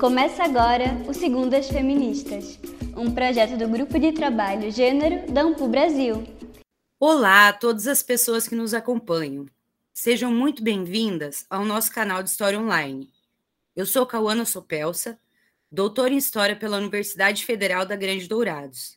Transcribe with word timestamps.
Começa 0.00 0.44
agora 0.44 0.86
o 1.06 1.12
Segundas 1.12 1.68
Feministas, 1.68 2.58
um 2.96 3.10
projeto 3.10 3.58
do 3.58 3.68
Grupo 3.68 3.98
de 3.98 4.12
Trabalho 4.12 4.72
Gênero 4.72 5.30
da 5.30 5.42
Ampu 5.42 5.68
Brasil. 5.68 6.24
Olá 6.98 7.48
a 7.48 7.52
todas 7.52 7.86
as 7.86 8.02
pessoas 8.02 8.48
que 8.48 8.54
nos 8.54 8.72
acompanham. 8.72 9.44
Sejam 9.92 10.32
muito 10.32 10.64
bem-vindas 10.64 11.44
ao 11.50 11.66
nosso 11.66 11.92
canal 11.92 12.22
de 12.22 12.30
História 12.30 12.58
Online. 12.58 13.10
Eu 13.76 13.84
sou 13.84 14.06
Cauana 14.06 14.46
Sopelsa, 14.46 15.20
doutora 15.70 16.14
em 16.14 16.16
História 16.16 16.56
pela 16.56 16.78
Universidade 16.78 17.44
Federal 17.44 17.84
da 17.84 17.94
Grande 17.94 18.26
Dourados. 18.26 18.96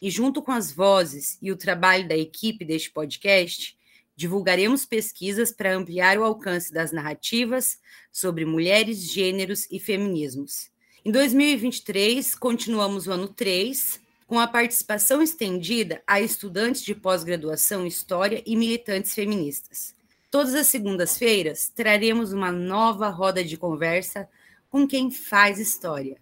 E 0.00 0.08
junto 0.10 0.40
com 0.40 0.52
as 0.52 0.70
vozes 0.70 1.38
e 1.42 1.50
o 1.50 1.56
trabalho 1.56 2.06
da 2.06 2.16
equipe 2.16 2.64
deste 2.64 2.92
podcast, 2.92 3.75
divulgaremos 4.16 4.86
pesquisas 4.86 5.52
para 5.52 5.76
ampliar 5.76 6.18
o 6.18 6.24
alcance 6.24 6.72
das 6.72 6.90
narrativas 6.90 7.78
sobre 8.10 8.44
mulheres, 8.44 8.98
gêneros 9.12 9.68
e 9.70 9.78
feminismos. 9.78 10.70
Em 11.04 11.12
2023, 11.12 12.34
continuamos 12.34 13.06
o 13.06 13.12
ano 13.12 13.28
3, 13.28 14.00
com 14.26 14.40
a 14.40 14.46
participação 14.48 15.22
estendida 15.22 16.02
a 16.06 16.20
estudantes 16.20 16.82
de 16.82 16.94
pós-graduação 16.94 17.84
em 17.84 17.88
História 17.88 18.42
e 18.44 18.56
militantes 18.56 19.14
feministas. 19.14 19.94
Todas 20.30 20.54
as 20.54 20.66
segundas-feiras 20.66 21.68
traremos 21.68 22.32
uma 22.32 22.50
nova 22.50 23.08
roda 23.08 23.44
de 23.44 23.56
conversa 23.56 24.28
com 24.68 24.86
quem 24.86 25.10
faz 25.10 25.60
história. 25.60 26.18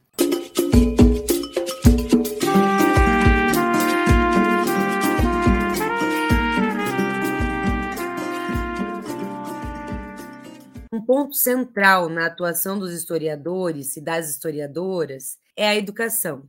Um 10.95 11.05
ponto 11.05 11.35
central 11.35 12.09
na 12.09 12.27
atuação 12.27 12.79
dos 12.79 12.93
historiadores 12.93 13.97
e 13.97 14.01
das 14.01 14.31
historiadoras 14.31 15.37
é 15.57 15.67
a 15.67 15.75
educação, 15.75 16.49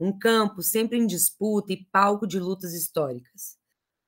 um 0.00 0.18
campo 0.18 0.62
sempre 0.62 0.96
em 0.96 1.06
disputa 1.06 1.74
e 1.74 1.84
palco 1.92 2.26
de 2.26 2.40
lutas 2.40 2.72
históricas. 2.72 3.58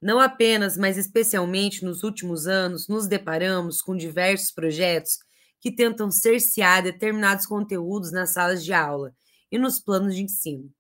Não 0.01 0.19
apenas, 0.19 0.79
mas 0.79 0.97
especialmente 0.97 1.85
nos 1.85 2.03
últimos 2.03 2.47
anos, 2.47 2.89
nos 2.89 3.07
deparamos 3.07 3.83
com 3.83 3.95
diversos 3.95 4.51
projetos 4.51 5.19
que 5.61 5.71
tentam 5.71 6.11
cercear 6.11 6.83
determinados 6.83 7.45
conteúdos 7.45 8.11
nas 8.11 8.31
salas 8.31 8.65
de 8.65 8.73
aula 8.73 9.15
e 9.53 9.59
nos 9.59 9.79
planos 9.79 10.15
de 10.15 10.23
ensino, 10.23 10.73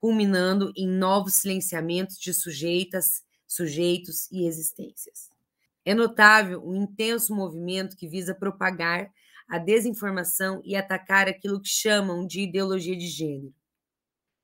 culminando 0.00 0.72
em 0.76 0.86
novos 0.86 1.34
silenciamentos 1.34 2.16
de 2.16 2.32
sujeitas, 2.32 3.24
sujeitos 3.44 4.30
e 4.30 4.46
existências. 4.46 5.31
É 5.84 5.94
notável 5.94 6.64
o 6.64 6.74
intenso 6.74 7.34
movimento 7.34 7.96
que 7.96 8.08
visa 8.08 8.34
propagar 8.34 9.10
a 9.48 9.58
desinformação 9.58 10.62
e 10.64 10.76
atacar 10.76 11.28
aquilo 11.28 11.60
que 11.60 11.68
chamam 11.68 12.26
de 12.26 12.42
ideologia 12.42 12.96
de 12.96 13.06
gênero. 13.06 13.54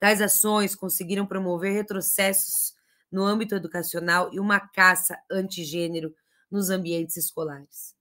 Tais 0.00 0.20
ações 0.20 0.74
conseguiram 0.74 1.26
promover 1.26 1.72
retrocessos 1.72 2.74
no 3.10 3.24
âmbito 3.24 3.54
educacional 3.54 4.30
e 4.32 4.38
uma 4.38 4.60
caça 4.60 5.18
antigênero 5.30 6.14
nos 6.50 6.70
ambientes 6.70 7.16
escolares. 7.16 7.96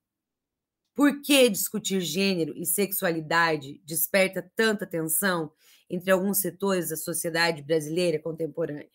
Por 0.96 1.22
que 1.22 1.48
discutir 1.48 2.02
gênero 2.02 2.54
e 2.58 2.66
sexualidade 2.66 3.80
desperta 3.86 4.52
tanta 4.56 4.86
tensão 4.86 5.52
entre 5.90 6.12
alguns 6.12 6.40
setores 6.40 6.90
da 6.90 6.98
sociedade 6.98 7.62
brasileira 7.62 8.20
contemporânea? 8.20 8.90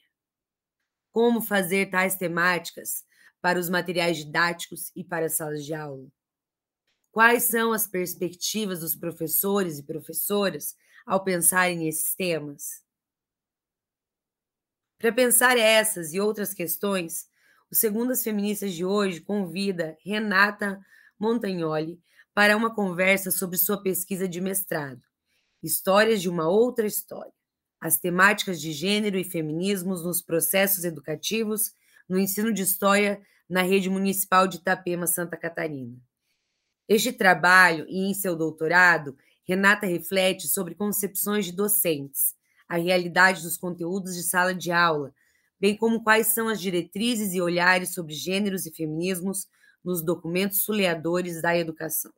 Como 1.13 1.41
fazer 1.41 1.91
tais 1.91 2.17
temáticas 2.17 3.05
para 3.43 3.59
os 3.59 3.69
materiais 3.69 4.17
didáticos 4.17 4.93
e 4.95 5.03
para 5.03 5.27
as 5.27 5.35
salas 5.35 5.65
de 5.67 5.75
aula? 5.75 6.07
Quais 7.11 7.43
são 7.43 7.73
as 7.73 7.87
perspectivas 7.87 8.81
dos 8.81 8.95
professores 8.97 9.79
e 9.79 9.83
professoras 9.83 10.77
ao 11.05 11.23
pensarem 11.23 11.77
nesses 11.77 12.15
temas? 12.15 12.83
Para 14.97 15.13
pensar 15.13 15.59
essas 15.59 16.15
e 16.15 16.21
outras 16.21 16.55
questões, 16.55 17.27
o 17.71 17.75
Segundas 17.75 18.23
Feministas 18.23 18.73
de 18.73 18.85
hoje 18.85 19.21
convida 19.21 19.97
Renata 20.05 20.81
Montagnoli 21.19 22.01
para 22.33 22.57
uma 22.57 22.73
conversa 22.73 23.31
sobre 23.31 23.59
sua 23.59 23.83
pesquisa 23.83 24.29
de 24.29 24.41
mestrado, 24.41 25.03
Histórias 25.63 26.23
de 26.23 26.29
uma 26.29 26.49
Outra 26.49 26.87
História, 26.87 27.33
as 27.81 27.99
temáticas 27.99 28.61
de 28.61 28.73
gênero 28.73 29.19
e 29.19 29.25
feminismos 29.25 30.05
nos 30.05 30.23
processos 30.23 30.85
educativos 30.85 31.73
no 32.13 32.19
ensino 32.19 32.53
de 32.53 32.61
história 32.61 33.23
na 33.49 33.63
rede 33.63 33.89
municipal 33.89 34.47
de 34.47 34.59
Itapema, 34.59 35.07
Santa 35.07 35.35
Catarina. 35.35 35.97
Este 36.87 37.11
trabalho 37.11 37.87
e 37.89 38.01
em 38.01 38.13
seu 38.13 38.37
doutorado, 38.37 39.17
Renata 39.49 39.87
reflete 39.87 40.47
sobre 40.47 40.75
concepções 40.75 41.47
de 41.47 41.53
docentes, 41.53 42.35
a 42.69 42.77
realidade 42.77 43.43
dos 43.43 43.57
conteúdos 43.57 44.15
de 44.15 44.25
sala 44.25 44.55
de 44.55 44.71
aula, 44.71 45.15
bem 45.59 45.75
como 45.75 46.05
quais 46.05 46.35
são 46.35 46.49
as 46.49 46.61
diretrizes 46.61 47.33
e 47.33 47.41
olhares 47.41 47.95
sobre 47.95 48.13
gêneros 48.13 48.67
e 48.67 48.75
feminismos 48.75 49.47
nos 49.83 50.05
documentos 50.05 50.65
suleadores 50.65 51.41
da 51.41 51.57
educação. 51.57 52.13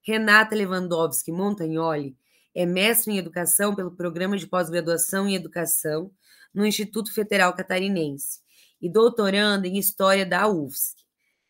Renata 0.00 0.54
Lewandowski 0.54 1.32
Montagnoli 1.32 2.16
é 2.54 2.64
mestre 2.64 3.12
em 3.12 3.18
educação 3.18 3.74
pelo 3.74 3.96
Programa 3.96 4.38
de 4.38 4.46
Pós-Graduação 4.46 5.26
em 5.26 5.34
Educação 5.34 6.08
no 6.54 6.64
Instituto 6.64 7.12
Federal 7.12 7.52
Catarinense 7.52 8.45
e 8.80 8.90
doutorando 8.90 9.66
em 9.66 9.78
História 9.78 10.26
da 10.26 10.48
UFSC, 10.48 10.96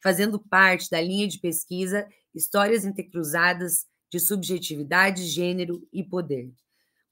fazendo 0.02 0.38
parte 0.38 0.90
da 0.90 1.00
linha 1.00 1.26
de 1.26 1.38
pesquisa 1.38 2.06
Histórias 2.34 2.84
Intercruzadas 2.84 3.86
de 4.10 4.20
Subjetividade, 4.20 5.24
Gênero 5.26 5.86
e 5.92 6.04
Poder. 6.04 6.52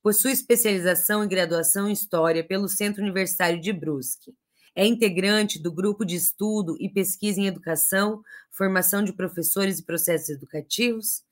Possui 0.03 0.33
especialização 0.33 1.25
e 1.25 1.29
graduação 1.29 1.89
em 1.89 1.93
História 1.93 2.45
pelo 2.45 2.69
Centro 2.69 3.03
Universitário 3.03 3.61
de 3.61 3.73
Brusque. 3.73 4.35
É 4.77 4.87
integrante 4.87 5.59
do 5.59 5.73
Grupo 5.73 6.05
de 6.05 6.17
Estudo 6.17 6.77
e 6.79 6.89
Pesquisa 6.89 7.41
em 7.41 7.47
Educação, 7.47 8.23
Formação 8.51 9.03
de 9.03 9.13
Professores 9.13 9.79
e 9.79 9.85
Processos 9.85 10.29
Educativos, 10.29 11.23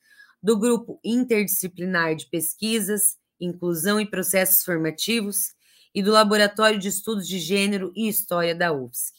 do 0.43 0.59
Grupo 0.59 0.99
Interdisciplinar 1.04 2.16
de 2.16 2.26
Pesquisas, 2.26 3.16
Inclusão 3.41 4.00
e 4.00 4.09
Processos 4.09 4.64
Formativos 4.64 5.53
e 5.94 6.03
do 6.03 6.10
Laboratório 6.10 6.78
de 6.78 6.88
Estudos 6.88 7.26
de 7.26 7.38
Gênero 7.38 7.92
e 7.94 8.08
História 8.08 8.54
da 8.54 8.72
UFSC. 8.72 9.12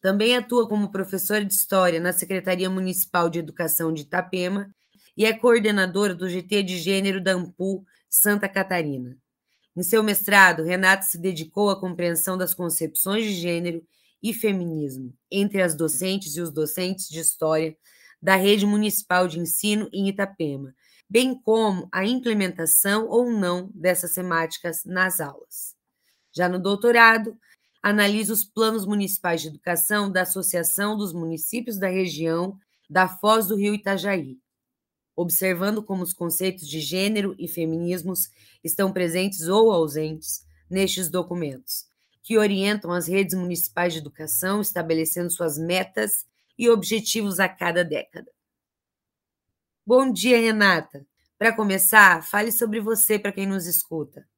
Também 0.00 0.36
atua 0.36 0.68
como 0.68 0.92
professora 0.92 1.44
de 1.44 1.52
História 1.52 1.98
na 1.98 2.12
Secretaria 2.12 2.70
Municipal 2.70 3.28
de 3.28 3.40
Educação 3.40 3.92
de 3.92 4.02
Itapema 4.02 4.72
e 5.16 5.24
é 5.24 5.32
coordenadora 5.32 6.14
do 6.14 6.28
GT 6.28 6.62
de 6.62 6.78
Gênero 6.78 7.20
da 7.20 7.32
AMPU 7.32 7.84
Santa 8.08 8.48
Catarina. 8.48 9.16
Em 9.76 9.82
seu 9.82 10.02
mestrado, 10.02 10.62
Renata 10.62 11.02
se 11.02 11.18
dedicou 11.18 11.70
à 11.70 11.78
compreensão 11.78 12.38
das 12.38 12.54
concepções 12.54 13.24
de 13.24 13.34
gênero 13.34 13.82
e 14.22 14.32
feminismo 14.32 15.12
entre 15.30 15.62
as 15.62 15.74
docentes 15.74 16.36
e 16.36 16.40
os 16.40 16.50
docentes 16.50 17.08
de 17.08 17.20
História 17.20 17.76
da 18.20 18.34
Rede 18.34 18.66
Municipal 18.66 19.28
de 19.28 19.38
Ensino 19.38 19.88
em 19.92 20.08
Itapema, 20.08 20.74
bem 21.08 21.34
como 21.34 21.88
a 21.90 22.04
implementação 22.04 23.08
ou 23.08 23.30
não 23.30 23.70
dessas 23.74 24.14
temáticas 24.14 24.84
nas 24.84 25.20
aulas. 25.20 25.74
Já 26.32 26.48
no 26.48 26.58
doutorado, 26.58 27.36
analisa 27.82 28.32
os 28.32 28.44
planos 28.44 28.84
municipais 28.84 29.40
de 29.40 29.48
educação 29.48 30.10
da 30.10 30.22
Associação 30.22 30.96
dos 30.96 31.12
Municípios 31.12 31.78
da 31.78 31.88
Região 31.88 32.58
da 32.88 33.08
Foz 33.08 33.46
do 33.46 33.56
Rio 33.56 33.74
Itajaí, 33.74 34.38
observando 35.14 35.82
como 35.82 36.02
os 36.02 36.12
conceitos 36.12 36.68
de 36.68 36.80
gênero 36.80 37.34
e 37.38 37.48
feminismos 37.48 38.30
estão 38.62 38.92
presentes 38.92 39.48
ou 39.48 39.72
ausentes 39.72 40.46
nestes 40.70 41.08
documentos, 41.10 41.86
que 42.22 42.38
orientam 42.38 42.92
as 42.92 43.08
redes 43.08 43.34
municipais 43.34 43.92
de 43.92 43.98
educação, 43.98 44.60
estabelecendo 44.60 45.30
suas 45.30 45.58
metas 45.58 46.26
e 46.58 46.68
objetivos 46.68 47.40
a 47.40 47.48
cada 47.48 47.84
década. 47.84 48.30
Bom 49.88 50.12
dia, 50.12 50.38
Renata. 50.38 51.06
Para 51.38 51.50
começar, 51.50 52.22
fale 52.22 52.52
sobre 52.52 52.78
você 52.78 53.18
para 53.18 53.32
quem 53.32 53.46
nos 53.46 53.66
escuta. 53.66 54.28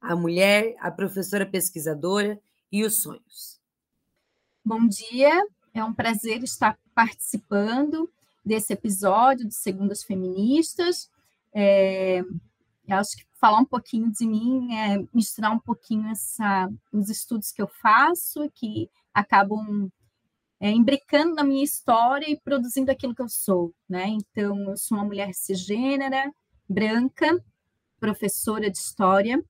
A 0.00 0.14
mulher, 0.14 0.76
a 0.78 0.92
professora 0.92 1.44
pesquisadora 1.44 2.40
e 2.70 2.84
os 2.84 3.02
sonhos. 3.02 3.60
Bom 4.64 4.86
dia, 4.86 5.44
é 5.74 5.82
um 5.82 5.92
prazer 5.92 6.44
estar 6.44 6.78
participando 6.94 8.08
desse 8.44 8.74
episódio 8.74 9.48
de 9.48 9.56
Segundas 9.56 10.04
Feministas. 10.04 11.10
É, 11.52 12.22
acho 12.88 13.16
que 13.16 13.24
falar 13.40 13.58
um 13.58 13.64
pouquinho 13.64 14.08
de 14.08 14.24
mim 14.24 14.72
é 14.72 15.04
misturar 15.12 15.50
um 15.50 15.58
pouquinho 15.58 16.12
essa, 16.12 16.70
os 16.92 17.10
estudos 17.10 17.50
que 17.50 17.60
eu 17.60 17.66
faço, 17.66 18.48
que 18.54 18.88
acabam 19.12 19.90
é, 20.62 20.70
imbricando 20.70 21.34
na 21.34 21.42
minha 21.42 21.64
história 21.64 22.30
e 22.30 22.40
produzindo 22.40 22.88
aquilo 22.88 23.16
que 23.16 23.20
eu 23.20 23.28
sou, 23.28 23.74
né? 23.88 24.06
Então, 24.06 24.70
eu 24.70 24.76
sou 24.76 24.96
uma 24.96 25.04
mulher 25.04 25.34
cisgênera, 25.34 26.32
branca, 26.68 27.44
professora 27.98 28.70
de 28.70 28.78
história, 28.78 29.44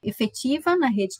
efetiva 0.00 0.76
na 0.76 0.86
rede 0.86 1.16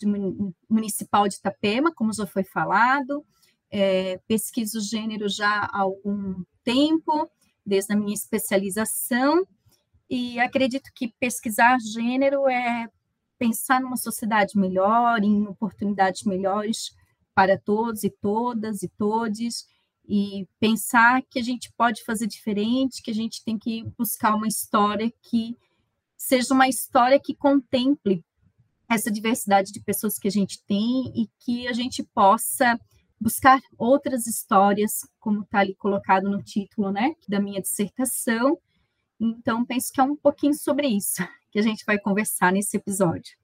municipal 0.70 1.26
de 1.26 1.34
Itapema, 1.34 1.92
como 1.92 2.12
já 2.12 2.25
foi 2.28 2.44
falado, 2.44 3.26
é, 3.72 4.20
pesquiso 4.28 4.81
gênero 4.81 5.28
já 5.28 5.64
há 5.64 5.81
algum 5.81 6.44
tempo, 6.62 7.28
desde 7.66 7.92
a 7.92 7.96
minha 7.96 8.14
especialização, 8.14 9.44
e 10.08 10.38
acredito 10.38 10.92
que 10.94 11.12
pesquisar 11.19 11.76
gênero 11.81 12.48
é 12.48 12.88
pensar 13.36 13.81
numa 13.81 13.96
sociedade 13.96 14.56
melhor, 14.56 15.25
em 15.25 15.44
oportunidades 15.48 16.22
melhores 16.22 16.94
para 17.34 17.58
todos 17.58 18.04
e 18.04 18.10
todas 18.10 18.82
e 18.82 18.88
todes, 18.88 19.66
e 20.06 20.46
pensar 20.60 21.22
que 21.22 21.38
a 21.38 21.42
gente 21.42 21.72
pode 21.76 22.04
fazer 22.04 22.26
diferente, 22.26 23.02
que 23.02 23.10
a 23.10 23.14
gente 23.14 23.42
tem 23.44 23.58
que 23.58 23.84
buscar 23.98 24.34
uma 24.34 24.46
história 24.46 25.12
que 25.22 25.56
seja 26.16 26.54
uma 26.54 26.69
história 26.69 27.20
que 27.20 27.34
contemple 27.34 28.25
essa 28.88 29.10
diversidade 29.10 29.72
de 29.72 29.81
pessoas 29.81 30.19
que 30.19 30.28
a 30.28 30.31
gente 30.31 30.62
tem 30.66 31.12
e 31.14 31.28
que 31.40 31.66
a 31.66 31.72
gente 31.72 32.02
possa 32.02 32.78
buscar 33.20 33.58
outras 33.78 34.26
histórias, 34.26 35.00
como 35.19 35.42
está 35.42 35.60
ali 35.60 35.75
colocado 35.75 36.28
no 36.28 36.42
título, 36.42 36.92
né, 36.92 37.14
da 37.26 37.40
minha 37.40 37.60
dissertação. 37.60 38.58
Então, 39.19 39.64
penso 39.64 39.90
que 39.92 40.00
é 40.00 40.04
um 40.04 40.16
pouquinho 40.16 40.54
sobre 40.54 40.86
isso 40.88 41.26
que 41.50 41.58
a 41.58 41.62
gente 41.62 41.84
vai 41.86 41.98
conversar 41.98 42.52
nesse 42.52 42.76
episódio. 42.76 43.36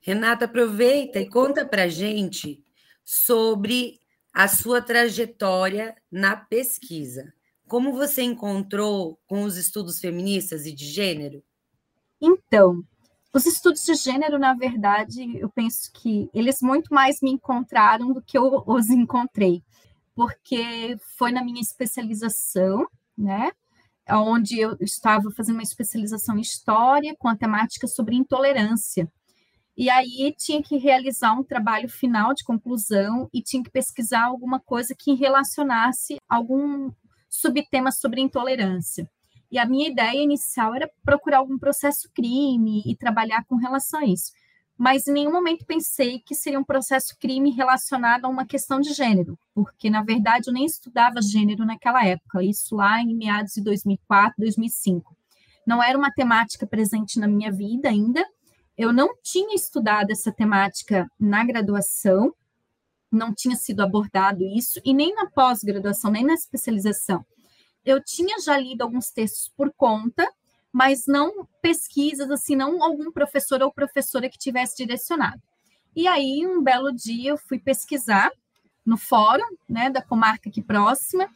Renata, 0.00 0.46
aproveita 0.46 1.20
e 1.20 1.28
conta 1.28 1.64
para 1.64 1.86
gente 1.86 2.64
sobre 3.04 4.00
a 4.32 4.48
sua 4.48 4.80
trajetória 4.80 5.96
na 6.10 6.36
pesquisa. 6.36 7.32
Como 7.66 7.92
você 7.92 8.22
encontrou 8.22 9.18
com 9.26 9.42
os 9.42 9.56
estudos 9.56 10.00
feministas 10.00 10.66
e 10.66 10.72
de 10.72 10.86
gênero? 10.86 11.42
Então, 12.20 12.84
os 13.32 13.46
estudos 13.46 13.84
de 13.84 13.94
gênero, 13.94 14.38
na 14.38 14.54
verdade, 14.54 15.38
eu 15.38 15.48
penso 15.48 15.90
que 15.92 16.28
eles 16.34 16.60
muito 16.60 16.92
mais 16.92 17.20
me 17.20 17.30
encontraram 17.30 18.12
do 18.12 18.20
que 18.20 18.36
eu 18.36 18.64
os 18.66 18.90
encontrei, 18.90 19.62
porque 20.14 20.96
foi 21.16 21.30
na 21.30 21.44
minha 21.44 21.60
especialização, 21.60 22.86
né, 23.16 23.52
onde 24.08 24.58
eu 24.58 24.76
estava 24.80 25.30
fazendo 25.30 25.56
uma 25.56 25.62
especialização 25.62 26.36
em 26.36 26.40
história 26.40 27.14
com 27.18 27.28
a 27.28 27.36
temática 27.36 27.86
sobre 27.86 28.16
intolerância. 28.16 29.10
E 29.80 29.88
aí 29.88 30.34
tinha 30.36 30.62
que 30.62 30.76
realizar 30.76 31.32
um 31.32 31.42
trabalho 31.42 31.88
final 31.88 32.34
de 32.34 32.44
conclusão 32.44 33.30
e 33.32 33.40
tinha 33.40 33.62
que 33.62 33.70
pesquisar 33.70 34.24
alguma 34.24 34.60
coisa 34.60 34.94
que 34.94 35.14
relacionasse 35.14 36.18
algum 36.28 36.92
subtema 37.30 37.90
sobre 37.90 38.20
intolerância. 38.20 39.08
E 39.50 39.58
a 39.58 39.64
minha 39.64 39.88
ideia 39.88 40.22
inicial 40.22 40.74
era 40.74 40.90
procurar 41.02 41.38
algum 41.38 41.58
processo 41.58 42.10
crime 42.14 42.82
e 42.84 42.94
trabalhar 42.94 43.42
com 43.46 43.56
relação 43.56 44.00
a 44.00 44.04
isso. 44.04 44.32
Mas 44.76 45.08
em 45.08 45.14
nenhum 45.14 45.32
momento 45.32 45.64
pensei 45.64 46.18
que 46.18 46.34
seria 46.34 46.60
um 46.60 46.64
processo 46.64 47.16
crime 47.18 47.50
relacionado 47.50 48.26
a 48.26 48.28
uma 48.28 48.44
questão 48.44 48.80
de 48.80 48.92
gênero, 48.92 49.38
porque 49.54 49.88
na 49.88 50.02
verdade 50.02 50.48
eu 50.48 50.52
nem 50.52 50.66
estudava 50.66 51.22
gênero 51.22 51.64
naquela 51.64 52.04
época, 52.04 52.44
isso 52.44 52.76
lá 52.76 53.00
em 53.00 53.16
meados 53.16 53.54
de 53.54 53.62
2004, 53.62 54.34
2005. 54.36 55.16
Não 55.66 55.82
era 55.82 55.96
uma 55.96 56.12
temática 56.12 56.66
presente 56.66 57.18
na 57.18 57.26
minha 57.26 57.50
vida 57.50 57.88
ainda, 57.88 58.22
eu 58.80 58.94
não 58.94 59.14
tinha 59.22 59.54
estudado 59.54 60.10
essa 60.10 60.32
temática 60.32 61.06
na 61.20 61.44
graduação, 61.44 62.34
não 63.12 63.34
tinha 63.34 63.54
sido 63.54 63.82
abordado 63.82 64.42
isso, 64.42 64.80
e 64.82 64.94
nem 64.94 65.14
na 65.14 65.28
pós-graduação, 65.28 66.10
nem 66.10 66.24
na 66.24 66.32
especialização. 66.32 67.22
Eu 67.84 68.02
tinha 68.02 68.40
já 68.40 68.56
lido 68.56 68.80
alguns 68.80 69.10
textos 69.10 69.52
por 69.54 69.70
conta, 69.76 70.26
mas 70.72 71.06
não 71.06 71.46
pesquisas, 71.60 72.30
assim, 72.30 72.56
não 72.56 72.82
algum 72.82 73.12
professor 73.12 73.62
ou 73.62 73.70
professora 73.70 74.30
que 74.30 74.38
tivesse 74.38 74.78
direcionado. 74.78 75.42
E 75.94 76.08
aí, 76.08 76.46
um 76.46 76.62
belo 76.62 76.90
dia, 76.90 77.32
eu 77.32 77.36
fui 77.36 77.58
pesquisar 77.58 78.32
no 78.86 78.96
fórum, 78.96 79.56
né, 79.68 79.90
da 79.90 80.00
comarca 80.00 80.48
aqui 80.48 80.62
próxima, 80.62 81.28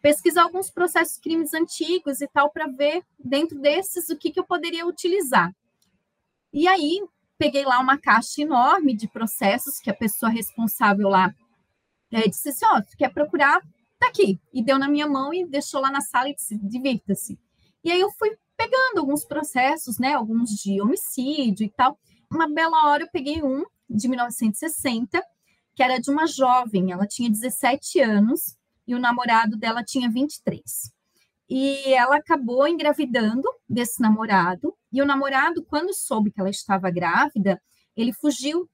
pesquisar 0.00 0.44
alguns 0.44 0.70
processos 0.70 1.18
crimes 1.18 1.54
antigos 1.54 2.20
e 2.20 2.28
tal, 2.28 2.50
para 2.50 2.68
ver, 2.68 3.02
dentro 3.18 3.58
desses, 3.58 4.10
o 4.10 4.16
que, 4.16 4.30
que 4.30 4.38
eu 4.38 4.44
poderia 4.44 4.86
utilizar. 4.86 5.52
E 6.54 6.68
aí 6.68 7.02
peguei 7.36 7.64
lá 7.64 7.80
uma 7.80 7.98
caixa 7.98 8.40
enorme 8.40 8.94
de 8.94 9.08
processos 9.08 9.80
que 9.80 9.90
a 9.90 9.94
pessoa 9.94 10.30
responsável 10.30 11.08
lá 11.08 11.34
é, 12.12 12.28
disse 12.28 12.50
assim, 12.50 12.64
ó, 12.66 12.78
oh, 12.78 12.96
quer 12.96 13.12
procurar? 13.12 13.60
Tá 13.98 14.06
aqui. 14.06 14.40
E 14.52 14.62
deu 14.62 14.78
na 14.78 14.88
minha 14.88 15.08
mão 15.08 15.34
e 15.34 15.44
deixou 15.44 15.80
lá 15.80 15.90
na 15.90 16.00
sala 16.00 16.28
e 16.28 16.34
disse, 16.36 16.56
divirta-se. 16.56 17.36
E 17.82 17.90
aí 17.90 18.00
eu 18.00 18.08
fui 18.12 18.30
pegando 18.56 19.00
alguns 19.00 19.24
processos, 19.24 19.98
né, 19.98 20.14
alguns 20.14 20.50
de 20.50 20.80
homicídio 20.80 21.64
e 21.66 21.70
tal. 21.70 21.98
Uma 22.30 22.48
bela 22.48 22.88
hora 22.88 23.02
eu 23.02 23.10
peguei 23.12 23.42
um 23.42 23.64
de 23.90 24.06
1960, 24.06 25.20
que 25.74 25.82
era 25.82 25.98
de 25.98 26.08
uma 26.08 26.24
jovem, 26.24 26.92
ela 26.92 27.04
tinha 27.04 27.28
17 27.28 27.98
anos 27.98 28.56
e 28.86 28.94
o 28.94 29.00
namorado 29.00 29.56
dela 29.56 29.82
tinha 29.82 30.08
23 30.08 30.93
e 31.56 31.94
ela 31.94 32.16
acabou 32.16 32.66
engravidando 32.66 33.48
desse 33.68 34.02
namorado. 34.02 34.74
E 34.90 35.00
o 35.00 35.06
namorado, 35.06 35.64
quando 35.64 35.94
soube 35.94 36.32
que 36.32 36.40
ela 36.40 36.50
estava 36.50 36.90
grávida, 36.90 37.62
ele 37.96 38.12
fugiu, 38.12 38.68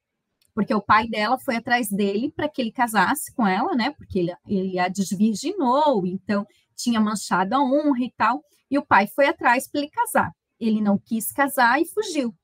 porque 0.54 0.74
o 0.74 0.80
pai 0.80 1.06
dela 1.06 1.38
foi 1.38 1.56
atrás 1.56 1.90
dele 1.90 2.32
para 2.34 2.48
que 2.48 2.58
ele 2.58 2.72
casasse 2.72 3.34
com 3.34 3.46
ela, 3.46 3.74
né? 3.74 3.90
Porque 3.90 4.20
ele, 4.20 4.34
ele 4.48 4.78
a 4.78 4.88
desvirginou, 4.88 6.06
então 6.06 6.46
tinha 6.74 6.98
manchado 6.98 7.54
a 7.54 7.62
honra 7.62 8.02
e 8.02 8.14
tal. 8.16 8.42
E 8.70 8.78
o 8.78 8.86
pai 8.86 9.06
foi 9.08 9.26
atrás 9.26 9.70
para 9.70 9.82
ele 9.82 9.90
casar. 9.90 10.32
Ele 10.58 10.80
não 10.80 10.96
quis 10.96 11.30
casar 11.32 11.78
e 11.82 11.86
fugiu. 11.86 12.34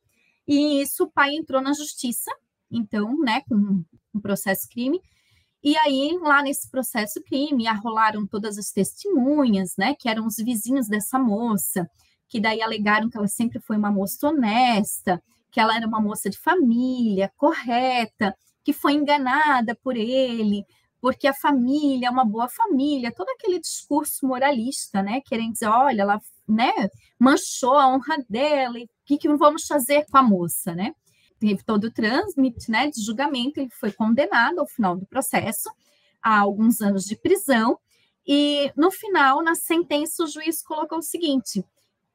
E 0.47 0.83
isso 0.83 1.05
o 1.05 1.11
pai 1.11 1.31
entrou 1.35 1.63
na 1.63 1.73
justiça, 1.73 2.31
então, 2.71 3.17
né, 3.21 3.41
com 3.49 3.83
um 4.15 4.21
processo 4.21 4.69
crime, 4.69 5.01
e 5.69 5.77
aí, 5.79 6.17
lá 6.23 6.45
nesse 6.45 6.71
processo 6.71 7.21
crime, 7.25 7.67
arrolaram 7.67 8.25
todas 8.25 8.57
as 8.57 8.71
testemunhas, 8.71 9.73
né, 9.77 9.97
que 9.99 10.09
eram 10.09 10.25
os 10.25 10.37
vizinhos 10.37 10.87
dessa 10.87 11.19
moça, 11.19 11.91
que 12.29 12.39
daí 12.39 12.63
alegaram 12.63 13.11
que 13.11 13.19
ela 13.19 13.27
sempre 13.27 13.59
foi 13.59 13.77
uma 13.77 13.91
moça 13.91 14.29
honesta, 14.29 15.21
que 15.51 15.59
ela 15.59 15.75
era 15.75 15.85
uma 15.85 16.01
moça 16.01 16.31
de 16.31 16.39
família, 16.39 17.33
correta, 17.37 18.33
que 18.63 18.73
foi 18.73 18.93
enganada 18.93 19.77
por 19.83 19.97
ele, 19.97 20.63
porque 21.01 21.27
a 21.27 21.35
família 21.35 22.07
é 22.07 22.11
uma 22.11 22.25
boa 22.25 22.49
família, 22.49 23.13
todo 23.13 23.29
aquele 23.31 23.59
discurso 23.59 24.25
moralista, 24.25 25.03
né, 25.03 25.21
querendo 25.27 25.55
dizer, 25.55 25.67
olha, 25.67 26.03
ela, 26.03 26.21
né, 26.47 26.73
manchou 27.19 27.75
a 27.75 27.89
honra 27.89 28.19
dela, 28.31 28.79
o 28.79 28.89
que, 29.05 29.19
que 29.19 29.29
vamos 29.37 29.67
fazer 29.67 30.07
com 30.09 30.17
a 30.17 30.23
moça, 30.23 30.77
né? 30.77 30.93
Teve 31.39 31.63
todo 31.65 31.85
o 31.85 31.91
trânsito 31.91 32.71
né, 32.71 32.91
de 32.91 33.01
julgamento, 33.03 33.61
ele 33.61 33.71
foi 33.71 33.93
condenado 33.93 34.59
ao 34.61 34.67
final 34.67 34.97
do 34.97 35.07
processo 35.07 35.71
a 36.23 36.41
alguns 36.41 36.81
anos 36.81 37.05
de 37.05 37.17
prisão, 37.17 37.79
e 38.27 38.73
no 38.77 38.91
final, 38.91 39.43
na 39.43 39.55
sentença, 39.55 40.25
o 40.25 40.27
juiz 40.27 40.61
colocou 40.61 40.99
o 40.99 41.03
seguinte, 41.03 41.65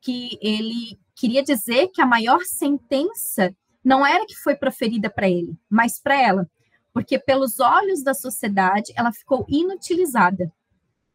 que 0.01 0.37
ele 0.41 0.99
queria 1.15 1.41
dizer 1.41 1.87
que 1.89 2.01
a 2.01 2.05
maior 2.05 2.41
sentença 2.43 3.55
não 3.83 4.05
era 4.05 4.25
que 4.25 4.35
foi 4.35 4.55
proferida 4.55 5.09
para 5.09 5.29
ele, 5.29 5.57
mas 5.69 5.99
para 5.99 6.19
ela, 6.19 6.49
porque 6.93 7.17
pelos 7.17 7.59
olhos 7.59 8.03
da 8.03 8.13
sociedade 8.13 8.91
ela 8.95 9.13
ficou 9.13 9.45
inutilizada. 9.47 10.51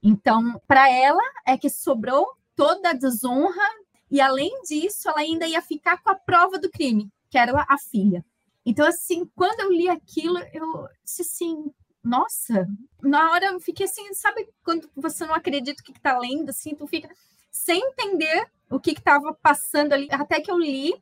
Então, 0.03 0.61
para 0.67 0.91
ela 0.91 1.23
é 1.47 1.59
que 1.59 1.69
sobrou 1.69 2.27
toda 2.55 2.91
a 2.91 2.95
desonra 2.95 3.65
e 4.11 4.21
além 4.21 4.63
disso, 4.63 5.09
ela 5.09 5.19
ainda 5.19 5.47
ia 5.47 5.61
ficar 5.61 6.03
com 6.03 6.11
a 6.11 6.15
prova 6.15 6.59
do 6.59 6.71
crime, 6.71 7.11
que 7.31 7.39
era 7.39 7.65
a 7.69 7.79
filha. 7.79 8.25
Então, 8.65 8.87
assim, 8.87 9.25
quando 9.35 9.61
eu 9.61 9.73
li 9.73 9.89
aquilo, 9.89 10.39
eu 10.53 10.89
disse 11.05 11.23
assim, 11.23 11.71
nossa, 12.03 12.67
na 13.03 13.31
hora 13.31 13.47
eu 13.47 13.61
fiquei 13.61 13.87
assim, 13.87 14.13
sabe 14.15 14.49
quando 14.65 14.91
você 14.95 15.25
não 15.27 15.35
acredita 15.35 15.81
o 15.81 15.85
que 15.85 15.93
está 15.93 16.19
lendo, 16.19 16.51
assim, 16.51 16.75
tu 16.75 16.87
fica 16.87 17.09
sem 17.51 17.81
entender 17.81 18.47
o 18.71 18.81
que 18.81 18.91
estava 18.93 19.33
passando 19.35 19.93
ali, 19.93 20.09
até 20.11 20.41
que 20.41 20.51
eu 20.51 20.59
li, 20.59 20.93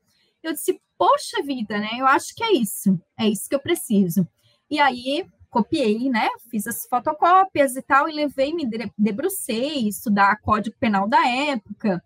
eu 0.43 0.52
disse, 0.52 0.81
poxa 0.99 1.43
vida, 1.43 1.78
né? 1.78 1.90
Eu 1.99 2.07
acho 2.07 2.35
que 2.35 2.45
é 2.45 2.52
isso, 2.52 3.00
é 3.19 3.28
isso 3.28 3.49
que 3.49 3.54
eu 3.54 3.61
preciso. 3.61 4.26
E 4.71 4.78
aí 4.78 5.26
copiei, 5.50 6.11
né? 6.11 6.28
Fiz 6.50 6.66
as 6.66 6.87
fotocópias 6.87 7.76
e 7.76 7.83
tal, 7.83 8.09
e 8.09 8.12
levei, 8.12 8.52
me 8.52 8.69
debrucei, 8.99 9.88
estudar 9.88 10.40
código 10.40 10.76
penal 10.78 11.09
da 11.09 11.26
época, 11.26 12.02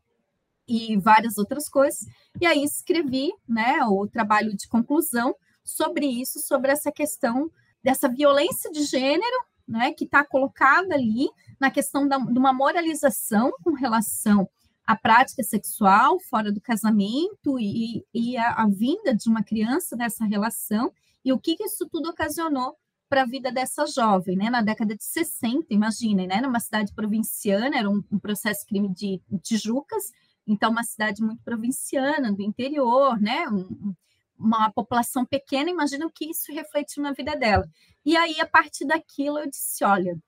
e 0.69 0.97
várias 0.99 1.39
outras 1.39 1.69
coisas. 1.69 2.07
E 2.41 2.47
aí 2.47 2.63
escrevi 2.63 3.33
né, 3.49 3.83
o 3.85 4.07
trabalho 4.07 4.55
de 4.57 4.69
conclusão 4.69 5.35
sobre 5.65 6.07
isso, 6.07 6.41
sobre 6.41 6.71
essa 6.71 6.93
questão 6.93 7.51
dessa 7.83 8.09
violência 8.09 8.71
de 8.71 8.85
gênero, 8.85 9.47
né, 9.67 9.93
que 9.93 10.05
está 10.05 10.25
colocada 10.25 10.95
ali 10.95 11.29
na 11.61 11.71
questão 11.71 12.07
da, 12.07 12.19
de 12.19 12.39
uma 12.39 12.53
moralização 12.53 13.53
com 13.63 13.73
relação 13.73 14.49
à 14.87 14.97
prática 14.97 15.43
sexual 15.43 16.19
fora 16.21 16.51
do 16.51 16.61
casamento 16.61 17.59
e, 17.59 18.05
e 18.15 18.37
a, 18.37 18.63
a, 18.63 18.67
vinda 18.67 19.15
de 19.15 19.29
uma 19.29 19.43
criança 19.43 19.95
nessa 19.97 20.25
relação, 20.25 20.91
e 21.25 21.33
o 21.33 21.39
que, 21.39 21.57
que 21.57 21.65
isso 21.65 21.87
tudo 21.91 22.09
ocasionou 22.09 22.77
para 23.09 23.23
a 23.23 23.27
vida 23.27 23.51
dessa 23.51 23.87
jovem, 23.87 24.37
né? 24.37 24.51
Na 24.51 24.61
década 24.61 24.95
de 24.95 25.03
60, 25.03 25.67
imaginem, 25.71 26.27
né? 26.27 26.41
Numa 26.41 26.61
cidade 26.61 26.93
provinciana, 26.95 27.77
era 27.77 27.89
um, 27.89 28.03
um 28.13 28.19
processo 28.19 28.67
crime 28.67 28.89
de 28.89 29.21
Tijucas, 29.43 30.13
então, 30.49 30.71
uma 30.71 30.83
cidade 30.83 31.23
muito 31.23 31.43
provinciana, 31.43 32.33
do 32.33 32.43
interior, 32.43 33.21
né? 33.21 33.47
Um, 33.49 33.95
uma 34.39 34.71
população 34.71 35.27
pequena, 35.27 35.69
imagina 35.69 36.07
o 36.07 36.11
que 36.11 36.31
isso 36.31 36.53
refletiu 36.53 37.03
na 37.03 37.13
vida 37.13 37.37
dela. 37.37 37.69
E 38.05 38.17
aí, 38.17 38.41
a 38.41 38.47
partir 38.47 38.87
daquilo, 38.87 39.39
eu 39.39 39.51
disse: 39.51 39.85
olha, 39.85 40.19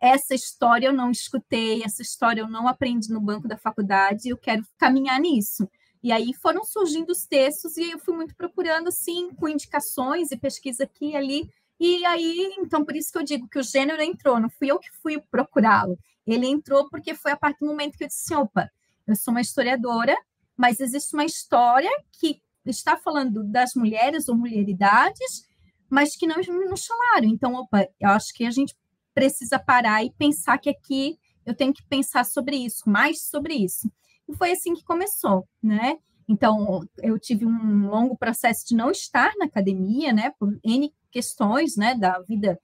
essa 0.00 0.34
história 0.34 0.86
eu 0.86 0.92
não 0.92 1.10
escutei, 1.10 1.84
essa 1.84 2.02
história 2.02 2.40
eu 2.40 2.48
não 2.48 2.66
aprendi 2.66 3.12
no 3.12 3.20
banco 3.20 3.46
da 3.46 3.56
faculdade, 3.56 4.30
eu 4.30 4.36
quero 4.36 4.66
caminhar 4.76 5.20
nisso. 5.20 5.68
E 6.02 6.10
aí 6.10 6.32
foram 6.34 6.64
surgindo 6.64 7.10
os 7.10 7.26
textos 7.26 7.76
e 7.76 7.92
eu 7.92 7.98
fui 7.98 8.16
muito 8.16 8.34
procurando, 8.34 8.88
assim, 8.88 9.30
com 9.34 9.48
indicações 9.48 10.32
e 10.32 10.36
pesquisa 10.36 10.84
aqui 10.84 11.10
e 11.10 11.16
ali. 11.16 11.50
E 11.78 12.04
aí, 12.06 12.54
então, 12.58 12.84
por 12.84 12.96
isso 12.96 13.12
que 13.12 13.18
eu 13.18 13.22
digo 13.22 13.48
que 13.48 13.58
o 13.58 13.62
gênero 13.62 14.02
entrou, 14.02 14.40
não 14.40 14.50
fui 14.50 14.70
eu 14.70 14.78
que 14.78 14.90
fui 15.02 15.20
procurá-lo. 15.30 15.98
Ele 16.26 16.46
entrou 16.46 16.88
porque 16.88 17.14
foi 17.14 17.32
a 17.32 17.36
partir 17.36 17.60
do 17.60 17.66
momento 17.66 17.96
que 17.96 18.04
eu 18.04 18.08
disse, 18.08 18.34
opa, 18.34 18.70
eu 19.10 19.16
sou 19.16 19.32
uma 19.32 19.40
historiadora, 19.40 20.16
mas 20.56 20.80
existe 20.80 21.14
uma 21.14 21.24
história 21.24 21.90
que 22.18 22.40
está 22.66 22.96
falando 22.96 23.42
das 23.44 23.74
mulheres 23.74 24.28
ou 24.28 24.36
mulheridades, 24.36 25.42
mas 25.88 26.16
que 26.16 26.26
não 26.26 26.36
nos 26.36 26.80
chamaram. 26.80 27.26
Então, 27.26 27.54
opa, 27.54 27.88
eu 27.98 28.10
acho 28.10 28.32
que 28.34 28.44
a 28.44 28.50
gente 28.50 28.74
precisa 29.14 29.58
parar 29.58 30.04
e 30.04 30.12
pensar 30.12 30.58
que 30.58 30.70
aqui 30.70 31.18
eu 31.44 31.54
tenho 31.54 31.72
que 31.72 31.84
pensar 31.88 32.24
sobre 32.24 32.56
isso, 32.56 32.88
mais 32.88 33.22
sobre 33.22 33.54
isso. 33.54 33.90
E 34.28 34.36
foi 34.36 34.52
assim 34.52 34.74
que 34.74 34.84
começou, 34.84 35.48
né? 35.62 35.96
Então, 36.28 36.86
eu 37.02 37.18
tive 37.18 37.44
um 37.44 37.88
longo 37.88 38.16
processo 38.16 38.64
de 38.68 38.76
não 38.76 38.90
estar 38.90 39.32
na 39.36 39.46
academia, 39.46 40.12
né, 40.12 40.32
por 40.38 40.56
N 40.62 40.94
questões, 41.10 41.76
né, 41.76 41.92
da 41.96 42.20
vida, 42.20 42.56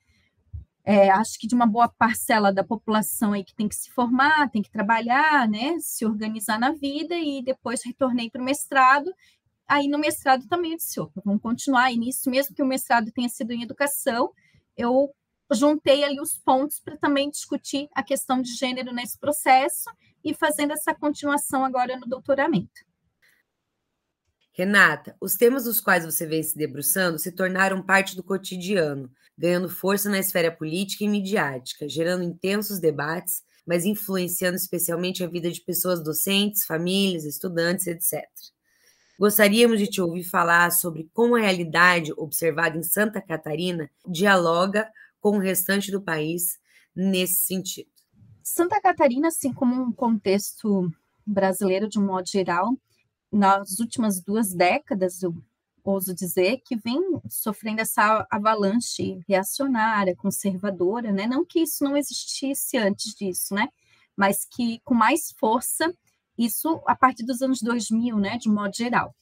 é, 0.88 1.10
acho 1.10 1.36
que 1.36 1.48
de 1.48 1.54
uma 1.54 1.66
boa 1.66 1.88
parcela 1.88 2.52
da 2.52 2.62
população 2.62 3.32
aí 3.32 3.42
que 3.42 3.56
tem 3.56 3.68
que 3.68 3.74
se 3.74 3.90
formar, 3.90 4.48
tem 4.50 4.62
que 4.62 4.70
trabalhar, 4.70 5.48
né, 5.48 5.76
se 5.80 6.06
organizar 6.06 6.60
na 6.60 6.70
vida, 6.70 7.16
e 7.16 7.42
depois 7.42 7.84
retornei 7.84 8.30
para 8.30 8.40
o 8.40 8.44
mestrado, 8.44 9.12
aí 9.66 9.88
no 9.88 9.98
mestrado 9.98 10.46
também 10.46 10.70
eu 10.70 10.76
disse, 10.76 11.00
opa, 11.00 11.20
vamos 11.24 11.42
continuar, 11.42 11.92
e 11.92 11.96
nisso 11.96 12.30
mesmo 12.30 12.54
que 12.54 12.62
o 12.62 12.66
mestrado 12.66 13.10
tenha 13.10 13.28
sido 13.28 13.50
em 13.50 13.64
educação, 13.64 14.32
eu 14.76 15.12
juntei 15.52 16.04
ali 16.04 16.20
os 16.20 16.38
pontos 16.38 16.78
para 16.78 16.96
também 16.96 17.30
discutir 17.30 17.88
a 17.92 18.02
questão 18.02 18.40
de 18.40 18.54
gênero 18.54 18.92
nesse 18.92 19.18
processo, 19.18 19.90
e 20.24 20.34
fazendo 20.34 20.72
essa 20.72 20.94
continuação 20.94 21.64
agora 21.64 21.96
no 21.96 22.06
doutoramento. 22.06 22.86
Renata, 24.52 25.16
os 25.20 25.34
temas 25.34 25.64
dos 25.64 25.80
quais 25.80 26.04
você 26.04 26.26
vem 26.26 26.42
se 26.42 26.56
debruçando 26.56 27.18
se 27.18 27.30
tornaram 27.30 27.82
parte 27.82 28.16
do 28.16 28.22
cotidiano, 28.22 29.10
ganhando 29.36 29.68
força 29.68 30.08
na 30.08 30.18
esfera 30.18 30.50
política 30.50 31.04
e 31.04 31.08
midiática, 31.08 31.88
gerando 31.88 32.22
intensos 32.22 32.80
debates, 32.80 33.42
mas 33.66 33.84
influenciando 33.84 34.56
especialmente 34.56 35.24
a 35.24 35.26
vida 35.26 35.50
de 35.50 35.60
pessoas 35.60 36.02
docentes, 36.02 36.64
famílias, 36.64 37.24
estudantes, 37.24 37.86
etc. 37.86 38.24
Gostaríamos 39.18 39.78
de 39.78 39.86
te 39.86 40.00
ouvir 40.00 40.24
falar 40.24 40.70
sobre 40.70 41.10
como 41.12 41.36
a 41.36 41.40
realidade 41.40 42.12
observada 42.16 42.76
em 42.78 42.82
Santa 42.82 43.20
Catarina 43.20 43.90
dialoga 44.06 44.88
com 45.20 45.36
o 45.36 45.40
restante 45.40 45.90
do 45.90 46.00
país 46.00 46.58
nesse 46.94 47.44
sentido. 47.44 47.90
Santa 48.42 48.80
Catarina, 48.80 49.28
assim 49.28 49.52
como 49.52 49.74
um 49.82 49.92
contexto 49.92 50.90
brasileiro 51.26 51.88
de 51.88 51.98
um 51.98 52.06
modo 52.06 52.28
geral, 52.28 52.76
nas 53.32 53.80
últimas 53.80 54.20
duas 54.20 54.54
décadas, 54.54 55.20
ouso 55.90 56.14
dizer, 56.14 56.60
que 56.64 56.76
vem 56.76 57.00
sofrendo 57.28 57.80
essa 57.80 58.26
avalanche 58.30 59.20
reacionária, 59.28 60.16
conservadora, 60.16 61.12
né? 61.12 61.26
Não 61.26 61.44
que 61.44 61.60
isso 61.60 61.84
não 61.84 61.96
existisse 61.96 62.76
antes 62.76 63.14
disso, 63.14 63.54
né? 63.54 63.68
Mas 64.16 64.46
que 64.50 64.80
com 64.84 64.94
mais 64.94 65.32
força, 65.38 65.92
isso 66.36 66.82
a 66.86 66.94
partir 66.94 67.24
dos 67.24 67.40
anos 67.42 67.62
2000, 67.62 68.18
né? 68.18 68.38
De 68.38 68.48
modo 68.48 68.74
geral. 68.74 69.14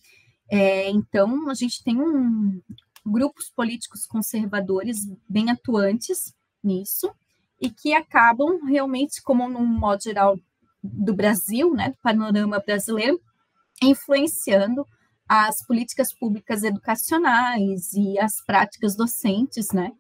É, 0.51 0.91
então, 0.91 1.49
a 1.51 1.55
gente 1.55 1.83
tem 1.83 2.01
um, 2.01 2.61
grupos 3.05 3.51
políticos 3.51 4.07
conservadores 4.07 5.07
bem 5.29 5.51
atuantes 5.51 6.35
nisso, 6.63 7.13
e 7.61 7.71
que 7.71 7.95
acabam 7.95 8.65
realmente, 8.67 9.23
como 9.23 9.49
no 9.49 9.61
modo 9.61 10.03
geral 10.03 10.39
do 10.83 11.15
Brasil, 11.15 11.73
né, 11.75 11.91
do 11.91 11.97
panorama 12.03 12.59
brasileiro, 12.59 13.21
influenciando 13.83 14.87
as 15.29 15.65
políticas 15.67 16.13
públicas 16.13 16.63
educacionais 16.63 17.93
e 17.95 18.19
as 18.19 18.45
práticas 18.45 18.95
docentes, 18.95 19.69
né, 19.73 19.93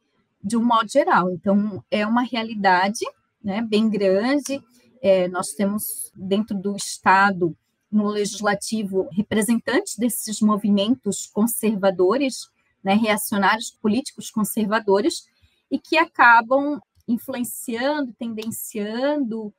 de 0.42 0.56
um 0.56 0.64
modo 0.64 0.90
geral. 0.90 1.30
Então, 1.30 1.82
é 1.90 2.06
uma 2.06 2.22
realidade, 2.22 3.04
né, 3.42 3.62
bem 3.62 3.88
grande. 3.88 4.62
É, 5.02 5.28
nós 5.28 5.52
temos 5.52 6.12
dentro 6.14 6.56
do 6.56 6.76
Estado, 6.76 7.56
no 7.90 8.08
legislativo, 8.08 9.08
representantes 9.12 9.96
desses 9.96 10.40
movimentos 10.40 11.26
conservadores, 11.26 12.48
né, 12.82 12.94
reacionários 12.94 13.70
políticos 13.70 14.30
conservadores, 14.30 15.26
e 15.70 15.78
que 15.78 15.96
acabam 15.96 16.80
influenciando, 17.08 18.12
tendenciando 18.18 19.52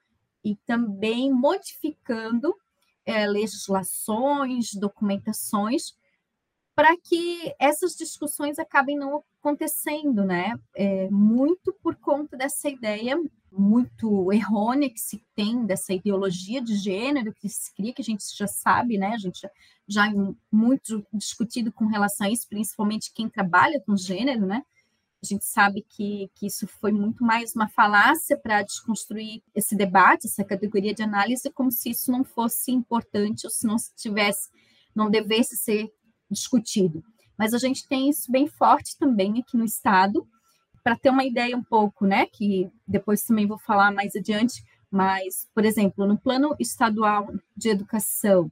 e 0.43 0.55
também 0.67 1.31
modificando 1.31 2.55
é, 3.05 3.25
legislações, 3.27 4.74
documentações, 4.74 5.93
para 6.75 6.95
que 6.97 7.53
essas 7.59 7.95
discussões 7.95 8.59
acabem 8.59 8.97
não 8.97 9.24
acontecendo, 9.39 10.25
né? 10.25 10.59
É, 10.75 11.09
muito 11.09 11.74
por 11.81 11.95
conta 11.95 12.35
dessa 12.35 12.69
ideia 12.69 13.17
muito 13.57 14.31
errônea 14.33 14.89
que 14.89 15.00
se 15.00 15.24
tem 15.33 15.65
dessa 15.65 15.93
ideologia 15.93 16.62
de 16.62 16.75
gênero 16.75 17.33
que 17.33 17.47
se 17.47 17.74
cria, 17.74 17.93
que 17.93 18.01
a 18.01 18.05
gente 18.05 18.24
já 18.35 18.47
sabe, 18.47 18.97
né? 18.97 19.13
A 19.13 19.17
gente 19.17 19.39
já, 19.39 19.50
já 19.88 20.13
muito 20.51 21.05
discutido 21.13 21.71
com 21.71 21.85
relação 21.85 22.27
a 22.27 22.29
isso, 22.29 22.47
principalmente 22.50 23.13
quem 23.13 23.29
trabalha 23.29 23.81
com 23.85 23.95
gênero, 23.95 24.45
né? 24.45 24.63
A 25.25 25.27
gente 25.27 25.44
sabe 25.44 25.84
que, 25.89 26.29
que 26.36 26.46
isso 26.46 26.67
foi 26.67 26.91
muito 26.91 27.24
mais 27.24 27.55
uma 27.55 27.67
falácia 27.67 28.38
para 28.38 28.62
desconstruir 28.62 29.41
esse 29.55 29.75
debate, 29.75 30.27
essa 30.27 30.44
categoria 30.44 30.94
de 30.94 31.01
análise, 31.01 31.50
como 31.50 31.72
se 31.72 31.89
isso 31.89 32.12
não 32.12 32.24
fosse 32.24 32.72
importante 32.72 33.48
ou 33.48 33.50
se 33.50 33.65
não 33.65 33.75
tivesse, 33.96 34.51
não 34.94 35.10
devesse 35.10 35.58
ser 35.58 35.91
discutido. 36.29 37.03
Mas 37.36 37.55
a 37.55 37.58
gente 37.58 37.88
tem 37.88 38.08
isso 38.08 38.32
bem 38.32 38.46
forte 38.46 38.96
também 39.00 39.39
aqui 39.39 39.58
no 39.58 39.65
Estado, 39.65 40.27
para 40.84 40.96
ter 40.96 41.10
uma 41.10 41.25
ideia 41.25 41.58
um 41.58 41.63
pouco, 41.63 42.05
né, 42.05 42.27
que 42.27 42.70
depois 42.88 43.24
também 43.24 43.48
vou 43.48 43.58
falar 43.58 43.91
mais 43.91 44.15
adiante, 44.15 44.63
mas, 44.91 45.50
por 45.55 45.65
exemplo, 45.65 46.05
no 46.05 46.20
Plano 46.20 46.55
Estadual 46.60 47.34
de 47.58 47.70
Educação 47.70 48.51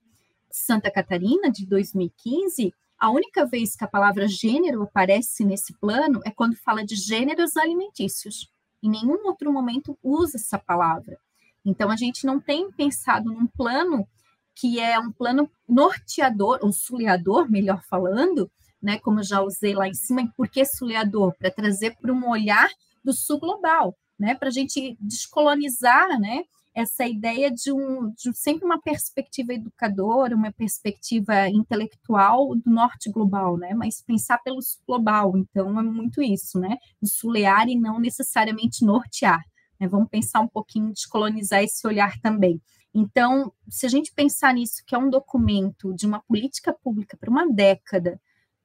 Santa 0.49 0.89
Catarina, 0.89 1.51
de 1.51 1.67
2015, 1.67 2.73
a 3.03 3.09
única 3.09 3.45
vez 3.45 3.75
que 3.75 3.83
a 3.83 3.87
palavra 3.87 4.29
gênero 4.29 4.83
aparece 4.83 5.43
nesse 5.43 5.73
plano 5.73 6.21
é 6.23 6.31
quando 6.31 6.55
fala 6.55 6.85
de 6.85 6.95
gêneros 6.95 7.57
alimentícios. 7.57 8.49
Em 8.81 8.89
nenhum 8.89 9.27
outro 9.27 9.51
momento 9.51 9.99
usa 10.01 10.37
essa 10.37 10.57
palavra. 10.57 11.17
Então, 11.65 11.91
a 11.91 11.97
gente 11.97 12.25
não 12.25 12.39
tem 12.39 12.71
pensado 12.71 13.29
num 13.29 13.45
plano 13.45 14.07
que 14.55 14.79
é 14.79 14.97
um 14.97 15.11
plano 15.11 15.51
norteador, 15.67 16.59
um 16.63 16.71
suleador, 16.71 17.51
melhor 17.51 17.83
falando, 17.83 18.49
né, 18.81 18.97
como 18.99 19.19
eu 19.19 19.23
já 19.25 19.41
usei 19.41 19.75
lá 19.75 19.85
em 19.85 19.93
cima, 19.93 20.21
e 20.21 20.29
por 20.29 20.47
que 20.47 20.63
suleador? 20.63 21.35
Para 21.37 21.51
trazer 21.51 21.97
para 21.97 22.13
um 22.13 22.29
olhar 22.29 22.69
do 23.03 23.11
sul 23.11 23.37
global, 23.37 23.97
né, 24.17 24.33
para 24.33 24.47
a 24.47 24.51
gente 24.51 24.95
descolonizar 24.97 26.17
né, 26.21 26.45
essa 26.73 27.05
ideia 27.05 27.51
de, 27.51 27.71
um, 27.71 28.11
de 28.11 28.33
sempre 28.33 28.65
uma 28.65 28.81
perspectiva 28.81 29.53
educadora, 29.53 30.35
uma 30.35 30.51
perspectiva 30.51 31.47
intelectual 31.47 32.55
do 32.55 32.71
norte 32.71 33.11
global, 33.11 33.57
né? 33.57 33.73
Mas 33.73 34.01
pensar 34.01 34.39
pelo 34.39 34.59
global, 34.87 35.37
então 35.37 35.79
é 35.79 35.83
muito 35.83 36.21
isso, 36.21 36.59
né? 36.59 36.77
Sulear 37.03 37.69
e 37.69 37.75
não 37.75 37.99
necessariamente 37.99 38.83
nortear. 38.83 39.43
Né? 39.79 39.87
Vamos 39.87 40.09
pensar 40.09 40.39
um 40.39 40.47
pouquinho, 40.47 40.91
descolonizar 40.91 41.63
esse 41.63 41.85
olhar 41.85 42.19
também. 42.21 42.61
Então, 42.93 43.51
se 43.69 43.85
a 43.85 43.89
gente 43.89 44.13
pensar 44.13 44.53
nisso, 44.53 44.83
que 44.85 44.95
é 44.95 44.97
um 44.97 45.09
documento 45.09 45.93
de 45.93 46.05
uma 46.05 46.21
política 46.21 46.73
pública 46.73 47.17
para 47.17 47.29
uma 47.29 47.51
década, 47.51 48.19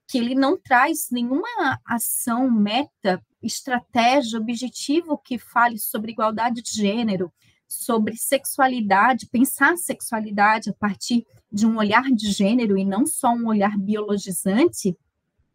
que 0.07 0.19
ele 0.19 0.35
não 0.35 0.59
traz 0.59 1.09
nenhuma 1.11 1.79
ação, 1.85 2.51
meta, 2.51 3.23
estratégia, 3.43 4.39
objetivo 4.39 5.19
que 5.19 5.39
fale 5.39 5.79
sobre 5.79 6.13
igualdade 6.13 6.63
de 6.63 6.71
gênero, 6.71 7.33
sobre 7.69 8.17
sexualidade, 8.17 9.27
pensar 9.27 9.77
sexualidade 9.77 10.71
a 10.71 10.73
partir 10.73 11.27
de 11.53 11.67
um 11.67 11.77
olhar 11.77 12.05
de 12.11 12.33
gênero 12.33 12.79
e 12.79 12.85
não 12.85 13.07
só 13.07 13.31
um 13.31 13.47
olhar 13.47 13.77
biologizante, 13.77 14.97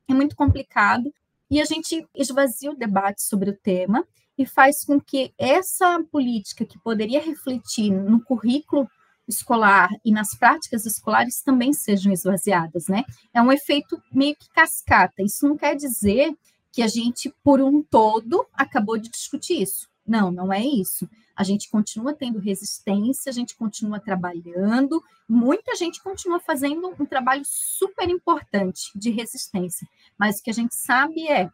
é 0.08 0.14
muito 0.14 0.36
complicado. 0.36 1.12
E 1.50 1.60
a 1.60 1.66
gente 1.66 2.08
esvazia 2.16 2.72
o 2.72 2.76
debate 2.76 3.24
sobre 3.24 3.50
o 3.50 3.58
tema 3.58 4.06
e 4.38 4.46
faz 4.46 4.86
com 4.86 5.00
que 5.00 5.34
essa 5.38 6.04
política 6.12 6.66
que 6.66 6.80
poderia 6.80 7.22
refletir 7.22 7.92
no 7.92 8.24
currículo 8.24 8.88
escolar 9.28 9.90
e 10.04 10.12
nas 10.12 10.36
práticas 10.36 10.86
escolares 10.86 11.42
também 11.42 11.72
sejam 11.72 12.12
esvaziadas, 12.12 12.88
né? 12.88 13.04
É 13.34 13.42
um 13.42 13.52
efeito 13.52 14.02
meio 14.12 14.36
que 14.36 14.50
cascata. 14.50 15.22
Isso 15.22 15.48
não 15.48 15.56
quer 15.56 15.76
dizer 15.76 16.36
que 16.72 16.82
a 16.82 16.88
gente, 16.88 17.34
por 17.44 17.62
um 17.62 17.82
todo, 17.82 18.46
acabou 18.54 18.98
de 18.98 19.10
discutir 19.10 19.62
isso. 19.62 19.88
Não, 20.06 20.32
não 20.32 20.52
é 20.52 20.66
isso 20.66 21.08
a 21.36 21.44
gente 21.44 21.70
continua 21.70 22.14
tendo 22.14 22.40
resistência, 22.40 23.30
a 23.30 23.34
gente 23.34 23.56
continua 23.56 24.00
trabalhando, 24.00 25.04
muita 25.28 25.76
gente 25.76 26.02
continua 26.02 26.40
fazendo 26.40 26.94
um 27.00 27.06
trabalho 27.06 27.44
super 27.46 28.08
importante 28.10 28.92
de 28.96 29.10
resistência, 29.10 29.88
mas 30.18 30.40
o 30.40 30.44
que 30.44 30.52
a 30.52 30.54
gente 30.54 30.76
sabe 30.76 31.28
é 31.28 31.50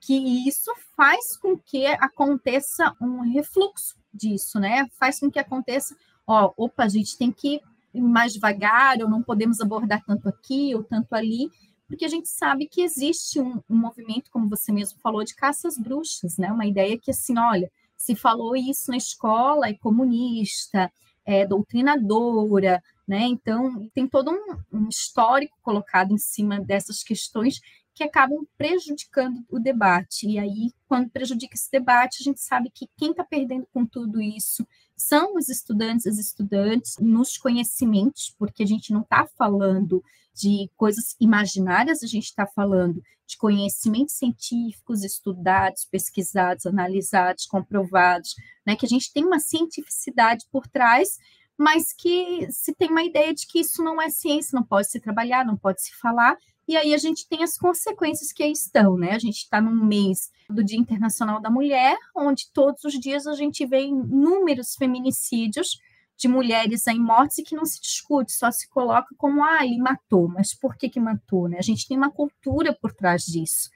que 0.00 0.48
isso 0.48 0.70
faz 0.96 1.36
com 1.36 1.56
que 1.56 1.86
aconteça 1.86 2.94
um 3.00 3.20
refluxo 3.20 3.96
disso, 4.12 4.58
né? 4.58 4.86
Faz 4.98 5.20
com 5.20 5.30
que 5.30 5.38
aconteça, 5.38 5.96
ó, 6.26 6.52
opa, 6.56 6.84
a 6.84 6.88
gente 6.88 7.16
tem 7.16 7.30
que 7.30 7.60
mais 7.94 8.32
devagar, 8.32 9.00
ou 9.00 9.08
não 9.08 9.22
podemos 9.22 9.60
abordar 9.60 10.02
tanto 10.04 10.28
aqui 10.28 10.74
ou 10.74 10.82
tanto 10.82 11.14
ali, 11.14 11.50
porque 11.86 12.04
a 12.04 12.08
gente 12.08 12.28
sabe 12.28 12.66
que 12.66 12.82
existe 12.82 13.38
um, 13.38 13.60
um 13.68 13.76
movimento, 13.76 14.30
como 14.30 14.48
você 14.48 14.72
mesmo 14.72 14.98
falou, 15.00 15.22
de 15.22 15.34
caças 15.34 15.78
bruxas, 15.78 16.38
né? 16.38 16.50
Uma 16.50 16.66
ideia 16.66 16.98
que, 16.98 17.10
assim, 17.10 17.38
olha, 17.38 17.70
se 18.02 18.16
falou 18.16 18.56
isso 18.56 18.90
na 18.90 18.96
escola, 18.96 19.68
é 19.68 19.74
comunista, 19.74 20.90
é 21.24 21.46
doutrinadora, 21.46 22.82
né? 23.06 23.20
Então, 23.26 23.88
tem 23.94 24.08
todo 24.08 24.32
um, 24.32 24.56
um 24.72 24.88
histórico 24.88 25.56
colocado 25.62 26.12
em 26.12 26.18
cima 26.18 26.60
dessas 26.60 27.04
questões 27.04 27.60
que 27.94 28.02
acabam 28.02 28.44
prejudicando 28.58 29.44
o 29.48 29.60
debate. 29.60 30.26
E 30.26 30.36
aí, 30.36 30.72
quando 30.88 31.10
prejudica 31.10 31.54
esse 31.54 31.70
debate, 31.70 32.18
a 32.20 32.24
gente 32.24 32.40
sabe 32.40 32.72
que 32.74 32.88
quem 32.96 33.12
está 33.12 33.22
perdendo 33.22 33.68
com 33.72 33.86
tudo 33.86 34.20
isso 34.20 34.66
são 34.96 35.36
os 35.36 35.48
estudantes, 35.48 36.04
as 36.04 36.18
estudantes, 36.18 36.96
nos 36.98 37.38
conhecimentos, 37.38 38.34
porque 38.36 38.64
a 38.64 38.66
gente 38.66 38.92
não 38.92 39.02
está 39.02 39.28
falando 39.38 40.02
de 40.34 40.68
coisas 40.76 41.14
imaginárias, 41.20 42.02
a 42.02 42.06
gente 42.08 42.24
está 42.24 42.48
falando 42.48 43.00
de 43.32 43.36
conhecimentos 43.38 44.14
científicos 44.14 45.02
estudados, 45.02 45.84
pesquisados, 45.84 46.66
analisados, 46.66 47.46
comprovados, 47.46 48.34
né, 48.66 48.76
que 48.76 48.86
a 48.86 48.88
gente 48.88 49.12
tem 49.12 49.24
uma 49.24 49.40
cientificidade 49.40 50.46
por 50.50 50.66
trás, 50.66 51.18
mas 51.58 51.92
que 51.92 52.46
se 52.50 52.74
tem 52.74 52.90
uma 52.90 53.02
ideia 53.02 53.34
de 53.34 53.46
que 53.46 53.60
isso 53.60 53.82
não 53.82 54.00
é 54.00 54.08
ciência, 54.10 54.56
não 54.56 54.64
pode 54.64 54.88
se 54.88 55.00
trabalhar, 55.00 55.44
não 55.44 55.56
pode 55.56 55.82
se 55.82 55.92
falar, 55.94 56.36
e 56.66 56.76
aí 56.76 56.94
a 56.94 56.98
gente 56.98 57.28
tem 57.28 57.42
as 57.42 57.56
consequências 57.56 58.32
que 58.32 58.42
aí 58.42 58.52
estão, 58.52 58.96
né? 58.96 59.12
A 59.12 59.18
gente 59.18 59.38
está 59.38 59.60
num 59.60 59.84
mês 59.84 60.30
do 60.48 60.62
Dia 60.62 60.78
Internacional 60.78 61.40
da 61.40 61.50
Mulher, 61.50 61.96
onde 62.16 62.50
todos 62.52 62.84
os 62.84 62.94
dias 62.98 63.26
a 63.26 63.34
gente 63.34 63.66
vê 63.66 63.82
inúmeros 63.82 64.74
feminicídios 64.76 65.78
de 66.22 66.28
mulheres 66.28 66.86
em 66.86 67.00
mortes 67.00 67.44
que 67.44 67.56
não 67.56 67.64
se 67.64 67.80
discute, 67.80 68.30
só 68.30 68.48
se 68.52 68.68
coloca 68.68 69.12
como, 69.18 69.42
ah, 69.42 69.66
ele 69.66 69.78
matou, 69.78 70.28
mas 70.28 70.54
por 70.54 70.76
que 70.76 70.88
que 70.88 71.00
matou, 71.00 71.48
né? 71.48 71.58
A 71.58 71.62
gente 71.62 71.88
tem 71.88 71.96
uma 71.96 72.12
cultura 72.12 72.72
por 72.72 72.92
trás 72.92 73.24
disso, 73.24 73.68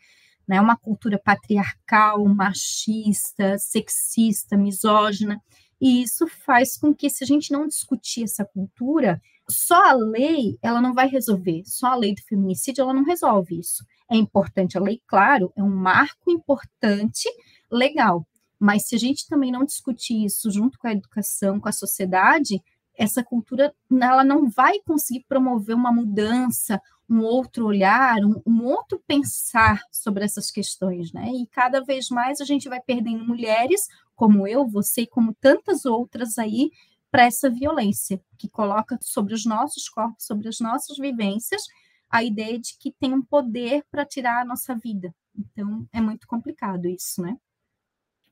né? 0.47 0.61
Uma 0.61 0.77
cultura 0.77 1.19
patriarcal, 1.19 2.25
machista, 2.25 3.59
sexista, 3.59 4.57
misógina, 4.57 5.43
e 5.81 6.03
isso 6.03 6.29
faz 6.29 6.79
com 6.79 6.95
que, 6.95 7.11
se 7.11 7.25
a 7.25 7.27
gente 7.27 7.51
não 7.51 7.67
discutir 7.67 8.23
essa 8.23 8.45
cultura, 8.45 9.21
só 9.51 9.91
a 9.91 9.93
lei 9.93 10.57
ela 10.63 10.81
não 10.81 10.95
vai 10.95 11.09
resolver, 11.09 11.65
só 11.67 11.89
a 11.89 11.97
lei 11.97 12.15
do 12.15 12.23
feminicídio 12.23 12.83
ela 12.83 12.95
não 12.95 13.05
resolve 13.05 13.59
isso. 13.59 13.85
É 14.09 14.17
importante 14.17 14.79
a 14.79 14.81
lei, 14.81 15.03
claro, 15.05 15.53
é 15.57 15.63
um 15.65 15.69
marco 15.69 16.31
importante 16.31 17.29
legal, 17.69 18.25
mas 18.59 18.89
se 18.89 18.95
a 18.95 18.99
gente 18.99 19.29
também 19.29 19.53
não 19.53 19.65
discutir 19.65 20.25
isso 20.25 20.51
junto 20.51 20.79
com 20.79 20.89
a 20.89 20.93
educação, 20.93 21.61
com 21.61 21.69
a 21.69 21.73
sociedade, 21.73 22.63
essa 22.97 23.23
cultura 23.23 23.75
ela 23.91 24.25
não 24.25 24.49
vai 24.49 24.81
conseguir 24.81 25.25
promover 25.29 25.77
uma 25.77 25.93
mudança, 25.93 26.81
um 27.09 27.21
outro 27.21 27.67
olhar, 27.67 28.17
um, 28.25 28.43
um, 28.47 28.65
outro 28.65 29.01
pensar 29.07 29.81
sobre 29.93 30.25
essas 30.25 30.51
questões, 30.51 31.13
né? 31.13 31.31
E 31.31 31.47
cada 31.47 31.83
vez 31.83 32.09
mais 32.09 32.41
a 32.41 32.45
gente 32.45 32.69
vai 32.69 32.81
perdendo 32.81 33.25
mulheres 33.25 33.87
como 34.15 34.47
eu, 34.47 34.67
você 34.67 35.03
e 35.03 35.07
como 35.07 35.35
tantas 35.35 35.85
outras 35.85 36.39
aí 36.39 36.71
para 37.11 37.25
essa 37.25 37.49
violência 37.49 38.21
que 38.37 38.49
coloca 38.49 38.99
sobre 39.01 39.35
os 39.35 39.45
nossos 39.45 39.89
corpos, 39.89 40.27
sobre 40.27 40.49
as 40.49 40.59
nossas 40.59 40.97
vivências, 40.97 41.63
a 42.11 42.25
ideia 42.25 42.59
de 42.59 42.77
que 42.79 42.93
tem 42.93 43.15
um 43.15 43.23
poder 43.23 43.85
para 43.91 44.05
tirar 44.05 44.41
a 44.41 44.45
nossa 44.45 44.75
vida. 44.75 45.15
Então 45.37 45.87
é 45.93 46.01
muito 46.01 46.27
complicado 46.27 46.89
isso, 46.89 47.23
né? 47.23 47.37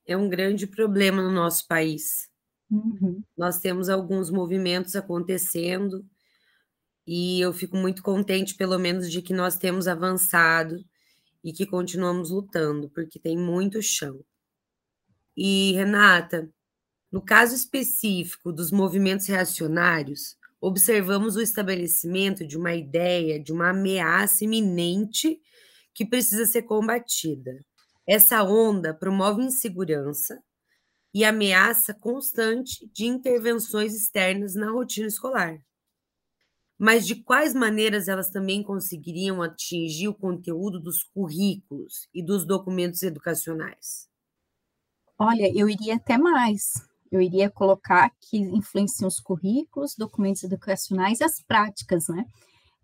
É 0.06 0.16
um 0.16 0.28
grande 0.28 0.66
problema 0.66 1.22
no 1.22 1.30
nosso 1.30 1.66
país. 1.66 2.28
Uhum. 2.70 3.22
Nós 3.36 3.58
temos 3.58 3.88
alguns 3.88 4.30
movimentos 4.30 4.96
acontecendo 4.96 6.04
e 7.06 7.40
eu 7.40 7.52
fico 7.52 7.76
muito 7.76 8.02
contente, 8.02 8.54
pelo 8.54 8.78
menos, 8.78 9.10
de 9.10 9.20
que 9.20 9.34
nós 9.34 9.56
temos 9.56 9.86
avançado 9.86 10.82
e 11.42 11.52
que 11.52 11.66
continuamos 11.66 12.30
lutando, 12.30 12.88
porque 12.90 13.18
tem 13.18 13.36
muito 13.36 13.82
chão. 13.82 14.24
E, 15.36 15.72
Renata, 15.72 16.48
no 17.12 17.20
caso 17.20 17.54
específico 17.54 18.52
dos 18.52 18.70
movimentos 18.70 19.26
reacionários, 19.26 20.36
observamos 20.60 21.36
o 21.36 21.42
estabelecimento 21.42 22.46
de 22.46 22.56
uma 22.56 22.74
ideia 22.74 23.38
de 23.38 23.52
uma 23.52 23.70
ameaça 23.70 24.44
iminente 24.44 25.38
que 25.92 26.06
precisa 26.06 26.46
ser 26.46 26.62
combatida. 26.62 27.64
Essa 28.06 28.42
onda 28.42 28.94
promove 28.94 29.42
insegurança 29.42 30.42
e 31.14 31.24
ameaça 31.24 31.94
constante 31.94 32.88
de 32.92 33.06
intervenções 33.06 33.94
externas 33.94 34.54
na 34.54 34.70
rotina 34.70 35.08
escolar. 35.08 35.60
Mas 36.78 37.04
de 37.04 37.16
quais 37.16 37.52
maneiras 37.52 38.06
elas 38.06 38.30
também 38.30 38.62
conseguiriam 38.62 39.42
atingir 39.42 40.06
o 40.06 40.14
conteúdo 40.14 40.78
dos 40.78 41.02
currículos 41.02 42.08
e 42.14 42.22
dos 42.24 42.46
documentos 42.46 43.02
educacionais? 43.02 44.08
Olha, 45.18 45.50
eu 45.56 45.68
iria 45.68 45.96
até 45.96 46.16
mais. 46.18 46.72
Eu 47.10 47.20
iria 47.20 47.50
colocar 47.50 48.10
que 48.20 48.36
influenciam 48.38 49.08
os 49.08 49.20
currículos, 49.20 49.94
documentos 49.96 50.42
educacionais 50.42 51.20
as 51.20 51.40
práticas, 51.42 52.08
né? 52.08 52.24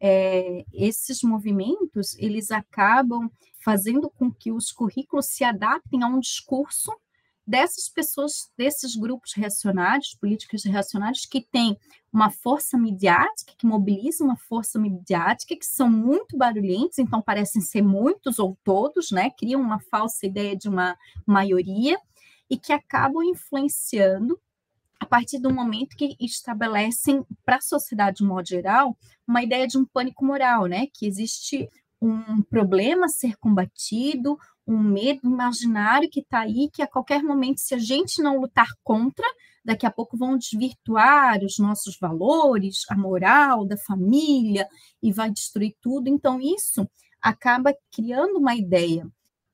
É, 0.01 0.65
esses 0.73 1.23
movimentos, 1.23 2.17
eles 2.19 2.51
acabam 2.51 3.31
fazendo 3.63 4.09
com 4.09 4.33
que 4.33 4.51
os 4.51 4.73
currículos 4.73 5.27
se 5.27 5.45
adaptem 5.45 6.03
a 6.03 6.07
um 6.07 6.19
discurso 6.19 6.91
dessas 7.47 7.89
pessoas, 7.89 8.51
desses 8.57 8.95
grupos 8.95 9.33
reacionários, 9.35 10.15
políticos 10.15 10.65
reacionários, 10.65 11.27
que 11.27 11.41
têm 11.41 11.77
uma 12.13 12.31
força 12.31 12.79
midiática, 12.79 13.53
que 13.59 13.67
mobilizam 13.67 14.29
uma 14.29 14.37
força 14.37 14.79
midiática, 14.79 15.57
que 15.57 15.67
são 15.67 15.91
muito 15.91 16.37
barulhentos, 16.37 16.99
então 16.99 17.21
parecem 17.21 17.61
ser 17.61 17.83
muitos 17.83 18.39
ou 18.39 18.57
todos, 18.65 19.11
né? 19.11 19.31
Criam 19.31 19.61
uma 19.61 19.81
falsa 19.81 20.27
ideia 20.27 20.57
de 20.57 20.69
uma 20.69 20.97
maioria, 21.27 21.99
e 22.51 22.59
que 22.59 22.73
acabam 22.73 23.23
influenciando 23.23 24.39
a 25.01 25.07
partir 25.07 25.39
do 25.39 25.53
momento 25.53 25.97
que 25.97 26.15
estabelecem 26.21 27.25
para 27.45 27.57
a 27.57 27.61
sociedade 27.61 28.19
de 28.19 28.25
modo 28.25 28.47
geral 28.47 28.97
uma 29.27 29.43
ideia 29.43 29.67
de 29.67 29.79
um 29.79 29.87
pânico 29.87 30.25
moral, 30.25 30.67
né? 30.67 30.87
Que 30.93 31.07
existe 31.07 31.69
um 32.01 32.43
problema 32.43 33.07
a 33.07 33.09
ser 33.09 33.37
combatido, 33.39 34.37
um 34.67 34.79
medo 34.79 35.21
imaginário 35.25 36.09
que 36.11 36.21
está 36.21 36.41
aí, 36.41 36.69
que 36.73 36.83
a 36.83 36.87
qualquer 36.87 37.23
momento, 37.23 37.59
se 37.59 37.75
a 37.75 37.79
gente 37.79 38.23
não 38.23 38.41
lutar 38.41 38.69
contra, 38.83 39.27
daqui 39.65 39.87
a 39.87 39.91
pouco 39.91 40.17
vão 40.17 40.37
desvirtuar 40.37 41.43
os 41.45 41.59
nossos 41.59 41.99
valores, 41.99 42.83
a 42.89 42.97
moral 42.97 43.67
da 43.67 43.77
família 43.77 44.67
e 45.03 45.13
vai 45.13 45.31
destruir 45.31 45.75
tudo. 45.81 46.09
Então, 46.09 46.41
isso 46.41 46.89
acaba 47.21 47.75
criando 47.93 48.39
uma 48.39 48.55
ideia 48.55 49.07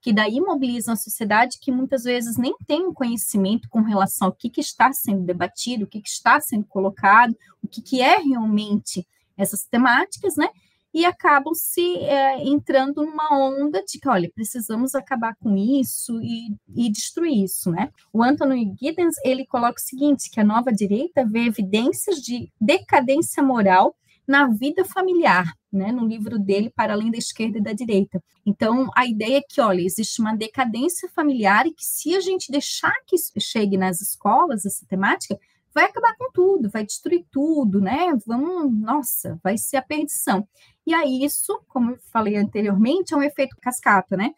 que 0.07 0.13
daí 0.13 0.41
mobilizam 0.41 0.95
a 0.95 0.97
sociedade 0.97 1.59
que 1.61 1.73
muitas 1.73 2.05
vezes 2.05 2.37
nem 2.37 2.55
tem 2.65 2.87
um 2.87 2.95
conhecimento 2.95 3.69
com 3.69 3.81
relação 3.81 4.29
ao 4.29 4.33
que, 4.33 4.49
que 4.49 4.61
está 4.61 4.93
sendo 4.93 5.25
debatido, 5.25 5.85
o 5.85 5.89
que, 5.89 6.01
que 6.01 6.09
está 6.09 6.41
sendo 6.41 6.65
colocado, 6.67 7.37
o 7.61 7.67
que, 7.67 7.83
que 7.83 8.01
é 8.01 8.19
realmente 8.19 9.05
essas 9.37 9.65
temáticas, 9.65 10.37
né? 10.37 10.49
E 10.95 11.05
acabam 11.05 11.53
se 11.55 11.97
é, 12.05 12.41
entrando 12.47 13.05
numa 13.05 13.37
onda 13.37 13.83
de 13.83 13.99
que, 13.99 14.09
olha, 14.09 14.31
precisamos 14.33 14.95
acabar 14.95 15.35
com 15.41 15.57
isso 15.57 16.21
e, 16.23 16.57
e 16.77 16.89
destruir 16.89 17.43
isso, 17.43 17.73
né? 17.73 17.91
O 18.13 18.23
Anthony 18.23 18.77
Giddens, 18.81 19.17
ele 19.25 19.45
coloca 19.45 19.81
o 19.81 19.85
seguinte, 19.85 20.31
que 20.31 20.39
a 20.39 20.45
nova 20.45 20.73
direita 20.73 21.27
vê 21.27 21.47
evidências 21.47 22.19
de 22.19 22.49
decadência 22.61 23.43
moral 23.43 23.97
na 24.27 24.47
vida 24.49 24.85
familiar, 24.85 25.53
né, 25.73 25.93
no 25.93 26.07
livro 26.07 26.39
dele, 26.39 26.71
Para 26.75 26.93
Além 26.93 27.11
da 27.11 27.19
Esquerda 27.19 27.59
e 27.59 27.63
da 27.63 27.73
Direita. 27.73 28.23
Então, 28.45 28.91
a 28.95 29.07
ideia 29.07 29.39
é 29.39 29.43
que, 29.43 29.61
olha, 29.61 29.81
existe 29.81 30.21
uma 30.21 30.37
decadência 30.37 31.09
familiar 31.09 31.67
e 31.67 31.73
que 31.73 31.85
se 31.85 32.15
a 32.15 32.21
gente 32.21 32.51
deixar 32.51 32.95
que 33.07 33.17
chegue 33.41 33.77
nas 33.77 34.01
escolas, 34.01 34.65
essa 34.65 34.85
temática, 34.87 35.39
vai 35.77 35.85
acabar 35.85 36.17
com 36.17 36.31
tudo, 36.33 36.71
vai 36.71 36.87
destruir 36.87 37.27
tudo, 37.31 37.81
né? 37.81 38.17
Vamos, 38.27 38.73
nossa, 38.73 39.39
vai 39.45 39.59
ser 39.59 39.77
a 39.77 39.83
perdição. 39.83 40.49
E 40.87 40.95
aí 40.95 41.23
isso, 41.23 41.61
como 41.69 41.91
eu 41.91 41.99
falei 42.11 42.37
anteriormente, 42.37 43.13
é 43.13 43.17
um 43.17 43.23
efeito 43.23 43.57
cascata, 43.61 44.17
né? 44.17 44.33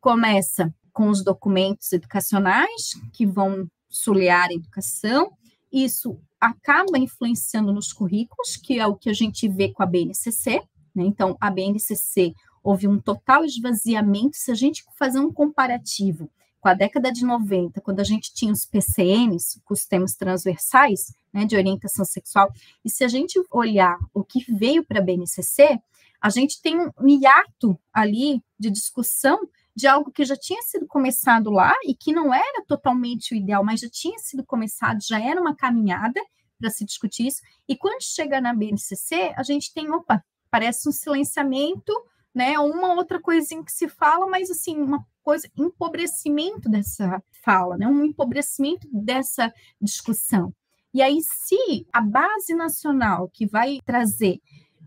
Começa 0.00 0.72
com 0.92 1.08
os 1.08 1.24
documentos 1.24 1.92
educacionais 1.92 2.92
que 3.12 3.26
vão 3.26 3.66
sulear 3.88 4.48
a 4.50 4.54
educação, 4.54 5.32
isso 5.72 6.20
acaba 6.44 6.98
influenciando 6.98 7.72
nos 7.72 7.92
currículos, 7.92 8.56
que 8.56 8.78
é 8.78 8.86
o 8.86 8.94
que 8.94 9.08
a 9.08 9.14
gente 9.14 9.48
vê 9.48 9.72
com 9.72 9.82
a 9.82 9.86
BNCC, 9.86 10.60
né? 10.94 11.04
Então, 11.04 11.36
a 11.40 11.50
BNCC 11.50 12.34
houve 12.62 12.86
um 12.86 13.00
total 13.00 13.44
esvaziamento. 13.44 14.36
Se 14.36 14.50
a 14.50 14.54
gente 14.54 14.84
fazer 14.98 15.20
um 15.20 15.32
comparativo 15.32 16.30
com 16.60 16.68
a 16.68 16.74
década 16.74 17.10
de 17.10 17.24
90, 17.24 17.80
quando 17.80 18.00
a 18.00 18.04
gente 18.04 18.32
tinha 18.32 18.52
os 18.52 18.64
PCNs, 18.64 19.60
os 19.68 19.86
temas 19.86 20.14
transversais, 20.14 21.12
né, 21.32 21.44
de 21.44 21.56
orientação 21.56 22.04
sexual, 22.04 22.52
e 22.84 22.90
se 22.90 23.04
a 23.04 23.08
gente 23.08 23.40
olhar 23.50 23.98
o 24.14 24.22
que 24.22 24.44
veio 24.52 24.84
para 24.84 24.98
a 24.98 25.02
BNCC, 25.02 25.78
a 26.20 26.30
gente 26.30 26.60
tem 26.62 26.78
um 26.78 27.08
hiato 27.08 27.78
ali 27.92 28.42
de 28.58 28.70
discussão 28.70 29.38
de 29.76 29.86
algo 29.86 30.10
que 30.10 30.24
já 30.24 30.36
tinha 30.36 30.62
sido 30.62 30.86
começado 30.86 31.50
lá 31.50 31.74
e 31.84 31.94
que 31.94 32.12
não 32.12 32.32
era 32.32 32.64
totalmente 32.66 33.34
o 33.34 33.36
ideal, 33.36 33.64
mas 33.64 33.80
já 33.80 33.88
tinha 33.90 34.18
sido 34.18 34.44
começado, 34.44 34.98
já 35.02 35.20
era 35.20 35.40
uma 35.40 35.54
caminhada, 35.54 36.20
para 36.58 36.70
se 36.70 36.84
discutir 36.84 37.26
isso. 37.26 37.42
E 37.68 37.76
quando 37.76 38.02
chega 38.02 38.40
na 38.40 38.54
BNCC, 38.54 39.34
a 39.36 39.42
gente 39.42 39.72
tem, 39.72 39.90
opa, 39.90 40.24
parece 40.50 40.88
um 40.88 40.92
silenciamento, 40.92 41.92
né? 42.34 42.58
Uma 42.58 42.94
outra 42.94 43.20
coisinha 43.20 43.64
que 43.64 43.72
se 43.72 43.88
fala, 43.88 44.26
mas 44.26 44.50
assim, 44.50 44.78
uma 44.78 45.04
coisa, 45.22 45.48
empobrecimento 45.56 46.68
dessa 46.68 47.22
fala, 47.42 47.76
né? 47.76 47.86
Um 47.86 48.04
empobrecimento 48.04 48.88
dessa 48.92 49.52
discussão. 49.80 50.54
E 50.92 51.02
aí, 51.02 51.18
se 51.22 51.86
a 51.92 52.00
base 52.00 52.54
nacional 52.54 53.28
que 53.32 53.46
vai 53.46 53.78
trazer 53.84 54.40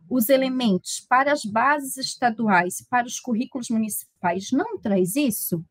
os 0.10 0.30
elementos 0.30 1.00
para 1.08 1.32
as 1.32 1.44
bases 1.44 1.98
estaduais, 1.98 2.82
para 2.90 3.08
os 3.08 3.20
currículos 3.20 3.70
municipais, 3.70 4.52
não 4.52 4.78
traz 4.78 5.16
isso, 5.16 5.64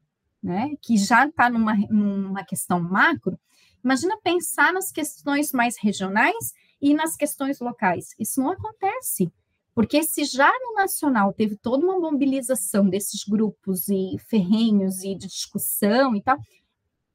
né? 0.43 0.71
Que 0.83 0.97
já 0.97 1.27
está 1.27 1.49
numa, 1.51 1.75
numa 1.91 2.45
questão 2.45 2.81
macro, 2.81 3.39
imagina 3.83 4.19
pensar 4.23 4.73
nas 4.73 4.93
questões 4.93 5.53
mais 5.53 5.77
regionais 5.81 6.53
e 6.81 6.95
nas 6.95 7.17
questões 7.17 7.61
locais. 7.61 8.15
Isso 8.19 8.41
não 8.41 8.51
acontece. 8.51 9.33
Porque 9.75 10.03
se 10.03 10.25
já 10.25 10.51
no 10.51 10.75
nacional 10.75 11.35
teve 11.35 11.55
toda 11.57 11.85
uma 11.85 11.99
mobilização 11.99 12.89
desses 12.89 13.25
grupos 13.25 13.89
e 13.89 14.17
ferrenhos 14.27 15.05
e 15.05 15.15
de 15.15 15.27
discussão 15.27 16.17
e 16.17 16.23
tal, 16.23 16.39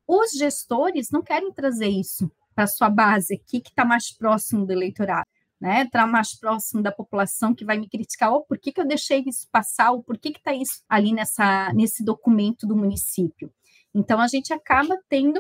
os 0.08 0.32
gestores 0.32 1.10
não 1.10 1.24
querem 1.24 1.52
trazer 1.52 1.88
isso 1.88 2.30
para 2.54 2.68
sua 2.68 2.90
base 2.90 3.34
aqui, 3.34 3.62
que 3.62 3.70
está 3.70 3.84
mais 3.84 4.12
próximo 4.12 4.66
do 4.66 4.74
eleitorado, 4.74 5.28
né? 5.62 5.84
Está 5.84 6.08
mais 6.08 6.34
próximo 6.34 6.82
da 6.82 6.92
população 6.92 7.54
que 7.54 7.64
vai 7.64 7.78
me 7.78 7.88
criticar, 7.88 8.34
oh, 8.34 8.42
por 8.42 8.58
que, 8.58 8.72
que 8.72 8.82
eu 8.82 8.88
deixei 8.88 9.24
isso 9.28 9.48
passar, 9.52 9.92
ou 9.92 10.02
por 10.02 10.18
que 10.18 10.30
está 10.30 10.54
isso 10.56 10.82
ali 10.90 11.14
nessa, 11.14 11.72
nesse 11.74 12.04
documento 12.04 12.66
do 12.66 12.76
município. 12.76 13.54
Então, 13.94 14.20
a 14.20 14.28
gente 14.28 14.52
acaba 14.52 14.98
tendo 15.08 15.40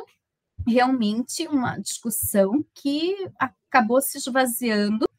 realmente 0.68 1.48
uma 1.48 1.80
discussão 1.80 2.64
que 2.76 3.16
acabou 3.40 4.00
se 4.00 4.20
esvaziando, 4.20 5.10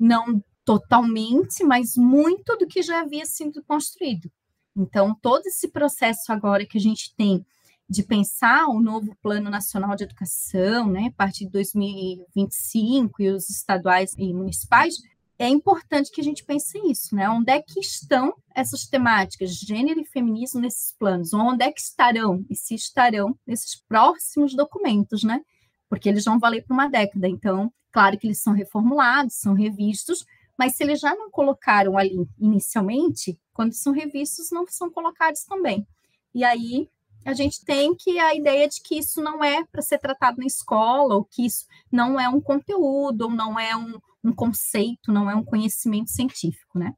não 0.00 0.42
totalmente, 0.64 1.62
mas 1.62 1.94
muito 1.94 2.56
do 2.56 2.66
que 2.66 2.80
já 2.80 3.00
havia 3.00 3.26
sido 3.26 3.62
construído. 3.62 4.30
Então, 4.74 5.14
todo 5.20 5.46
esse 5.46 5.68
processo 5.68 6.32
agora 6.32 6.64
que 6.64 6.78
a 6.78 6.80
gente 6.80 7.14
tem 7.14 7.44
de 7.88 8.02
pensar 8.02 8.66
o 8.66 8.80
novo 8.80 9.16
Plano 9.22 9.48
Nacional 9.48 9.94
de 9.94 10.04
Educação, 10.04 10.90
né, 10.90 11.06
a 11.08 11.12
partir 11.16 11.44
de 11.44 11.52
2025 11.52 13.22
e 13.22 13.30
os 13.30 13.48
estaduais 13.48 14.12
e 14.18 14.32
municipais, 14.32 14.96
é 15.38 15.48
importante 15.48 16.10
que 16.10 16.20
a 16.20 16.24
gente 16.24 16.44
pense 16.44 16.80
nisso, 16.80 17.14
né? 17.14 17.28
Onde 17.28 17.52
é 17.52 17.60
que 17.60 17.78
estão 17.78 18.34
essas 18.54 18.86
temáticas, 18.86 19.54
gênero 19.54 20.00
e 20.00 20.06
feminismo 20.06 20.60
nesses 20.60 20.94
planos? 20.98 21.34
Onde 21.34 21.62
é 21.62 21.70
que 21.70 21.80
estarão 21.80 22.44
e 22.48 22.56
se 22.56 22.74
estarão 22.74 23.38
nesses 23.46 23.76
próximos 23.86 24.54
documentos, 24.54 25.22
né? 25.22 25.42
Porque 25.90 26.08
eles 26.08 26.24
vão 26.24 26.38
valer 26.38 26.64
por 26.64 26.72
uma 26.72 26.88
década. 26.88 27.28
Então, 27.28 27.70
claro 27.92 28.18
que 28.18 28.26
eles 28.26 28.40
são 28.40 28.54
reformulados, 28.54 29.34
são 29.34 29.52
revistos, 29.52 30.24
mas 30.58 30.74
se 30.74 30.82
eles 30.82 31.00
já 31.00 31.14
não 31.14 31.30
colocaram 31.30 31.98
ali 31.98 32.26
inicialmente, 32.38 33.38
quando 33.52 33.74
são 33.74 33.92
revistos, 33.92 34.50
não 34.50 34.66
são 34.66 34.90
colocados 34.90 35.44
também. 35.44 35.86
E 36.34 36.44
aí 36.44 36.88
a 37.26 37.34
gente 37.34 37.64
tem 37.64 37.92
que 37.94 38.20
a 38.20 38.34
ideia 38.36 38.68
de 38.68 38.80
que 38.80 38.98
isso 38.98 39.20
não 39.20 39.42
é 39.42 39.64
para 39.64 39.82
ser 39.82 39.98
tratado 39.98 40.38
na 40.38 40.46
escola, 40.46 41.16
ou 41.16 41.24
que 41.24 41.44
isso 41.44 41.66
não 41.90 42.20
é 42.20 42.28
um 42.28 42.40
conteúdo, 42.40 43.22
ou 43.22 43.30
não 43.30 43.58
é 43.58 43.76
um, 43.76 43.98
um 44.22 44.32
conceito, 44.32 45.12
não 45.12 45.28
é 45.28 45.34
um 45.34 45.44
conhecimento 45.44 46.08
científico, 46.08 46.78
né? 46.78 46.94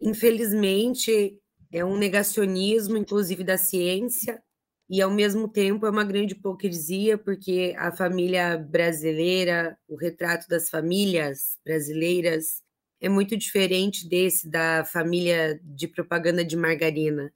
Infelizmente, 0.00 1.38
é 1.70 1.84
um 1.84 1.98
negacionismo, 1.98 2.96
inclusive 2.96 3.44
da 3.44 3.58
ciência, 3.58 4.42
e 4.88 5.02
ao 5.02 5.10
mesmo 5.10 5.46
tempo 5.46 5.84
é 5.84 5.90
uma 5.90 6.02
grande 6.02 6.32
hipocrisia, 6.32 7.18
porque 7.18 7.74
a 7.78 7.92
família 7.92 8.56
brasileira, 8.56 9.78
o 9.86 9.96
retrato 9.96 10.48
das 10.48 10.70
famílias 10.70 11.58
brasileiras 11.62 12.62
é 12.98 13.08
muito 13.08 13.36
diferente 13.36 14.08
desse 14.08 14.48
da 14.48 14.82
família 14.82 15.60
de 15.62 15.86
propaganda 15.86 16.42
de 16.42 16.56
margarina. 16.56 17.30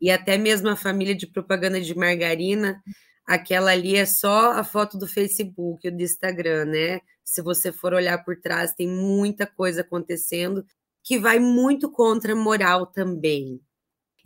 E 0.00 0.10
até 0.10 0.38
mesmo 0.38 0.68
a 0.68 0.76
família 0.76 1.14
de 1.14 1.26
propaganda 1.26 1.80
de 1.80 1.94
margarina, 1.94 2.82
aquela 3.26 3.72
ali 3.72 3.96
é 3.96 4.06
só 4.06 4.52
a 4.52 4.64
foto 4.64 4.96
do 4.98 5.06
Facebook 5.06 5.90
do 5.90 6.02
Instagram, 6.02 6.66
né? 6.66 7.00
Se 7.22 7.42
você 7.42 7.70
for 7.70 7.92
olhar 7.92 8.24
por 8.24 8.40
trás, 8.40 8.72
tem 8.72 8.88
muita 8.88 9.46
coisa 9.46 9.82
acontecendo 9.82 10.64
que 11.02 11.18
vai 11.18 11.38
muito 11.38 11.90
contra 11.90 12.32
a 12.32 12.36
moral 12.36 12.86
também. 12.86 13.60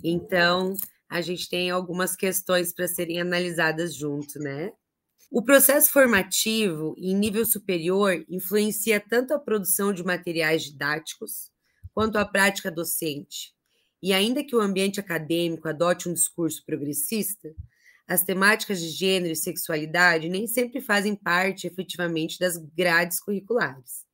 Então, 0.03 0.75
a 1.09 1.21
gente 1.21 1.49
tem 1.49 1.71
algumas 1.71 2.17
questões 2.17 2.73
para 2.73 2.89
serem 2.89 3.21
analisadas 3.21 3.95
junto, 3.95 4.39
né? 4.39 4.73
O 5.31 5.43
processo 5.43 5.91
formativo 5.91 6.95
em 6.99 7.15
nível 7.15 7.47
superior 7.47 8.25
influencia 8.29 9.01
tanto 9.01 9.33
a 9.33 9.39
produção 9.39 9.93
de 9.93 10.05
materiais 10.05 10.65
didáticos 10.65 11.51
quanto 11.95 12.17
a 12.17 12.25
prática 12.25 12.71
docente. 12.71 13.55
E 14.03 14.13
ainda 14.13 14.45
que 14.45 14.57
o 14.57 14.61
ambiente 14.61 14.99
acadêmico 14.99 15.69
adote 15.69 16.09
um 16.09 16.15
discurso 16.15 16.65
progressista, 16.65 17.55
as 18.07 18.23
temáticas 18.23 18.81
de 18.81 18.89
gênero 18.89 19.33
e 19.33 19.37
sexualidade 19.37 20.29
nem 20.29 20.47
sempre 20.47 20.81
fazem 20.81 21.15
parte 21.15 21.67
efetivamente 21.67 22.39
das 22.39 22.57
grades 22.57 23.21
curriculares. 23.21 24.05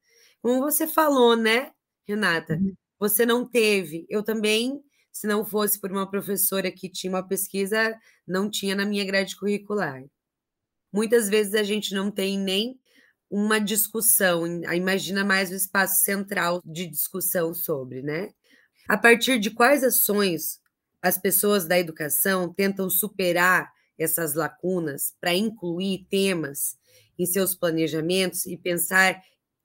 Como 0.42 0.60
você 0.60 0.86
falou, 0.86 1.34
né, 1.34 1.72
Renata? 2.06 2.54
Uhum. 2.54 2.74
Você 2.98 3.24
não 3.24 3.48
teve, 3.48 4.06
eu 4.08 4.22
também 4.22 4.82
se 5.18 5.26
não 5.26 5.44
fosse 5.44 5.80
por 5.80 5.90
uma 5.90 6.08
professora 6.08 6.70
que 6.70 6.88
tinha 6.88 7.12
uma 7.12 7.26
pesquisa, 7.26 7.98
não 8.24 8.48
tinha 8.48 8.76
na 8.76 8.84
minha 8.84 9.04
grade 9.04 9.36
curricular. 9.36 10.04
Muitas 10.92 11.28
vezes 11.28 11.54
a 11.54 11.64
gente 11.64 11.92
não 11.92 12.08
tem 12.08 12.38
nem 12.38 12.78
uma 13.28 13.58
discussão, 13.58 14.46
imagina 14.72 15.24
mais 15.24 15.50
o 15.50 15.54
espaço 15.54 16.02
central 16.02 16.62
de 16.64 16.86
discussão 16.86 17.52
sobre, 17.52 18.00
né? 18.00 18.30
A 18.86 18.96
partir 18.96 19.38
de 19.38 19.50
quais 19.50 19.82
ações 19.82 20.60
as 21.02 21.16
pessoas 21.16 21.66
da 21.66 21.78
educação 21.78 22.52
tentam 22.52 22.90
superar 22.90 23.72
essas 23.98 24.34
lacunas 24.34 25.14
para 25.20 25.34
incluir 25.34 26.06
temas 26.10 26.76
em 27.18 27.26
seus 27.26 27.54
planejamentos 27.54 28.46
e 28.46 28.56
pensar 28.56 29.20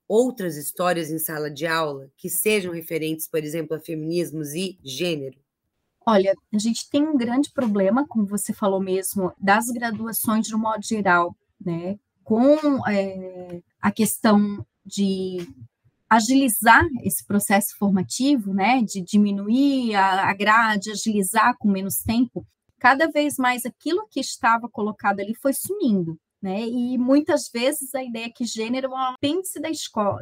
outras 0.08 0.58
histórias 0.58 1.10
em 1.10 1.20
sala 1.20 1.50
de 1.50 1.66
aula 1.66 2.10
que 2.18 2.30
sejam 2.30 2.74
referentes, 2.74 3.28
por 3.28 3.44
exemplo, 3.44 3.76
a 3.76 3.80
feminismos 3.80 4.54
e 4.54 4.78
gênero? 4.84 5.40
Olha, 6.06 6.36
a 6.54 6.60
gente 6.60 6.90
tem 6.90 7.08
um 7.08 7.18
grande 7.18 7.50
problema, 7.52 8.06
como 8.08 8.26
você 8.26 8.52
falou 8.54 8.82
mesmo, 8.82 9.32
das 9.40 9.68
graduações 9.68 10.46
de 10.46 10.56
um 10.56 10.60
modo 10.60 10.86
geral, 10.86 11.36
né? 11.60 11.98
Com 12.24 12.58
é, 12.88 13.62
a 13.82 13.92
questão 13.92 14.66
de 14.86 15.48
agilizar 16.16 16.86
esse 17.04 17.26
processo 17.26 17.76
formativo, 17.78 18.54
né? 18.54 18.82
De 18.82 19.02
diminuir 19.02 19.96
a, 19.96 20.34
grade, 20.34 20.92
agilizar 20.92 21.56
com 21.58 21.70
menos 21.70 21.98
tempo. 21.98 22.46
Cada 22.80 23.08
vez 23.10 23.38
mais 23.38 23.66
aquilo 23.66 24.08
que 24.10 24.20
estava 24.20 24.70
colocado 24.70 25.20
ali 25.20 25.34
foi 25.36 25.54
sumindo, 25.54 26.18
né? 26.42 26.68
E 26.68 26.98
muitas 26.98 27.50
vezes 27.52 27.96
a 27.96 28.04
ideia 28.04 28.26
é 28.26 28.30
que 28.30 28.46
gênero 28.46 28.88
é 28.88 28.90
um 28.90 28.98
apêndice 28.98 29.60
da, 29.60 29.70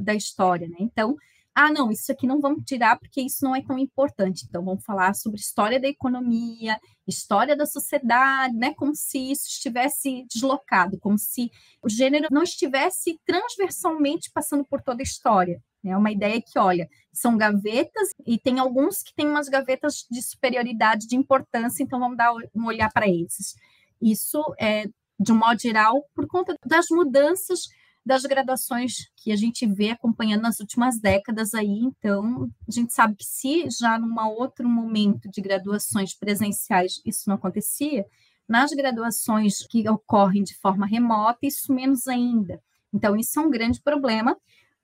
da 0.02 0.14
história, 0.14 0.68
né? 0.70 0.78
Então, 0.80 1.18
ah, 1.54 1.70
não, 1.70 1.92
isso 1.92 2.10
aqui 2.10 2.26
não 2.26 2.40
vamos 2.40 2.64
tirar 2.64 2.98
porque 2.98 3.20
isso 3.22 3.44
não 3.44 3.54
é 3.54 3.62
tão 3.62 3.78
importante. 3.78 4.46
Então, 4.48 4.64
vamos 4.64 4.86
falar 4.86 5.14
sobre 5.14 5.42
história 5.42 5.80
da 5.80 5.88
economia, 5.90 6.80
história 7.06 7.58
da 7.58 7.66
sociedade, 7.66 8.56
né? 8.56 8.74
Como 8.76 8.96
se 8.96 9.32
isso 9.32 9.48
estivesse 9.50 10.26
deslocado, 10.34 10.98
como 11.00 11.18
se 11.18 11.52
o 11.84 11.90
gênero 11.90 12.28
não 12.32 12.44
estivesse 12.44 13.20
transversalmente 13.26 14.32
passando 14.34 14.64
por 14.64 14.82
toda 14.82 15.02
a 15.02 15.04
história. 15.04 15.62
É 15.84 15.98
uma 15.98 16.12
ideia 16.12 16.42
que, 16.42 16.60
olha, 16.60 16.88
são 17.12 17.38
gavetas 17.38 18.10
e 18.26 18.38
tem 18.38 18.60
alguns 18.60 19.02
que 19.02 19.14
têm 19.16 19.28
umas 19.28 19.50
gavetas 19.50 20.06
de 20.10 20.22
superioridade, 20.22 21.08
de 21.08 21.16
importância, 21.16 21.84
então 21.84 22.00
vamos 22.00 22.18
dar 22.18 22.32
um 22.56 22.66
olhar 22.66 22.92
para 22.92 23.08
esses. 23.08 23.56
Isso 24.02 24.44
é, 24.60 24.86
de 25.20 25.32
um 25.32 25.38
modo 25.38 25.60
geral, 25.60 26.04
por 26.14 26.28
conta 26.28 26.56
das 26.66 26.86
mudanças 26.90 27.62
das 28.06 28.24
graduações 28.24 29.10
que 29.16 29.32
a 29.32 29.36
gente 29.36 29.66
vê 29.66 29.92
acompanhando 29.92 30.42
nas 30.42 30.60
últimas 30.60 31.00
décadas 31.00 31.54
aí. 31.54 31.80
Então, 31.84 32.50
a 32.68 32.72
gente 32.72 32.94
sabe 32.94 33.16
que 33.16 33.24
se 33.24 33.68
já 33.80 33.98
num 34.00 34.20
outro 34.20 34.68
momento 34.68 35.30
de 35.30 35.40
graduações 35.42 36.14
presenciais 36.16 37.02
isso 37.06 37.24
não 37.28 37.36
acontecia, 37.36 38.06
nas 38.48 38.72
graduações 38.72 39.66
que 39.70 39.88
ocorrem 39.88 40.44
de 40.44 40.56
forma 40.56 40.86
remota, 40.86 41.40
isso 41.44 41.72
menos 41.72 42.08
ainda. 42.08 42.60
Então, 42.94 43.16
isso 43.16 43.40
é 43.40 43.44
um 43.44 43.50
grande 43.50 43.82
problema, 43.82 44.36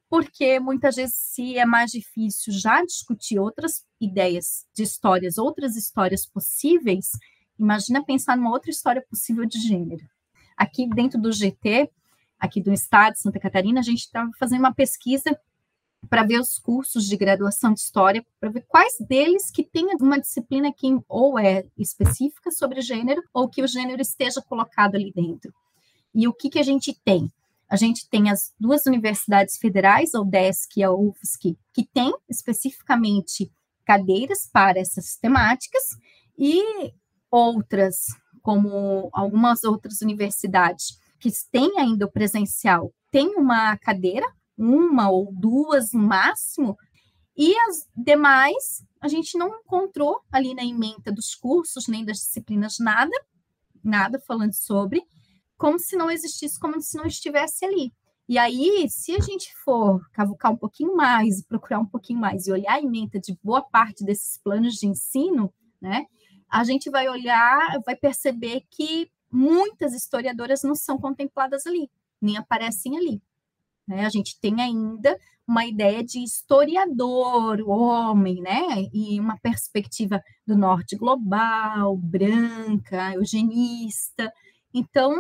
porque 0.09 0.59
muitas 0.59 0.95
vezes, 0.95 1.15
se 1.15 1.57
é 1.57 1.65
mais 1.65 1.91
difícil 1.91 2.53
já 2.53 2.83
discutir 2.83 3.39
outras 3.39 3.85
ideias 3.99 4.65
de 4.73 4.83
histórias, 4.83 5.37
outras 5.37 5.75
histórias 5.75 6.25
possíveis, 6.25 7.11
imagina 7.59 8.03
pensar 8.03 8.37
numa 8.37 8.51
outra 8.51 8.71
história 8.71 9.03
possível 9.09 9.45
de 9.45 9.59
gênero. 9.59 10.05
Aqui 10.55 10.87
dentro 10.87 11.19
do 11.19 11.31
GT, 11.31 11.89
aqui 12.39 12.61
do 12.61 12.71
estado 12.71 13.13
de 13.13 13.19
Santa 13.19 13.39
Catarina, 13.39 13.79
a 13.79 13.83
gente 13.83 13.99
estava 13.99 14.29
fazendo 14.39 14.59
uma 14.59 14.73
pesquisa 14.73 15.37
para 16.09 16.23
ver 16.23 16.39
os 16.39 16.57
cursos 16.57 17.05
de 17.05 17.17
graduação 17.17 17.73
de 17.73 17.81
história, 17.81 18.25
para 18.39 18.49
ver 18.49 18.65
quais 18.67 18.95
deles 18.99 19.51
que 19.51 19.63
tem 19.63 19.87
uma 19.99 20.19
disciplina 20.19 20.71
que 20.71 20.87
ou 21.07 21.37
é 21.37 21.65
específica 21.77 22.51
sobre 22.51 22.81
gênero, 22.81 23.21
ou 23.33 23.49
que 23.49 23.61
o 23.61 23.67
gênero 23.67 24.01
esteja 24.01 24.41
colocado 24.41 24.95
ali 24.95 25.11
dentro. 25.11 25.53
E 26.13 26.27
o 26.27 26.33
que, 26.33 26.49
que 26.49 26.59
a 26.59 26.63
gente 26.63 26.97
tem? 27.03 27.31
A 27.69 27.75
gente 27.75 28.07
tem 28.09 28.29
as 28.29 28.53
duas 28.59 28.85
universidades 28.85 29.57
federais, 29.57 30.15
a 30.15 30.21
UDESC 30.21 30.79
e 30.79 30.83
a 30.83 30.91
UFSC, 30.91 31.57
que 31.73 31.85
têm 31.85 32.13
especificamente 32.29 33.51
cadeiras 33.85 34.49
para 34.51 34.79
essas 34.79 35.17
temáticas, 35.17 35.83
e 36.37 36.93
outras, 37.31 38.05
como 38.41 39.09
algumas 39.11 39.63
outras 39.63 40.01
universidades 40.01 40.97
que 41.19 41.29
têm 41.51 41.77
ainda 41.79 42.05
o 42.05 42.11
presencial, 42.11 42.93
têm 43.11 43.35
uma 43.35 43.75
cadeira, 43.77 44.25
uma 44.57 45.09
ou 45.09 45.31
duas 45.33 45.91
no 45.91 46.01
máximo, 46.01 46.77
e 47.35 47.55
as 47.69 47.87
demais 47.95 48.83
a 48.99 49.07
gente 49.07 49.37
não 49.37 49.59
encontrou 49.59 50.21
ali 50.31 50.53
na 50.53 50.65
emenda 50.65 51.11
dos 51.11 51.35
cursos, 51.35 51.87
nem 51.87 52.03
das 52.03 52.17
disciplinas, 52.17 52.77
nada, 52.79 53.11
nada 53.83 54.19
falando 54.19 54.53
sobre, 54.53 55.03
como 55.57 55.79
se 55.79 55.95
não 55.95 56.09
existisse, 56.09 56.59
como 56.59 56.79
se 56.81 56.97
não 56.97 57.05
estivesse 57.05 57.65
ali. 57.65 57.93
E 58.29 58.37
aí, 58.37 58.87
se 58.89 59.15
a 59.15 59.19
gente 59.19 59.53
for 59.63 60.01
cavucar 60.11 60.51
um 60.51 60.57
pouquinho 60.57 60.95
mais, 60.95 61.41
procurar 61.43 61.79
um 61.79 61.85
pouquinho 61.85 62.19
mais 62.19 62.45
e 62.45 62.51
olhar 62.51 62.73
a 62.73 62.81
emenda 62.81 63.19
de 63.19 63.37
boa 63.41 63.61
parte 63.61 64.03
desses 64.03 64.37
planos 64.37 64.73
de 64.75 64.85
ensino, 64.85 65.53
né, 65.79 66.05
a 66.49 66.63
gente 66.63 66.89
vai 66.89 67.07
olhar, 67.07 67.79
vai 67.85 67.95
perceber 67.95 68.63
que 68.69 69.09
muitas 69.31 69.93
historiadoras 69.93 70.63
não 70.63 70.75
são 70.75 70.97
contempladas 70.97 71.65
ali, 71.65 71.89
nem 72.21 72.37
aparecem 72.37 72.97
ali. 72.97 73.21
Né? 73.87 74.05
A 74.05 74.09
gente 74.09 74.37
tem 74.39 74.61
ainda 74.61 75.17
uma 75.47 75.65
ideia 75.65 76.03
de 76.03 76.21
historiador, 76.21 77.61
homem, 77.65 78.41
né? 78.41 78.89
E 78.93 79.17
uma 79.17 79.37
perspectiva 79.39 80.21
do 80.45 80.57
norte 80.57 80.97
global, 80.97 81.95
branca, 81.95 83.13
eugenista. 83.13 84.31
Então, 84.73 85.17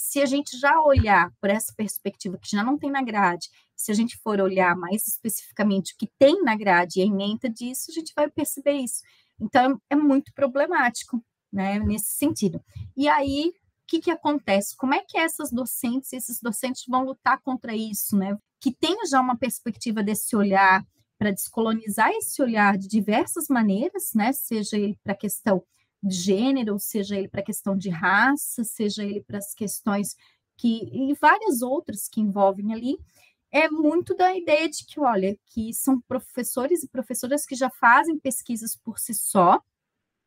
se 0.00 0.20
a 0.20 0.26
gente 0.26 0.58
já 0.58 0.80
olhar 0.80 1.30
por 1.40 1.50
essa 1.50 1.72
perspectiva 1.76 2.38
que 2.38 2.50
já 2.50 2.64
não 2.64 2.78
tem 2.78 2.90
na 2.90 3.02
grade, 3.02 3.48
se 3.76 3.92
a 3.92 3.94
gente 3.94 4.16
for 4.18 4.40
olhar 4.40 4.74
mais 4.76 5.06
especificamente 5.06 5.92
o 5.92 5.96
que 5.96 6.10
tem 6.18 6.42
na 6.42 6.56
grade 6.56 6.98
e 6.98 7.02
a 7.02 7.06
emenda 7.06 7.48
disso, 7.48 7.90
a 7.90 7.94
gente 7.94 8.12
vai 8.16 8.28
perceber 8.30 8.72
isso. 8.72 9.02
Então, 9.40 9.80
é 9.88 9.96
muito 9.96 10.32
problemático, 10.34 11.22
né, 11.52 11.78
nesse 11.78 12.12
sentido. 12.12 12.62
E 12.96 13.08
aí, 13.08 13.48
o 13.48 13.86
que, 13.86 14.00
que 14.00 14.10
acontece? 14.10 14.76
Como 14.76 14.94
é 14.94 15.02
que 15.06 15.18
essas 15.18 15.50
docentes, 15.50 16.12
esses 16.12 16.40
docentes 16.40 16.84
vão 16.88 17.04
lutar 17.04 17.40
contra 17.42 17.74
isso, 17.74 18.16
né? 18.16 18.36
Que 18.60 18.72
tenha 18.72 19.06
já 19.06 19.20
uma 19.20 19.36
perspectiva 19.36 20.02
desse 20.02 20.36
olhar 20.36 20.84
para 21.18 21.30
descolonizar 21.30 22.10
esse 22.12 22.40
olhar 22.40 22.78
de 22.78 22.88
diversas 22.88 23.46
maneiras, 23.48 24.12
né? 24.14 24.32
Seja 24.32 24.76
ele 24.76 24.98
para 25.02 25.12
a 25.12 25.16
questão 25.16 25.62
de 26.02 26.14
gênero, 26.14 26.78
seja 26.78 27.16
ele 27.16 27.28
para 27.28 27.40
a 27.40 27.44
questão 27.44 27.76
de 27.76 27.90
raça, 27.90 28.64
seja 28.64 29.04
ele 29.04 29.22
para 29.22 29.38
as 29.38 29.54
questões 29.54 30.16
que 30.56 30.88
e 30.92 31.14
várias 31.14 31.62
outras 31.62 32.08
que 32.08 32.20
envolvem 32.20 32.72
ali, 32.72 32.98
é 33.50 33.68
muito 33.68 34.14
da 34.14 34.34
ideia 34.36 34.68
de 34.68 34.84
que, 34.86 35.00
olha, 35.00 35.36
que 35.46 35.72
são 35.74 36.00
professores 36.00 36.82
e 36.82 36.88
professoras 36.88 37.44
que 37.44 37.54
já 37.56 37.68
fazem 37.70 38.18
pesquisas 38.18 38.76
por 38.76 38.98
si 38.98 39.12
só, 39.14 39.60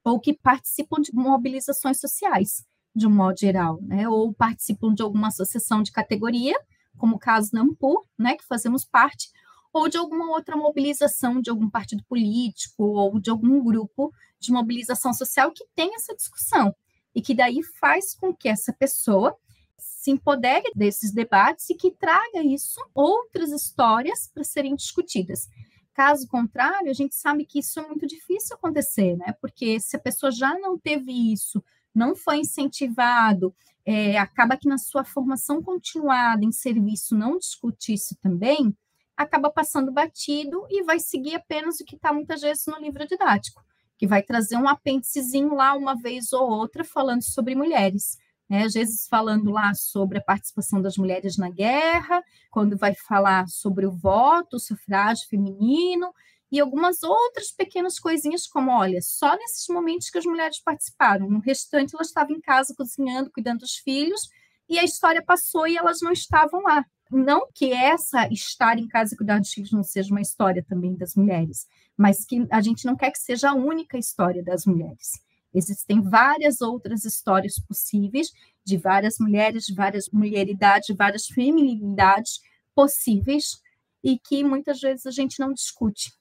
ou 0.03 0.19
que 0.19 0.33
participam 0.33 1.01
de 1.01 1.13
mobilizações 1.13 1.99
sociais, 1.99 2.65
de 2.93 3.07
um 3.07 3.11
modo 3.11 3.39
geral, 3.39 3.79
né? 3.81 4.07
ou 4.09 4.33
participam 4.33 4.93
de 4.93 5.01
alguma 5.01 5.29
associação 5.29 5.81
de 5.81 5.91
categoria, 5.91 6.55
como 6.97 7.15
o 7.15 7.19
caso 7.19 7.51
da 7.51 7.61
Ampur, 7.61 8.05
né, 8.17 8.35
que 8.35 8.43
fazemos 8.43 8.85
parte, 8.85 9.31
ou 9.73 9.89
de 9.89 9.97
alguma 9.97 10.29
outra 10.29 10.55
mobilização 10.55 11.41
de 11.41 11.49
algum 11.49 11.67
partido 11.67 12.03
político 12.05 12.83
ou 12.83 13.19
de 13.19 13.31
algum 13.31 13.61
grupo 13.63 14.13
de 14.39 14.51
mobilização 14.51 15.11
social 15.13 15.51
que 15.51 15.65
tem 15.75 15.95
essa 15.95 16.15
discussão 16.15 16.75
e 17.15 17.21
que 17.21 17.33
daí 17.33 17.63
faz 17.79 18.13
com 18.13 18.33
que 18.33 18.47
essa 18.47 18.71
pessoa 18.71 19.35
se 19.77 20.11
empodere 20.11 20.71
desses 20.75 21.11
debates 21.11 21.69
e 21.69 21.75
que 21.75 21.91
traga 21.91 22.43
isso 22.43 22.79
outras 22.93 23.51
histórias 23.51 24.29
para 24.31 24.43
serem 24.43 24.75
discutidas. 24.75 25.49
Caso 25.93 26.27
contrário, 26.27 26.89
a 26.89 26.93
gente 26.93 27.15
sabe 27.15 27.45
que 27.45 27.59
isso 27.59 27.79
é 27.79 27.87
muito 27.87 28.05
difícil 28.05 28.55
acontecer, 28.55 29.15
né? 29.15 29.33
Porque 29.39 29.79
se 29.79 29.95
a 29.95 29.99
pessoa 29.99 30.31
já 30.31 30.57
não 30.57 30.77
teve 30.77 31.11
isso, 31.31 31.63
não 31.93 32.15
foi 32.15 32.37
incentivado, 32.37 33.55
é, 33.85 34.17
acaba 34.17 34.57
que 34.57 34.67
na 34.67 34.77
sua 34.77 35.03
formação 35.03 35.61
continuada 35.61 36.43
em 36.43 36.51
serviço 36.51 37.15
não 37.15 37.37
discute 37.37 37.93
isso 37.93 38.15
também, 38.21 38.75
acaba 39.23 39.49
passando 39.49 39.91
batido 39.91 40.65
e 40.69 40.83
vai 40.83 40.99
seguir 40.99 41.35
apenas 41.35 41.79
o 41.79 41.85
que 41.85 41.95
está 41.95 42.13
muitas 42.13 42.41
vezes 42.41 42.65
no 42.67 42.77
livro 42.77 43.07
didático, 43.07 43.63
que 43.97 44.07
vai 44.07 44.21
trazer 44.21 44.57
um 44.57 44.67
apêndicezinho 44.67 45.53
lá 45.55 45.73
uma 45.75 45.95
vez 45.95 46.31
ou 46.33 46.49
outra 46.49 46.83
falando 46.83 47.23
sobre 47.23 47.55
mulheres 47.55 48.17
né? 48.49 48.63
às 48.65 48.73
vezes 48.73 49.07
falando 49.07 49.51
lá 49.51 49.73
sobre 49.73 50.19
a 50.19 50.23
participação 50.23 50.81
das 50.81 50.97
mulheres 50.97 51.37
na 51.37 51.49
guerra, 51.49 52.23
quando 52.51 52.77
vai 52.77 52.93
falar 52.93 53.47
sobre 53.47 53.85
o 53.85 53.91
voto, 53.91 54.57
o 54.57 54.59
sufrágio 54.59 55.27
feminino, 55.27 56.13
e 56.51 56.59
algumas 56.59 57.01
outras 57.01 57.51
pequenas 57.51 57.97
coisinhas, 57.97 58.45
como, 58.45 58.69
olha, 58.69 59.01
só 59.01 59.35
nesses 59.35 59.67
momentos 59.69 60.11
que 60.11 60.19
as 60.19 60.25
mulheres 60.25 60.61
participaram, 60.61 61.27
no 61.27 61.39
restante 61.39 61.95
elas 61.95 62.07
estavam 62.09 62.35
em 62.35 62.41
casa 62.41 62.75
cozinhando, 62.77 63.31
cuidando 63.31 63.61
dos 63.61 63.77
filhos, 63.77 64.29
e 64.69 64.77
a 64.77 64.83
história 64.83 65.23
passou 65.23 65.67
e 65.67 65.75
elas 65.75 65.99
não 66.01 66.11
estavam 66.11 66.61
lá. 66.61 66.85
Não 67.13 67.47
que 67.53 67.71
essa 67.71 68.27
estar 68.29 68.79
em 68.79 68.87
casa 68.87 69.13
e 69.13 69.17
cuidar 69.17 69.39
dos 69.39 69.53
filhos 69.53 69.71
não 69.71 69.83
seja 69.83 70.09
uma 70.11 70.21
história 70.21 70.65
também 70.67 70.95
das 70.95 71.15
mulheres, 71.15 71.67
mas 71.95 72.25
que 72.25 72.47
a 72.49 72.59
gente 72.59 72.85
não 72.85 72.95
quer 72.95 73.11
que 73.11 73.19
seja 73.19 73.51
a 73.51 73.53
única 73.53 73.99
história 73.99 74.43
das 74.43 74.65
mulheres. 74.65 75.11
Existem 75.53 76.01
várias 76.01 76.59
outras 76.59 77.05
histórias 77.05 77.59
possíveis 77.59 78.31
de 78.65 78.77
várias 78.77 79.19
mulheres, 79.19 79.65
de 79.65 79.75
várias 79.75 80.09
mulheridades, 80.09 80.95
várias 80.97 81.27
feminilidades 81.27 82.41
possíveis 82.73 83.61
e 84.03 84.17
que 84.17 84.43
muitas 84.43 84.81
vezes 84.81 85.05
a 85.05 85.11
gente 85.11 85.39
não 85.39 85.53
discute. 85.53 86.11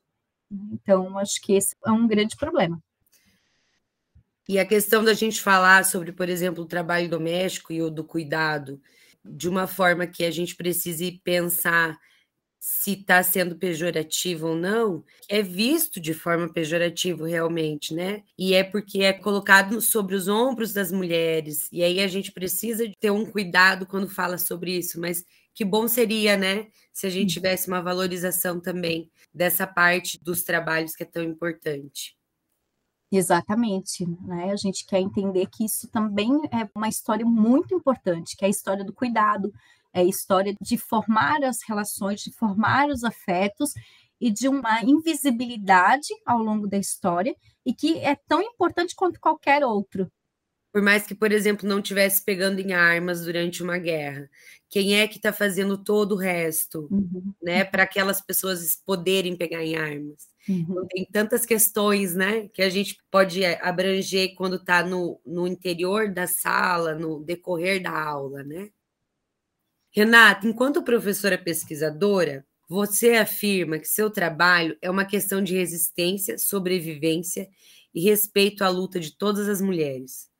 Então, 0.51 1.17
acho 1.17 1.41
que 1.41 1.55
esse 1.55 1.75
é 1.87 1.91
um 1.91 2.07
grande 2.07 2.37
problema. 2.37 2.79
E 4.47 4.59
a 4.59 4.67
questão 4.67 5.03
da 5.03 5.15
gente 5.15 5.41
falar 5.41 5.87
sobre, 5.87 6.13
por 6.13 6.29
exemplo, 6.29 6.65
o 6.65 6.69
trabalho 6.69 7.09
doméstico 7.09 7.73
e 7.73 7.81
o 7.81 7.89
do 7.89 8.05
cuidado, 8.05 8.79
de 9.25 9.49
uma 9.49 9.67
forma 9.67 10.07
que 10.07 10.25
a 10.25 10.31
gente 10.31 10.57
precise 10.57 11.21
pensar 11.25 11.99
se 12.65 12.93
está 12.93 13.21
sendo 13.25 13.57
pejorativo 13.57 14.47
ou 14.49 14.55
não, 14.55 15.05
é 15.29 15.43
visto 15.43 15.99
de 16.01 16.15
forma 16.15 16.49
pejorativa 16.49 17.27
realmente, 17.27 17.93
né? 17.93 18.23
E 18.39 18.55
é 18.55 18.63
porque 18.63 19.03
é 19.03 19.13
colocado 19.13 19.81
sobre 19.81 20.15
os 20.15 20.29
ombros 20.29 20.73
das 20.73 20.93
mulheres, 20.93 21.69
e 21.73 21.83
aí 21.83 21.99
a 21.99 22.07
gente 22.07 22.31
precisa 22.31 22.85
ter 23.01 23.11
um 23.11 23.27
cuidado 23.27 23.85
quando 23.85 24.09
fala 24.09 24.39
sobre 24.39 24.79
isso, 24.79 25.01
mas 25.01 25.25
que 25.53 25.65
bom 25.65 25.89
seria, 25.89 26.37
né, 26.37 26.69
se 26.93 27.05
a 27.05 27.11
gente 27.11 27.31
uhum. 27.31 27.35
tivesse 27.35 27.67
uma 27.67 27.83
valorização 27.83 28.61
também 28.61 29.11
dessa 29.35 29.67
parte 29.67 30.23
dos 30.23 30.45
trabalhos 30.45 30.95
que 30.95 31.03
é 31.03 31.07
tão 31.07 31.25
importante. 31.25 32.17
Exatamente, 33.15 34.07
né? 34.23 34.51
A 34.51 34.57
gente 34.57 34.87
quer 34.87 34.99
entender 34.99 35.47
que 35.47 35.67
isso 35.67 35.87
também 35.89 36.31
é 36.51 36.67
uma 36.75 36.89
história 36.89 37.27
muito 37.27 37.75
importante, 37.75 38.35
que 38.35 38.43
é 38.43 38.49
a 38.49 38.51
história 38.51 38.83
do 38.83 38.93
cuidado, 38.93 39.53
é 39.93 40.01
a 40.01 40.05
história 40.05 40.55
de 40.59 40.79
formar 40.79 41.45
as 41.45 41.59
relações, 41.69 42.23
de 42.23 42.33
formar 42.33 42.89
os 42.89 43.05
afetos 43.05 43.75
e 44.19 44.31
de 44.31 44.49
uma 44.49 44.81
invisibilidade 44.83 46.09
ao 46.25 46.39
longo 46.39 46.67
da 46.67 46.79
história 46.79 47.37
e 47.67 47.75
que 47.75 47.99
é 47.99 48.17
tão 48.27 48.41
importante 48.41 48.95
quanto 48.97 49.21
qualquer 49.21 49.63
outro. 49.63 50.11
Por 50.73 50.81
mais 50.81 51.07
que, 51.07 51.15
por 51.15 51.31
exemplo, 51.33 51.69
não 51.69 51.83
tivesse 51.83 52.25
pegando 52.25 52.61
em 52.61 52.73
armas 52.73 53.27
durante 53.27 53.63
uma 53.63 53.77
guerra, 53.77 54.27
quem 54.71 54.99
é 54.99 55.07
que 55.07 55.17
está 55.17 55.35
fazendo 55.35 55.77
todo 55.77 56.13
o 56.13 56.19
resto, 56.19 56.89
uhum. 56.91 57.35
né, 57.43 57.63
para 57.63 57.83
aquelas 57.83 58.23
pessoas 58.23 58.75
poderem 58.87 59.37
pegar 59.37 59.63
em 59.63 59.77
armas? 59.77 60.32
Uhum. 60.49 60.67
Então, 60.69 60.87
tem 60.89 61.05
tantas 61.05 61.47
questões, 61.47 62.15
né, 62.15 62.49
que 62.49 62.63
a 62.63 62.69
gente 62.69 62.99
pode 63.11 63.45
abranger 63.45 64.35
quando 64.35 64.57
está 64.57 64.85
no, 64.85 65.21
no 65.25 65.47
interior 65.47 66.13
da 66.13 66.27
sala, 66.27 66.95
no 66.95 67.23
decorrer 67.23 67.83
da 67.83 67.93
aula, 67.93 68.43
né? 68.43 68.71
Renata, 69.95 70.47
enquanto 70.47 70.83
professora 70.83 71.37
pesquisadora, 71.37 72.47
você 72.69 73.17
afirma 73.17 73.79
que 73.79 73.87
seu 73.87 74.11
trabalho 74.11 74.77
é 74.81 74.91
uma 74.91 75.05
questão 75.05 75.43
de 75.43 75.55
resistência, 75.55 76.39
sobrevivência 76.39 77.47
e 77.95 78.01
respeito 78.01 78.65
à 78.65 78.69
luta 78.69 78.99
de 78.99 79.15
todas 79.15 79.49
as 79.49 79.61
mulheres. 79.61 80.31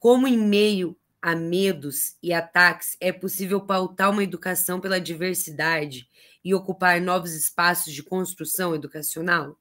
Como, 0.00 0.26
em 0.26 0.36
meio 0.36 0.96
a 1.26 1.34
medos 1.34 2.16
e 2.22 2.32
ataques, 2.32 2.96
é 3.00 3.10
possível 3.12 3.60
pautar 3.60 4.12
uma 4.12 4.22
educação 4.22 4.80
pela 4.80 5.00
diversidade 5.00 6.08
e 6.44 6.54
ocupar 6.54 7.00
novos 7.00 7.32
espaços 7.34 7.92
de 7.92 8.00
construção 8.00 8.76
educacional? 8.76 9.58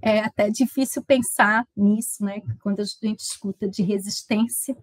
É 0.00 0.20
até 0.20 0.48
difícil 0.48 1.02
pensar 1.02 1.66
nisso, 1.76 2.24
né? 2.24 2.40
Quando 2.62 2.78
a 2.78 2.84
gente 2.84 3.18
escuta 3.18 3.68
de 3.68 3.82
resistência 3.82 4.76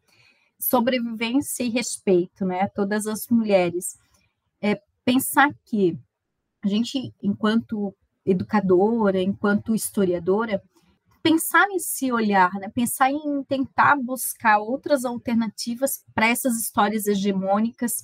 sobrevivência 0.60 1.64
e 1.64 1.70
respeito, 1.70 2.46
né, 2.46 2.68
todas 2.70 3.08
as 3.08 3.28
mulheres. 3.28 3.98
É 4.62 4.82
pensar 5.06 5.54
que 5.64 5.98
a 6.62 6.68
gente, 6.68 7.14
enquanto 7.22 7.96
educadora, 8.26 9.22
enquanto 9.22 9.76
historiadora, 9.76 10.62
pensar 11.24 11.68
nesse 11.68 12.12
olhar, 12.12 12.52
né, 12.56 12.70
pensar 12.70 13.12
em 13.12 13.44
tentar 13.44 13.96
buscar 13.98 14.60
outras 14.60 15.06
alternativas 15.06 16.04
para 16.14 16.28
essas 16.28 16.60
histórias 16.60 17.08
hegemônicas. 17.08 18.04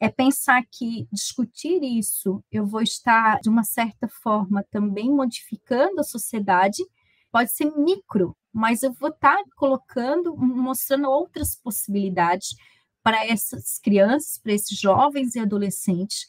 É 0.00 0.08
pensar 0.10 0.62
que 0.70 1.06
discutir 1.12 1.82
isso, 1.82 2.42
eu 2.50 2.66
vou 2.66 2.82
estar, 2.82 3.40
de 3.40 3.48
uma 3.48 3.64
certa 3.64 4.08
forma, 4.08 4.64
também 4.70 5.10
modificando 5.10 6.00
a 6.00 6.04
sociedade, 6.04 6.82
pode 7.32 7.52
ser 7.52 7.66
micro, 7.76 8.36
mas 8.52 8.82
eu 8.82 8.92
vou 8.92 9.10
estar 9.10 9.38
colocando, 9.56 10.36
mostrando 10.36 11.08
outras 11.08 11.56
possibilidades 11.56 12.54
para 13.02 13.26
essas 13.26 13.78
crianças, 13.78 14.38
para 14.38 14.52
esses 14.52 14.78
jovens 14.78 15.34
e 15.34 15.40
adolescentes. 15.40 16.26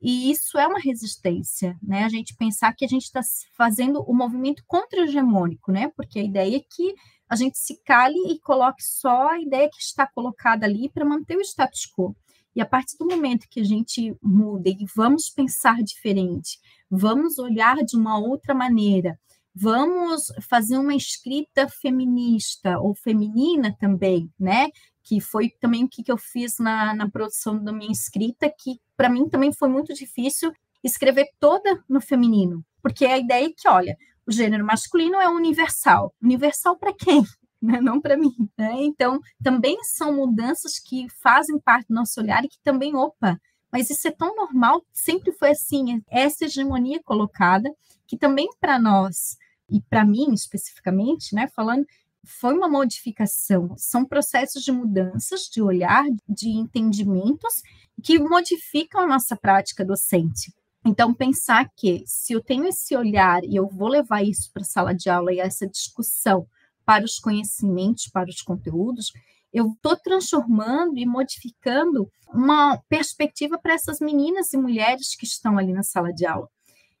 E 0.00 0.30
isso 0.30 0.56
é 0.56 0.66
uma 0.66 0.78
resistência, 0.78 1.76
né? 1.82 2.04
A 2.04 2.08
gente 2.08 2.36
pensar 2.36 2.72
que 2.72 2.84
a 2.84 2.88
gente 2.88 3.04
está 3.04 3.20
fazendo 3.56 4.00
o 4.00 4.12
um 4.12 4.16
movimento 4.16 4.62
contra-hegemônico, 4.66 5.72
né? 5.72 5.90
Porque 5.96 6.20
a 6.20 6.22
ideia 6.22 6.56
é 6.56 6.60
que 6.60 6.94
a 7.28 7.34
gente 7.34 7.58
se 7.58 7.82
cale 7.84 8.16
e 8.30 8.38
coloque 8.40 8.82
só 8.82 9.30
a 9.30 9.40
ideia 9.40 9.68
que 9.68 9.82
está 9.82 10.06
colocada 10.06 10.64
ali 10.64 10.88
para 10.88 11.04
manter 11.04 11.36
o 11.36 11.40
status 11.40 11.86
quo. 11.86 12.16
E 12.54 12.60
a 12.60 12.66
partir 12.66 12.96
do 12.96 13.06
momento 13.06 13.46
que 13.50 13.60
a 13.60 13.64
gente 13.64 14.16
muda 14.22 14.68
e 14.68 14.86
vamos 14.96 15.28
pensar 15.28 15.82
diferente, 15.82 16.58
vamos 16.90 17.38
olhar 17.38 17.76
de 17.84 17.96
uma 17.96 18.18
outra 18.18 18.54
maneira, 18.54 19.18
vamos 19.54 20.32
fazer 20.48 20.78
uma 20.78 20.94
escrita 20.94 21.68
feminista 21.68 22.78
ou 22.78 22.94
feminina 22.94 23.76
também, 23.78 24.30
né? 24.38 24.70
Que 25.02 25.20
foi 25.20 25.50
também 25.60 25.84
o 25.84 25.88
que 25.88 26.02
eu 26.06 26.16
fiz 26.16 26.58
na, 26.58 26.94
na 26.94 27.08
produção 27.10 27.62
da 27.62 27.72
minha 27.72 27.92
escrita, 27.92 28.48
que 28.48 28.80
para 28.98 29.08
mim 29.08 29.28
também 29.28 29.52
foi 29.52 29.68
muito 29.68 29.94
difícil 29.94 30.52
escrever 30.82 31.28
toda 31.38 31.82
no 31.88 32.00
feminino, 32.00 32.64
porque 32.82 33.06
a 33.06 33.16
ideia 33.16 33.46
é 33.46 33.52
que, 33.56 33.68
olha, 33.68 33.96
o 34.26 34.32
gênero 34.32 34.66
masculino 34.66 35.16
é 35.20 35.28
universal. 35.28 36.12
Universal 36.20 36.76
para 36.76 36.92
quem? 36.92 37.22
Né? 37.60 37.80
Não 37.80 38.00
para 38.00 38.16
mim. 38.16 38.30
Né? 38.56 38.72
Então, 38.82 39.18
também 39.42 39.82
são 39.82 40.14
mudanças 40.14 40.78
que 40.78 41.08
fazem 41.20 41.58
parte 41.58 41.88
do 41.88 41.94
nosso 41.96 42.20
olhar 42.20 42.44
e 42.44 42.48
que 42.48 42.58
também, 42.62 42.94
opa, 42.94 43.36
mas 43.72 43.90
isso 43.90 44.06
é 44.06 44.12
tão 44.12 44.32
normal, 44.36 44.80
sempre 44.92 45.32
foi 45.32 45.50
assim, 45.50 46.00
essa 46.08 46.44
hegemonia 46.44 47.02
colocada, 47.02 47.68
que 48.06 48.16
também 48.16 48.48
para 48.60 48.78
nós, 48.78 49.36
e 49.68 49.82
para 49.82 50.04
mim 50.04 50.32
especificamente, 50.32 51.34
né, 51.34 51.48
falando, 51.48 51.84
foi 52.28 52.52
uma 52.52 52.68
modificação, 52.68 53.74
são 53.76 54.04
processos 54.04 54.62
de 54.62 54.70
mudanças 54.70 55.48
de 55.50 55.62
olhar, 55.62 56.04
de 56.28 56.50
entendimentos, 56.50 57.62
que 58.02 58.18
modificam 58.18 59.00
a 59.00 59.06
nossa 59.06 59.34
prática 59.34 59.84
docente. 59.84 60.52
Então, 60.84 61.14
pensar 61.14 61.70
que 61.74 62.04
se 62.06 62.34
eu 62.34 62.42
tenho 62.42 62.66
esse 62.66 62.94
olhar 62.94 63.42
e 63.42 63.56
eu 63.56 63.66
vou 63.66 63.88
levar 63.88 64.22
isso 64.22 64.52
para 64.52 64.62
a 64.62 64.66
sala 64.66 64.94
de 64.94 65.08
aula 65.08 65.32
e 65.32 65.40
essa 65.40 65.66
discussão 65.66 66.46
para 66.84 67.04
os 67.04 67.18
conhecimentos, 67.18 68.08
para 68.08 68.28
os 68.28 68.42
conteúdos, 68.42 69.12
eu 69.52 69.72
estou 69.72 69.96
transformando 69.96 70.98
e 70.98 71.06
modificando 71.06 72.10
uma 72.28 72.76
perspectiva 72.88 73.58
para 73.58 73.74
essas 73.74 74.00
meninas 74.00 74.52
e 74.52 74.58
mulheres 74.58 75.16
que 75.16 75.24
estão 75.24 75.56
ali 75.58 75.72
na 75.72 75.82
sala 75.82 76.12
de 76.12 76.26
aula. 76.26 76.48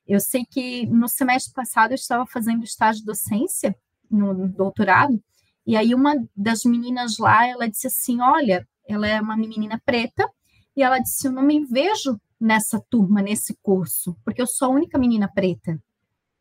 Eu 0.06 0.20
sei 0.20 0.44
que 0.44 0.86
no 0.86 1.06
semestre 1.06 1.52
passado 1.52 1.92
eu 1.92 1.96
estava 1.96 2.26
fazendo 2.26 2.64
estágio 2.64 3.00
de 3.00 3.06
docência 3.06 3.76
no 4.10 4.48
doutorado, 4.48 5.22
e 5.66 5.76
aí 5.76 5.94
uma 5.94 6.14
das 6.34 6.64
meninas 6.64 7.18
lá, 7.18 7.46
ela 7.46 7.68
disse 7.68 7.88
assim, 7.88 8.20
olha, 8.20 8.66
ela 8.86 9.06
é 9.06 9.20
uma 9.20 9.36
menina 9.36 9.80
preta, 9.84 10.28
e 10.74 10.82
ela 10.82 10.98
disse, 10.98 11.26
eu 11.26 11.32
não 11.32 11.42
me 11.42 11.64
vejo 11.64 12.18
nessa 12.40 12.80
turma, 12.88 13.20
nesse 13.20 13.56
curso, 13.62 14.16
porque 14.24 14.40
eu 14.40 14.46
sou 14.46 14.68
a 14.68 14.74
única 14.74 14.98
menina 14.98 15.28
preta. 15.28 15.78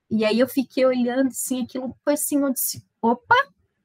E 0.09 0.23
aí 0.23 0.39
eu 0.39 0.47
fiquei 0.47 0.85
olhando 0.85 1.27
assim, 1.27 1.63
aquilo 1.63 1.95
foi 2.03 2.13
assim, 2.13 2.39
eu 2.39 2.53
disse, 2.53 2.85
opa, 3.01 3.35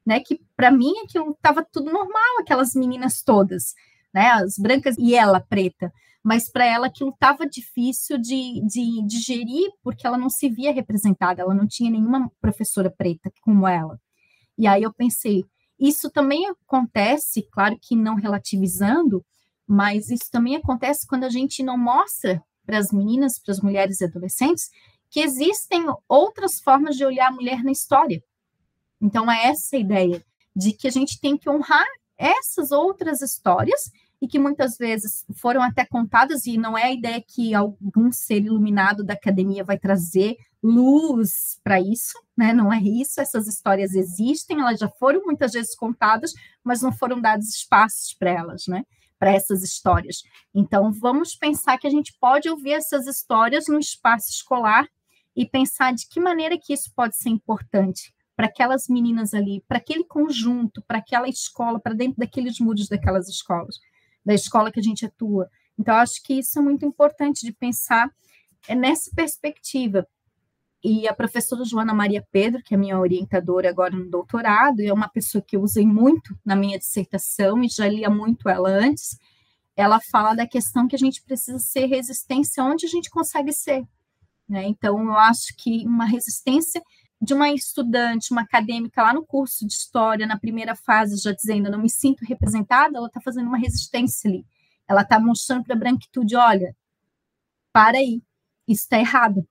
né, 0.05 0.19
que 0.19 0.39
para 0.55 0.71
mim 0.71 0.93
aquilo 1.03 1.31
estava 1.31 1.63
tudo 1.63 1.91
normal, 1.91 2.39
aquelas 2.39 2.73
meninas 2.75 3.21
todas, 3.21 3.73
né, 4.13 4.29
as 4.31 4.57
brancas 4.57 4.95
e 4.97 5.15
ela 5.15 5.39
preta, 5.39 5.91
mas 6.23 6.49
para 6.49 6.65
ela 6.65 6.87
aquilo 6.87 7.09
estava 7.09 7.45
difícil 7.45 8.17
de, 8.17 8.61
de 8.65 9.05
digerir, 9.05 9.69
porque 9.83 10.07
ela 10.07 10.17
não 10.17 10.29
se 10.29 10.49
via 10.49 10.71
representada, 10.71 11.41
ela 11.41 11.53
não 11.53 11.67
tinha 11.67 11.91
nenhuma 11.91 12.31
professora 12.39 12.89
preta 12.89 13.31
como 13.41 13.67
ela. 13.67 13.99
E 14.57 14.65
aí 14.65 14.83
eu 14.83 14.93
pensei, 14.93 15.43
isso 15.77 16.09
também 16.09 16.47
acontece, 16.47 17.45
claro 17.51 17.77
que 17.81 17.95
não 17.95 18.15
relativizando, 18.15 19.23
mas 19.67 20.09
isso 20.09 20.31
também 20.31 20.55
acontece 20.55 21.05
quando 21.05 21.25
a 21.25 21.29
gente 21.29 21.61
não 21.61 21.77
mostra 21.77 22.41
para 22.65 22.77
as 22.77 22.91
meninas, 22.91 23.37
para 23.37 23.51
as 23.51 23.59
mulheres 23.59 23.99
e 23.99 24.05
adolescentes, 24.05 24.69
que 25.09 25.19
existem 25.19 25.85
outras 26.07 26.59
formas 26.59 26.95
de 26.95 27.05
olhar 27.05 27.27
a 27.27 27.31
mulher 27.31 27.63
na 27.63 27.71
história. 27.71 28.23
Então, 29.01 29.29
é 29.29 29.47
essa 29.47 29.75
a 29.75 29.79
ideia 29.79 30.23
de 30.55 30.71
que 30.71 30.87
a 30.87 30.91
gente 30.91 31.19
tem 31.19 31.37
que 31.37 31.49
honrar 31.49 31.85
essas 32.17 32.71
outras 32.71 33.21
histórias 33.21 33.91
e 34.23 34.27
que 34.27 34.39
muitas 34.39 34.77
vezes 34.77 35.25
foram 35.35 35.61
até 35.61 35.85
contadas, 35.85 36.45
e 36.47 36.57
não 36.57 36.77
é 36.77 36.83
a 36.83 36.93
ideia 36.93 37.21
que 37.21 37.53
algum 37.53 38.09
ser 38.09 38.41
iluminado 38.41 39.03
da 39.03 39.15
academia 39.15 39.65
vai 39.65 39.77
trazer 39.77 40.37
luz 40.63 41.59
para 41.61 41.77
isso, 41.81 42.17
né? 42.35 42.53
Não 42.53 42.71
é 42.71 42.79
isso, 42.81 43.19
essas 43.19 43.49
histórias 43.49 43.93
existem, 43.93 44.61
elas 44.61 44.79
já 44.79 44.87
foram 44.87 45.25
muitas 45.25 45.51
vezes 45.51 45.75
contadas, 45.75 46.31
mas 46.63 46.81
não 46.81 46.93
foram 46.93 47.19
dados 47.19 47.49
espaços 47.49 48.15
para 48.17 48.31
elas, 48.31 48.63
né? 48.65 48.85
para 49.19 49.33
essas 49.33 49.61
histórias. 49.61 50.21
Então, 50.55 50.91
vamos 50.91 51.35
pensar 51.35 51.77
que 51.77 51.87
a 51.87 51.89
gente 51.89 52.13
pode 52.19 52.49
ouvir 52.49 52.73
essas 52.73 53.07
histórias 53.07 53.65
no 53.67 53.79
espaço 53.79 54.29
escolar 54.29 54.87
e 55.35 55.45
pensar 55.45 55.93
de 55.93 56.07
que 56.09 56.19
maneira 56.19 56.57
que 56.57 56.73
isso 56.73 56.91
pode 56.95 57.17
ser 57.17 57.29
importante 57.29 58.13
para 58.37 58.47
aquelas 58.47 58.87
meninas 58.87 59.33
ali, 59.33 59.61
para 59.67 59.79
aquele 59.79 60.05
conjunto, 60.05 60.81
para 60.87 60.99
aquela 60.99 61.27
escola, 61.27 61.79
para 61.79 61.93
dentro 61.93 62.17
daqueles 62.17 62.59
muros 62.59 62.87
daquelas 62.87 63.27
escolas, 63.27 63.77
da 64.25 64.33
escola 64.33 64.71
que 64.71 64.79
a 64.79 64.83
gente 64.83 65.05
atua. 65.05 65.49
Então, 65.77 65.95
acho 65.95 66.21
que 66.23 66.33
isso 66.39 66.59
é 66.59 66.61
muito 66.61 66.85
importante 66.85 67.45
de 67.45 67.51
pensar 67.51 68.09
é 68.67 68.75
nessa 68.75 69.11
perspectiva. 69.13 70.07
E 70.83 71.07
a 71.07 71.13
professora 71.13 71.63
Joana 71.63 71.93
Maria 71.93 72.25
Pedro, 72.31 72.61
que 72.61 72.73
é 72.73 72.77
minha 72.77 72.99
orientadora 72.99 73.69
agora 73.69 73.95
no 73.95 74.09
doutorado, 74.09 74.81
e 74.81 74.87
é 74.87 74.93
uma 74.93 75.07
pessoa 75.07 75.41
que 75.41 75.55
eu 75.55 75.61
usei 75.61 75.85
muito 75.85 76.37
na 76.45 76.55
minha 76.55 76.77
dissertação 76.77 77.63
e 77.63 77.69
já 77.69 77.87
lia 77.87 78.09
muito 78.09 78.49
ela 78.49 78.69
antes, 78.69 79.17
ela 79.75 79.99
fala 80.11 80.33
da 80.33 80.45
questão 80.45 80.87
que 80.87 80.95
a 80.95 80.99
gente 80.99 81.23
precisa 81.23 81.57
ser 81.57 81.85
resistência 81.85 82.63
onde 82.63 82.85
a 82.85 82.89
gente 82.89 83.09
consegue 83.09 83.53
ser. 83.53 83.83
Né? 84.47 84.65
Então, 84.67 85.01
eu 85.01 85.13
acho 85.13 85.55
que 85.57 85.85
uma 85.85 86.05
resistência 86.05 86.81
de 87.23 87.33
uma 87.33 87.49
estudante, 87.49 88.31
uma 88.31 88.41
acadêmica 88.41 89.01
lá 89.01 89.13
no 89.13 89.25
curso 89.25 89.65
de 89.65 89.71
história, 89.71 90.27
na 90.27 90.37
primeira 90.37 90.75
fase, 90.75 91.15
já 91.15 91.31
dizendo, 91.31 91.71
não 91.71 91.79
me 91.79 91.89
sinto 91.89 92.25
representada, 92.25 92.97
ela 92.97 93.07
está 93.07 93.21
fazendo 93.21 93.47
uma 93.47 93.57
resistência 93.57 94.29
ali. 94.29 94.45
Ela 94.85 95.03
está 95.03 95.17
mostrando 95.17 95.63
para 95.63 95.73
a 95.73 95.79
branquitude, 95.79 96.35
olha, 96.35 96.75
para 97.71 97.97
aí, 97.97 98.21
isso 98.67 98.83
está 98.83 98.99
errado. 98.99 99.47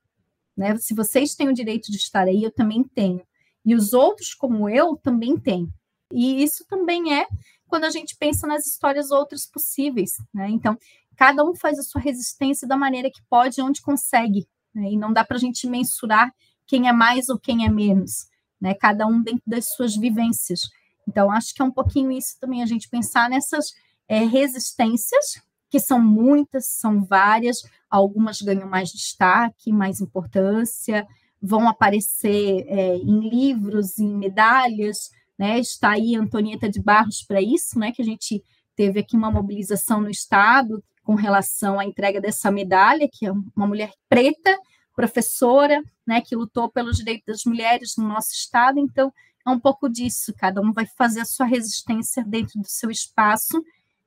Né? 0.54 0.76
Se 0.76 0.92
vocês 0.92 1.34
têm 1.34 1.48
o 1.48 1.54
direito 1.54 1.90
de 1.90 1.96
estar 1.96 2.28
aí, 2.28 2.44
eu 2.44 2.52
também 2.52 2.84
tenho. 2.84 3.26
E 3.64 3.74
os 3.74 3.94
outros, 3.94 4.34
como 4.34 4.68
eu, 4.68 4.94
também 4.96 5.38
têm. 5.38 5.66
E 6.12 6.42
isso 6.42 6.66
também 6.68 7.14
é 7.18 7.26
quando 7.66 7.84
a 7.84 7.90
gente 7.90 8.14
pensa 8.18 8.46
nas 8.46 8.66
histórias 8.66 9.10
outras 9.10 9.46
possíveis. 9.46 10.12
Né? 10.34 10.50
Então, 10.50 10.76
cada 11.16 11.42
um 11.42 11.54
faz 11.54 11.78
a 11.78 11.82
sua 11.82 12.02
resistência 12.02 12.68
da 12.68 12.76
maneira 12.76 13.10
que 13.10 13.22
pode, 13.30 13.62
onde 13.62 13.80
consegue. 13.80 14.46
Né? 14.74 14.90
E 14.90 14.96
não 14.98 15.10
dá 15.10 15.24
para 15.24 15.38
a 15.38 15.40
gente 15.40 15.66
mensurar 15.66 16.30
quem 16.72 16.88
é 16.88 16.92
mais 16.92 17.28
ou 17.28 17.38
quem 17.38 17.66
é 17.66 17.68
menos. 17.68 18.28
Né? 18.58 18.72
Cada 18.72 19.06
um 19.06 19.22
dentro 19.22 19.42
das 19.46 19.74
suas 19.74 19.94
vivências. 19.94 20.70
Então, 21.06 21.30
acho 21.30 21.54
que 21.54 21.60
é 21.60 21.64
um 21.66 21.70
pouquinho 21.70 22.10
isso 22.10 22.38
também, 22.40 22.62
a 22.62 22.66
gente 22.66 22.88
pensar 22.88 23.28
nessas 23.28 23.74
é, 24.08 24.24
resistências, 24.24 25.42
que 25.68 25.78
são 25.78 26.00
muitas, 26.00 26.68
são 26.68 27.04
várias, 27.04 27.58
algumas 27.90 28.40
ganham 28.40 28.66
mais 28.66 28.90
destaque, 28.90 29.70
mais 29.70 30.00
importância, 30.00 31.06
vão 31.42 31.68
aparecer 31.68 32.64
é, 32.66 32.96
em 32.96 33.28
livros, 33.28 33.98
em 33.98 34.16
medalhas, 34.16 35.10
né? 35.38 35.58
Está 35.58 35.90
aí 35.90 36.14
Antonieta 36.14 36.70
de 36.70 36.80
Barros 36.80 37.22
para 37.22 37.42
isso, 37.42 37.78
né? 37.78 37.92
Que 37.92 38.00
a 38.00 38.04
gente 38.04 38.42
teve 38.74 39.00
aqui 39.00 39.14
uma 39.14 39.30
mobilização 39.30 40.00
no 40.00 40.08
Estado 40.08 40.82
com 41.02 41.14
relação 41.16 41.78
à 41.78 41.84
entrega 41.84 42.18
dessa 42.18 42.50
medalha, 42.50 43.08
que 43.12 43.26
é 43.26 43.32
uma 43.32 43.66
mulher 43.66 43.92
preta, 44.08 44.56
professora, 44.94 45.82
né? 46.06 46.20
Que 46.20 46.36
lutou 46.36 46.70
pelos 46.70 46.98
direitos 46.98 47.24
das 47.26 47.44
mulheres 47.44 47.94
no 47.96 48.06
nosso 48.06 48.32
Estado. 48.32 48.78
Então, 48.78 49.12
é 49.46 49.50
um 49.50 49.58
pouco 49.58 49.88
disso. 49.88 50.32
Cada 50.36 50.60
um 50.60 50.72
vai 50.72 50.86
fazer 50.86 51.20
a 51.20 51.24
sua 51.24 51.46
resistência 51.46 52.24
dentro 52.24 52.60
do 52.60 52.68
seu 52.68 52.90
espaço 52.90 53.62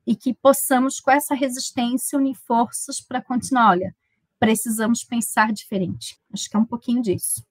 e 0.05 0.15
que 0.15 0.33
possamos, 0.33 0.99
com 0.99 1.11
essa 1.11 1.33
resistência, 1.33 2.17
unir 2.17 2.35
forças 2.35 3.01
para 3.01 3.21
continuar. 3.21 3.71
Olha, 3.71 3.95
precisamos 4.39 5.03
pensar 5.03 5.51
diferente. 5.51 6.19
Acho 6.31 6.49
que 6.49 6.55
é 6.55 6.59
um 6.59 6.65
pouquinho 6.65 7.01
disso. 7.01 7.43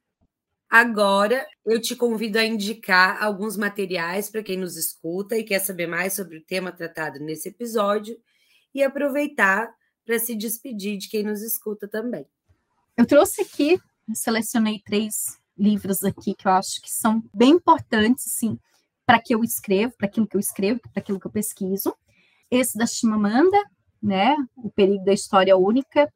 Agora, 0.70 1.46
eu 1.64 1.80
te 1.80 1.94
convido 1.94 2.38
a 2.38 2.44
indicar 2.44 3.22
alguns 3.22 3.56
materiais 3.56 4.28
para 4.28 4.42
quem 4.42 4.56
nos 4.56 4.76
escuta 4.76 5.36
e 5.36 5.44
quer 5.44 5.60
saber 5.60 5.86
mais 5.86 6.14
sobre 6.14 6.38
o 6.38 6.44
tema 6.44 6.72
tratado 6.72 7.20
nesse 7.20 7.48
episódio 7.48 8.16
e 8.74 8.82
aproveitar 8.82 9.72
para 10.04 10.18
se 10.18 10.34
despedir 10.34 10.98
de 10.98 11.08
quem 11.08 11.22
nos 11.22 11.42
escuta 11.42 11.86
também. 11.86 12.26
Eu 12.96 13.06
trouxe 13.06 13.42
aqui, 13.42 13.80
selecionei 14.14 14.80
três 14.84 15.38
livros 15.58 16.04
aqui 16.04 16.34
que 16.34 16.46
eu 16.46 16.52
acho 16.52 16.80
que 16.80 16.92
são 16.92 17.22
bem 17.34 17.50
importantes, 17.50 18.24
sim, 18.28 18.58
para 19.04 19.20
que 19.20 19.34
eu 19.34 19.42
escrevo, 19.42 19.94
para 19.96 20.06
aquilo 20.06 20.26
que 20.26 20.36
eu 20.36 20.40
escrevo, 20.40 20.80
para 20.80 21.00
aquilo 21.00 21.18
que 21.18 21.26
eu 21.26 21.30
pesquiso 21.30 21.94
esse 22.50 22.78
da 22.78 22.86
Chimamanda, 22.86 23.56
né? 24.02 24.36
O 24.56 24.70
Perigo 24.70 25.04
da 25.04 25.12
História 25.12 25.56
Única. 25.56 26.12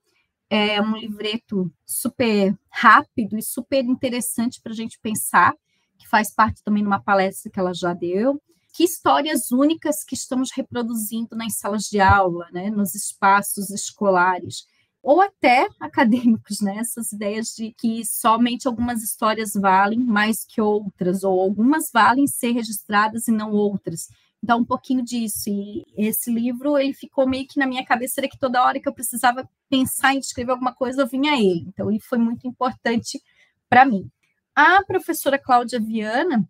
É 0.50 0.80
um 0.80 0.96
livreto 0.96 1.70
super 1.84 2.56
rápido 2.70 3.36
e 3.36 3.42
super 3.42 3.84
interessante 3.84 4.60
para 4.62 4.72
a 4.72 4.74
gente 4.74 4.98
pensar, 5.00 5.52
que 5.98 6.08
faz 6.08 6.32
parte 6.32 6.62
também 6.62 6.82
de 6.82 6.86
uma 6.86 7.02
palestra 7.02 7.50
que 7.50 7.58
ela 7.58 7.74
já 7.74 7.92
deu. 7.92 8.40
Que 8.72 8.84
histórias 8.84 9.50
únicas 9.50 10.04
que 10.04 10.14
estamos 10.14 10.50
reproduzindo 10.52 11.36
nas 11.36 11.56
salas 11.56 11.82
de 11.84 12.00
aula, 12.00 12.48
né? 12.52 12.70
nos 12.70 12.94
espaços 12.94 13.70
escolares 13.70 14.64
ou 15.02 15.20
até 15.20 15.68
acadêmicos, 15.80 16.60
né? 16.60 16.78
Essas 16.78 17.12
ideias 17.12 17.54
de 17.54 17.72
que 17.72 18.04
somente 18.04 18.66
algumas 18.66 19.02
histórias 19.02 19.52
valem 19.54 20.00
mais 20.00 20.44
que 20.44 20.60
outras, 20.60 21.24
ou 21.24 21.40
algumas 21.40 21.90
valem 21.92 22.26
ser 22.26 22.52
registradas 22.52 23.28
e 23.28 23.32
não 23.32 23.52
outras. 23.52 24.08
Então, 24.42 24.60
um 24.60 24.64
pouquinho 24.64 25.04
disso. 25.04 25.48
E 25.48 25.84
esse 25.96 26.30
livro, 26.32 26.78
ele 26.78 26.94
ficou 26.94 27.28
meio 27.28 27.46
que 27.46 27.58
na 27.58 27.66
minha 27.66 27.84
cabeça, 27.84 28.20
era 28.20 28.28
que 28.28 28.38
toda 28.38 28.62
hora 28.64 28.80
que 28.80 28.88
eu 28.88 28.92
precisava 28.94 29.48
pensar 29.68 30.14
em 30.14 30.18
escrever 30.18 30.52
alguma 30.52 30.74
coisa, 30.74 31.02
eu 31.02 31.06
vinha 31.06 31.32
a 31.32 31.38
ele. 31.38 31.64
Então, 31.68 31.90
ele 31.90 32.00
foi 32.00 32.18
muito 32.18 32.46
importante 32.46 33.20
para 33.68 33.84
mim. 33.84 34.10
A 34.54 34.82
professora 34.84 35.38
Cláudia 35.38 35.80
Viana, 35.80 36.48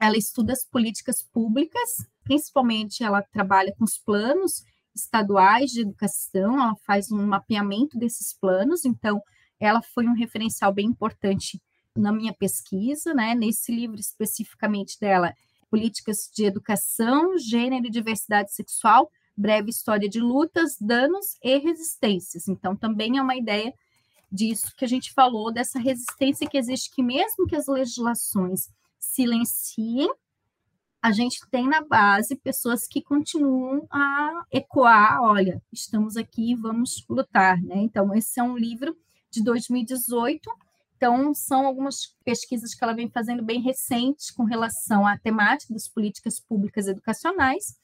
ela 0.00 0.16
estuda 0.16 0.52
as 0.52 0.64
políticas 0.64 1.22
públicas, 1.22 2.06
principalmente 2.24 3.02
ela 3.02 3.22
trabalha 3.22 3.74
com 3.76 3.84
os 3.84 3.96
planos 3.98 4.64
estaduais 4.96 5.70
de 5.70 5.82
educação, 5.82 6.60
ela 6.60 6.74
faz 6.86 7.12
um 7.12 7.24
mapeamento 7.26 7.98
desses 7.98 8.32
planos, 8.32 8.84
então 8.84 9.22
ela 9.60 9.82
foi 9.82 10.06
um 10.06 10.14
referencial 10.14 10.72
bem 10.72 10.86
importante 10.86 11.60
na 11.96 12.12
minha 12.12 12.32
pesquisa, 12.32 13.14
né? 13.14 13.34
Nesse 13.34 13.72
livro 13.72 13.98
especificamente 14.00 14.98
dela, 15.00 15.34
Políticas 15.70 16.30
de 16.34 16.44
Educação, 16.44 17.38
Gênero 17.38 17.86
e 17.86 17.90
Diversidade 17.90 18.52
Sexual, 18.52 19.10
breve 19.36 19.70
história 19.70 20.08
de 20.08 20.20
lutas, 20.20 20.76
danos 20.80 21.36
e 21.42 21.58
resistências. 21.58 22.48
Então, 22.48 22.74
também 22.74 23.18
é 23.18 23.22
uma 23.22 23.36
ideia 23.36 23.72
disso 24.30 24.72
que 24.76 24.84
a 24.84 24.88
gente 24.88 25.12
falou, 25.12 25.52
dessa 25.52 25.78
resistência 25.78 26.48
que 26.48 26.58
existe, 26.58 26.90
que 26.90 27.02
mesmo 27.02 27.46
que 27.46 27.56
as 27.56 27.66
legislações 27.66 28.68
silenciem, 28.98 30.08
a 31.02 31.12
gente 31.12 31.38
tem 31.50 31.68
na 31.68 31.82
base 31.82 32.36
pessoas 32.36 32.86
que 32.86 33.02
continuam 33.02 33.86
a 33.90 34.44
ecoar, 34.50 35.22
olha, 35.22 35.62
estamos 35.72 36.16
aqui, 36.16 36.54
vamos 36.54 37.04
lutar, 37.08 37.60
né? 37.62 37.76
Então, 37.76 38.14
esse 38.14 38.40
é 38.40 38.42
um 38.42 38.56
livro 38.56 38.96
de 39.30 39.42
2018, 39.42 40.50
então 40.96 41.34
são 41.34 41.66
algumas 41.66 42.14
pesquisas 42.24 42.74
que 42.74 42.82
ela 42.82 42.94
vem 42.94 43.10
fazendo 43.10 43.42
bem 43.42 43.60
recentes 43.60 44.30
com 44.30 44.44
relação 44.44 45.06
à 45.06 45.16
temática 45.18 45.72
das 45.72 45.88
políticas 45.88 46.40
públicas 46.40 46.86
educacionais, 46.88 47.76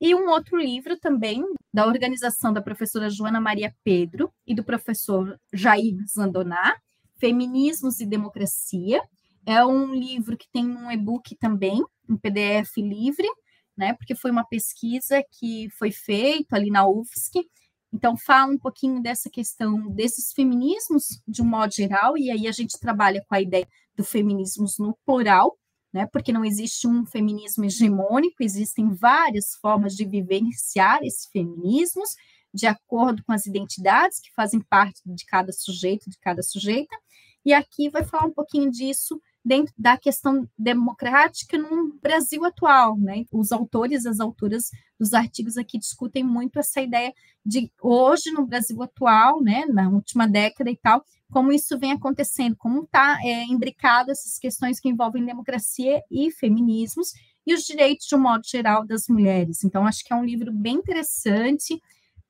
e 0.00 0.14
um 0.14 0.28
outro 0.28 0.58
livro 0.58 0.98
também 0.98 1.44
da 1.72 1.86
organização 1.86 2.52
da 2.52 2.60
professora 2.60 3.08
Joana 3.08 3.40
Maria 3.40 3.74
Pedro 3.84 4.32
e 4.46 4.54
do 4.54 4.64
professor 4.64 5.38
Jair 5.52 5.96
Zandoná, 6.12 6.76
Feminismos 7.16 8.00
e 8.00 8.06
Democracia, 8.06 9.00
é 9.46 9.64
um 9.64 9.94
livro 9.94 10.36
que 10.36 10.48
tem 10.52 10.66
um 10.66 10.90
e-book 10.90 11.36
também, 11.36 11.82
um 12.08 12.16
PDF 12.16 12.76
livre, 12.78 13.28
né? 13.76 13.94
Porque 13.94 14.14
foi 14.14 14.30
uma 14.30 14.44
pesquisa 14.44 15.22
que 15.32 15.68
foi 15.78 15.90
feita 15.90 16.56
ali 16.56 16.70
na 16.70 16.86
UFSC. 16.86 17.46
Então, 17.92 18.16
fala 18.16 18.52
um 18.52 18.58
pouquinho 18.58 19.00
dessa 19.00 19.30
questão 19.30 19.88
desses 19.88 20.32
feminismos 20.32 21.22
de 21.26 21.42
um 21.42 21.46
modo 21.46 21.72
geral, 21.72 22.18
e 22.18 22.30
aí 22.30 22.48
a 22.48 22.52
gente 22.52 22.78
trabalha 22.78 23.24
com 23.28 23.34
a 23.34 23.40
ideia 23.40 23.68
do 23.96 24.02
feminismo 24.02 24.66
no 24.80 24.98
plural, 25.06 25.56
né? 25.92 26.06
Porque 26.06 26.32
não 26.32 26.44
existe 26.44 26.88
um 26.88 27.06
feminismo 27.06 27.64
hegemônico, 27.64 28.42
existem 28.42 28.92
várias 28.92 29.54
formas 29.60 29.94
de 29.94 30.04
vivenciar 30.04 31.04
esses 31.04 31.26
feminismos, 31.26 32.16
de 32.52 32.66
acordo 32.66 33.22
com 33.24 33.32
as 33.32 33.46
identidades 33.46 34.18
que 34.20 34.32
fazem 34.34 34.60
parte 34.60 35.00
de 35.04 35.24
cada 35.24 35.52
sujeito, 35.52 36.10
de 36.10 36.18
cada 36.18 36.42
sujeita. 36.42 36.96
E 37.44 37.52
aqui 37.52 37.88
vai 37.88 38.04
falar 38.04 38.26
um 38.26 38.32
pouquinho 38.32 38.70
disso 38.70 39.20
dentro 39.44 39.74
da 39.76 39.98
questão 39.98 40.48
democrática 40.58 41.58
no 41.58 41.92
Brasil 42.02 42.44
atual, 42.44 42.96
né? 42.96 43.24
Os 43.30 43.52
autores, 43.52 44.06
as 44.06 44.18
autoras 44.18 44.70
dos 44.98 45.12
artigos 45.12 45.58
aqui 45.58 45.78
discutem 45.78 46.24
muito 46.24 46.58
essa 46.58 46.80
ideia 46.80 47.12
de 47.44 47.70
hoje 47.82 48.30
no 48.30 48.46
Brasil 48.46 48.82
atual, 48.82 49.42
né, 49.42 49.66
na 49.66 49.90
última 49.90 50.26
década 50.26 50.70
e 50.70 50.76
tal, 50.76 51.04
como 51.30 51.52
isso 51.52 51.78
vem 51.78 51.92
acontecendo, 51.92 52.56
como 52.56 52.84
está 52.84 53.18
é, 53.22 53.44
imbricado 53.44 54.10
essas 54.10 54.38
questões 54.38 54.80
que 54.80 54.88
envolvem 54.88 55.24
democracia 55.24 56.00
e 56.10 56.30
feminismos 56.30 57.12
e 57.46 57.52
os 57.52 57.64
direitos 57.64 58.06
de 58.06 58.14
um 58.14 58.20
modo 58.20 58.46
geral 58.46 58.86
das 58.86 59.08
mulheres. 59.08 59.62
Então, 59.64 59.86
acho 59.86 60.02
que 60.04 60.12
é 60.12 60.16
um 60.16 60.24
livro 60.24 60.50
bem 60.52 60.76
interessante, 60.76 61.78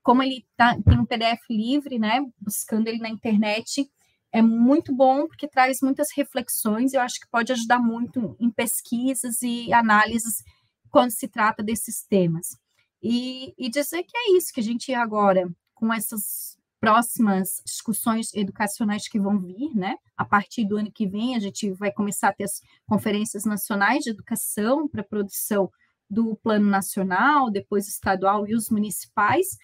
como 0.03 0.23
ele 0.23 0.45
tá, 0.57 0.77
tem 0.85 0.99
um 0.99 1.07
PDF 1.07 1.43
livre, 1.49 1.99
né, 1.99 2.21
buscando 2.41 2.89
ele 2.89 2.99
na 2.99 3.09
internet, 3.09 3.89
é 4.35 4.43
muito 4.43 4.93
bom 4.93 5.29
porque 5.29 5.47
traz 5.47 5.79
muitas 5.81 6.09
reflexões 6.13 6.93
e 6.93 6.97
eu 6.97 7.01
acho 7.01 7.21
que 7.21 7.31
pode 7.31 7.53
ajudar 7.53 7.79
muito 7.79 8.37
em 8.41 8.51
pesquisas 8.51 9.41
e 9.43 9.73
análises 9.73 10.43
quando 10.91 11.13
se 11.13 11.29
trata 11.29 11.63
desses 11.63 12.03
temas. 12.03 12.59
E, 13.01 13.55
e 13.57 13.71
dizer 13.71 14.03
que 14.03 14.17
é 14.17 14.37
isso, 14.37 14.53
que 14.53 14.59
a 14.59 14.63
gente 14.63 14.93
agora, 14.93 15.49
com 15.73 15.93
essas 15.93 16.59
próximas 16.81 17.63
discussões 17.65 18.35
educacionais 18.35 19.07
que 19.07 19.21
vão 19.21 19.39
vir, 19.39 19.73
né? 19.73 19.95
A 20.17 20.25
partir 20.25 20.65
do 20.65 20.79
ano 20.79 20.91
que 20.91 21.07
vem, 21.07 21.37
a 21.37 21.39
gente 21.39 21.71
vai 21.71 21.93
começar 21.93 22.31
a 22.31 22.33
ter 22.33 22.45
as 22.45 22.61
conferências 22.89 23.45
nacionais 23.45 24.03
de 24.03 24.11
educação 24.11 24.89
para 24.89 25.05
produção 25.05 25.71
do 26.11 26.35
plano 26.43 26.69
nacional, 26.69 27.53
depois 27.53 27.87
estadual 27.87 28.49
e 28.49 28.55
os 28.55 28.69
municipais, 28.69 29.57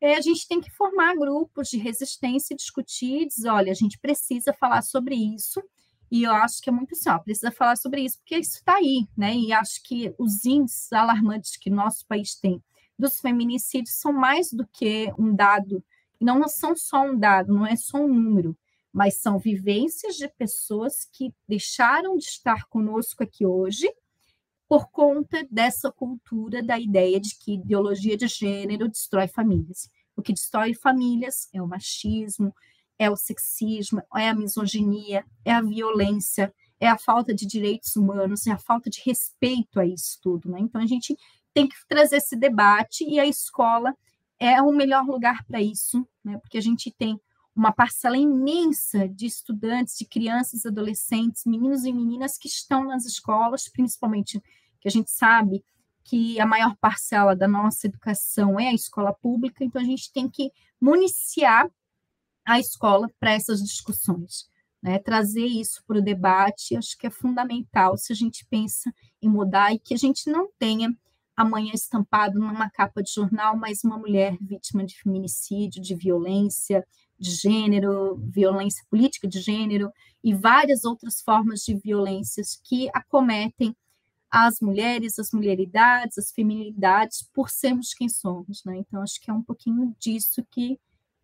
é, 0.00 0.14
a 0.14 0.20
gente 0.20 0.46
tem 0.46 0.60
que 0.60 0.70
formar 0.70 1.14
grupos 1.16 1.68
de 1.68 1.78
resistência 1.78 2.54
e 2.54 2.56
discutir, 2.56 3.26
dizer, 3.26 3.48
olha, 3.48 3.72
a 3.72 3.74
gente 3.74 3.98
precisa 3.98 4.52
falar 4.52 4.82
sobre 4.82 5.14
isso, 5.14 5.62
e 6.10 6.24
eu 6.24 6.32
acho 6.32 6.60
que 6.60 6.70
é 6.70 6.72
muito 6.72 6.92
assim, 6.94 7.10
ó, 7.10 7.18
precisa 7.18 7.50
falar 7.50 7.76
sobre 7.76 8.02
isso, 8.02 8.18
porque 8.18 8.36
isso 8.36 8.56
está 8.58 8.76
aí, 8.76 9.06
né? 9.16 9.34
E 9.34 9.52
acho 9.52 9.82
que 9.82 10.14
os 10.18 10.44
índices 10.44 10.92
alarmantes 10.92 11.56
que 11.56 11.68
nosso 11.68 12.06
país 12.06 12.34
tem 12.36 12.62
dos 12.98 13.20
feminicídios 13.20 13.96
são 13.96 14.12
mais 14.12 14.50
do 14.50 14.66
que 14.66 15.12
um 15.18 15.34
dado, 15.34 15.84
não 16.20 16.46
são 16.48 16.74
só 16.74 17.02
um 17.02 17.18
dado, 17.18 17.52
não 17.52 17.66
é 17.66 17.76
só 17.76 17.98
um 17.98 18.08
número, 18.08 18.56
mas 18.92 19.20
são 19.20 19.38
vivências 19.38 20.16
de 20.16 20.28
pessoas 20.28 21.04
que 21.12 21.34
deixaram 21.46 22.16
de 22.16 22.24
estar 22.24 22.66
conosco 22.66 23.22
aqui 23.22 23.44
hoje 23.44 23.86
por 24.68 24.90
conta 24.90 25.46
dessa 25.50 25.92
cultura 25.92 26.62
da 26.62 26.78
ideia 26.78 27.20
de 27.20 27.36
que 27.38 27.54
ideologia 27.54 28.16
de 28.16 28.26
gênero 28.26 28.88
destrói 28.88 29.28
famílias. 29.28 29.88
O 30.16 30.22
que 30.22 30.32
destrói 30.32 30.74
famílias 30.74 31.48
é 31.52 31.62
o 31.62 31.68
machismo, 31.68 32.54
é 32.98 33.10
o 33.10 33.16
sexismo, 33.16 34.02
é 34.14 34.28
a 34.28 34.34
misoginia, 34.34 35.24
é 35.44 35.52
a 35.52 35.60
violência, 35.60 36.52
é 36.80 36.88
a 36.88 36.98
falta 36.98 37.34
de 37.34 37.46
direitos 37.46 37.94
humanos, 37.96 38.46
é 38.46 38.52
a 38.52 38.58
falta 38.58 38.90
de 38.90 39.00
respeito 39.04 39.78
a 39.78 39.86
isso 39.86 40.18
tudo. 40.22 40.50
Né? 40.50 40.58
Então, 40.60 40.80
a 40.80 40.86
gente 40.86 41.16
tem 41.54 41.68
que 41.68 41.76
trazer 41.88 42.16
esse 42.16 42.36
debate 42.36 43.04
e 43.04 43.20
a 43.20 43.26
escola 43.26 43.94
é 44.38 44.60
o 44.60 44.72
melhor 44.72 45.06
lugar 45.06 45.44
para 45.44 45.60
isso, 45.60 46.06
né? 46.24 46.38
porque 46.38 46.58
a 46.58 46.62
gente 46.62 46.90
tem 46.90 47.20
uma 47.56 47.72
parcela 47.72 48.18
imensa 48.18 49.08
de 49.08 49.24
estudantes, 49.24 49.96
de 49.96 50.04
crianças, 50.04 50.66
adolescentes, 50.66 51.44
meninos 51.46 51.84
e 51.86 51.92
meninas 51.92 52.36
que 52.36 52.48
estão 52.48 52.84
nas 52.84 53.06
escolas, 53.06 53.66
principalmente 53.66 54.38
que 54.78 54.86
a 54.86 54.90
gente 54.90 55.10
sabe 55.10 55.64
que 56.04 56.38
a 56.38 56.46
maior 56.46 56.76
parcela 56.76 57.34
da 57.34 57.48
nossa 57.48 57.86
educação 57.86 58.60
é 58.60 58.68
a 58.68 58.74
escola 58.74 59.12
pública, 59.12 59.64
então 59.64 59.80
a 59.80 59.84
gente 59.84 60.12
tem 60.12 60.28
que 60.28 60.52
municiar 60.80 61.68
a 62.44 62.60
escola 62.60 63.10
para 63.18 63.32
essas 63.32 63.62
discussões. 63.62 64.48
Né? 64.82 64.98
Trazer 64.98 65.46
isso 65.46 65.82
para 65.86 65.98
o 65.98 66.02
debate, 66.02 66.76
acho 66.76 66.96
que 66.98 67.06
é 67.06 67.10
fundamental 67.10 67.96
se 67.96 68.12
a 68.12 68.16
gente 68.16 68.46
pensa 68.46 68.92
em 69.20 69.28
mudar 69.28 69.72
e 69.72 69.78
que 69.78 69.94
a 69.94 69.96
gente 69.96 70.30
não 70.30 70.48
tenha 70.58 70.94
amanhã 71.34 71.72
estampado 71.74 72.38
numa 72.38 72.70
capa 72.70 73.02
de 73.02 73.12
jornal 73.12 73.56
mais 73.56 73.82
uma 73.82 73.98
mulher 73.98 74.36
vítima 74.40 74.84
de 74.84 74.96
feminicídio, 74.96 75.82
de 75.82 75.94
violência, 75.94 76.86
de 77.18 77.30
gênero, 77.30 78.16
violência 78.16 78.84
política 78.90 79.26
de 79.26 79.40
gênero 79.40 79.90
e 80.22 80.34
várias 80.34 80.84
outras 80.84 81.20
formas 81.20 81.60
de 81.60 81.74
violências 81.74 82.60
que 82.64 82.88
acometem 82.92 83.74
as 84.30 84.60
mulheres, 84.60 85.18
as 85.18 85.30
mulheridades, 85.32 86.18
as 86.18 86.30
feminilidades, 86.30 87.22
por 87.32 87.48
sermos 87.48 87.94
quem 87.94 88.08
somos, 88.08 88.62
né? 88.64 88.76
Então, 88.76 89.00
acho 89.02 89.20
que 89.20 89.30
é 89.30 89.34
um 89.34 89.42
pouquinho 89.42 89.94
disso 89.98 90.44
que 90.50 90.78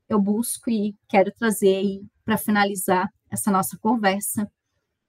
eu 0.08 0.20
busco 0.20 0.70
e 0.70 0.94
quero 1.08 1.32
trazer 1.32 2.00
para 2.24 2.38
finalizar 2.38 3.12
essa 3.30 3.50
nossa 3.50 3.76
conversa 3.78 4.50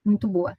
muito 0.03 0.27
boa. 0.27 0.57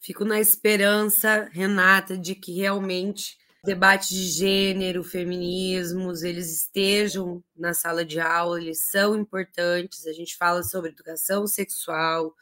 Fico 0.00 0.24
na 0.24 0.40
esperança, 0.40 1.48
Renata, 1.52 2.16
de 2.16 2.34
que 2.34 2.52
realmente 2.52 3.36
debates 3.64 4.08
de 4.08 4.24
gênero, 4.28 5.04
feminismos, 5.04 6.22
eles 6.22 6.50
estejam 6.52 7.42
na 7.56 7.74
sala 7.74 8.04
de 8.04 8.18
aula, 8.20 8.60
eles 8.60 8.90
são 8.90 9.16
importantes. 9.16 10.06
A 10.06 10.12
gente 10.12 10.36
fala 10.36 10.62
sobre 10.62 10.90
educação 10.90 11.46
sexual, 11.46 12.34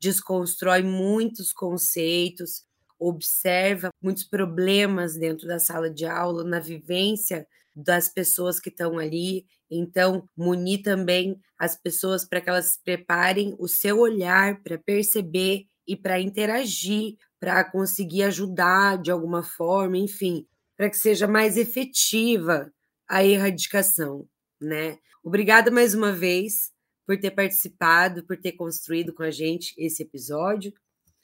desconstrói 0.00 0.82
muitos 0.82 1.52
conceitos. 1.52 2.64
observa 2.98 3.90
muitos 4.02 4.24
problemas 4.24 5.16
dentro 5.16 5.46
da 5.48 5.58
sala 5.58 5.90
de 5.90 6.04
aula, 6.04 6.44
na 6.44 6.60
vivência 6.60 7.46
das 7.74 8.08
pessoas 8.10 8.60
que 8.60 8.68
estão 8.68 8.98
ali. 8.98 9.46
Então, 9.70 10.28
munir 10.36 10.82
também 10.82 11.40
as 11.58 11.76
pessoas 11.76 12.26
para 12.28 12.40
que 12.42 12.50
elas 12.50 12.78
preparem 12.84 13.56
o 13.58 13.66
seu 13.68 14.00
olhar 14.00 14.62
para 14.62 14.76
perceber 14.78 15.66
e 15.86 15.96
para 15.96 16.20
interagir, 16.20 17.16
para 17.38 17.64
conseguir 17.64 18.22
ajudar 18.24 18.98
de 18.98 19.10
alguma 19.10 19.42
forma, 19.42 19.96
enfim, 19.96 20.46
para 20.76 20.90
que 20.90 20.96
seja 20.96 21.26
mais 21.26 21.56
efetiva 21.56 22.72
a 23.08 23.24
erradicação, 23.24 24.26
né? 24.60 24.98
Obrigada 25.22 25.70
mais 25.70 25.94
uma 25.94 26.12
vez 26.12 26.70
por 27.06 27.18
ter 27.18 27.32
participado, 27.32 28.24
por 28.24 28.36
ter 28.36 28.52
construído 28.52 29.12
com 29.12 29.22
a 29.22 29.30
gente 29.30 29.74
esse 29.76 30.02
episódio. 30.02 30.72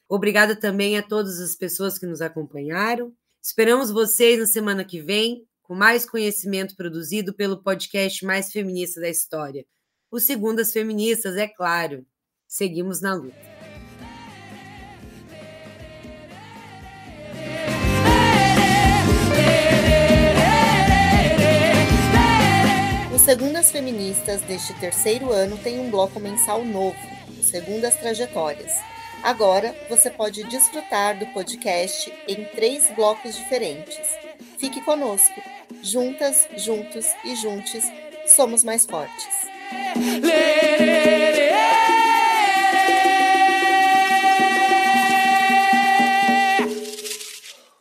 Obrigada 0.09 0.55
também 0.55 0.99
a 0.99 1.03
todas 1.03 1.41
as 1.41 1.55
pessoas 1.55 1.99
que 1.99 2.07
nos 2.07 2.21
acompanharam. 2.21 3.13
Esperamos 3.43 3.91
vocês 3.91 4.39
na 4.39 4.47
semana 4.47 4.85
que 4.85 5.01
vem 5.01 5.47
com 5.63 5.75
mais 5.75 6.09
conhecimento 6.09 6.77
produzido 6.77 7.35
pelo 7.35 7.63
podcast 7.63 8.25
mais 8.25 8.53
feminista 8.53 9.01
da 9.01 9.09
história. 9.09 9.65
O 10.11 10.21
Segundas 10.21 10.73
Feministas, 10.73 11.37
é 11.37 11.49
claro. 11.49 12.07
Seguimos 12.47 13.01
na 13.01 13.15
luta. 13.15 13.56
Segundas 23.27 23.73
Feministas 23.73 24.41
deste 24.43 24.73
terceiro 24.75 25.33
ano 25.33 25.59
tem 25.59 25.81
um 25.81 25.91
bloco 25.91 26.21
mensal 26.21 26.65
novo, 26.65 26.97
Segundas 27.43 27.97
Trajetórias 27.97 28.73
Agora 29.21 29.75
você 29.89 30.09
pode 30.09 30.45
desfrutar 30.45 31.19
do 31.19 31.27
podcast 31.33 32.13
em 32.29 32.45
três 32.45 32.89
blocos 32.95 33.35
diferentes. 33.35 33.99
Fique 34.61 34.81
conosco. 34.83 35.43
Juntas, 35.83 36.47
juntos 36.57 37.09
e 37.25 37.35
juntes, 37.35 37.83
somos 38.29 38.63
mais 38.63 38.87
fortes. 38.87 39.27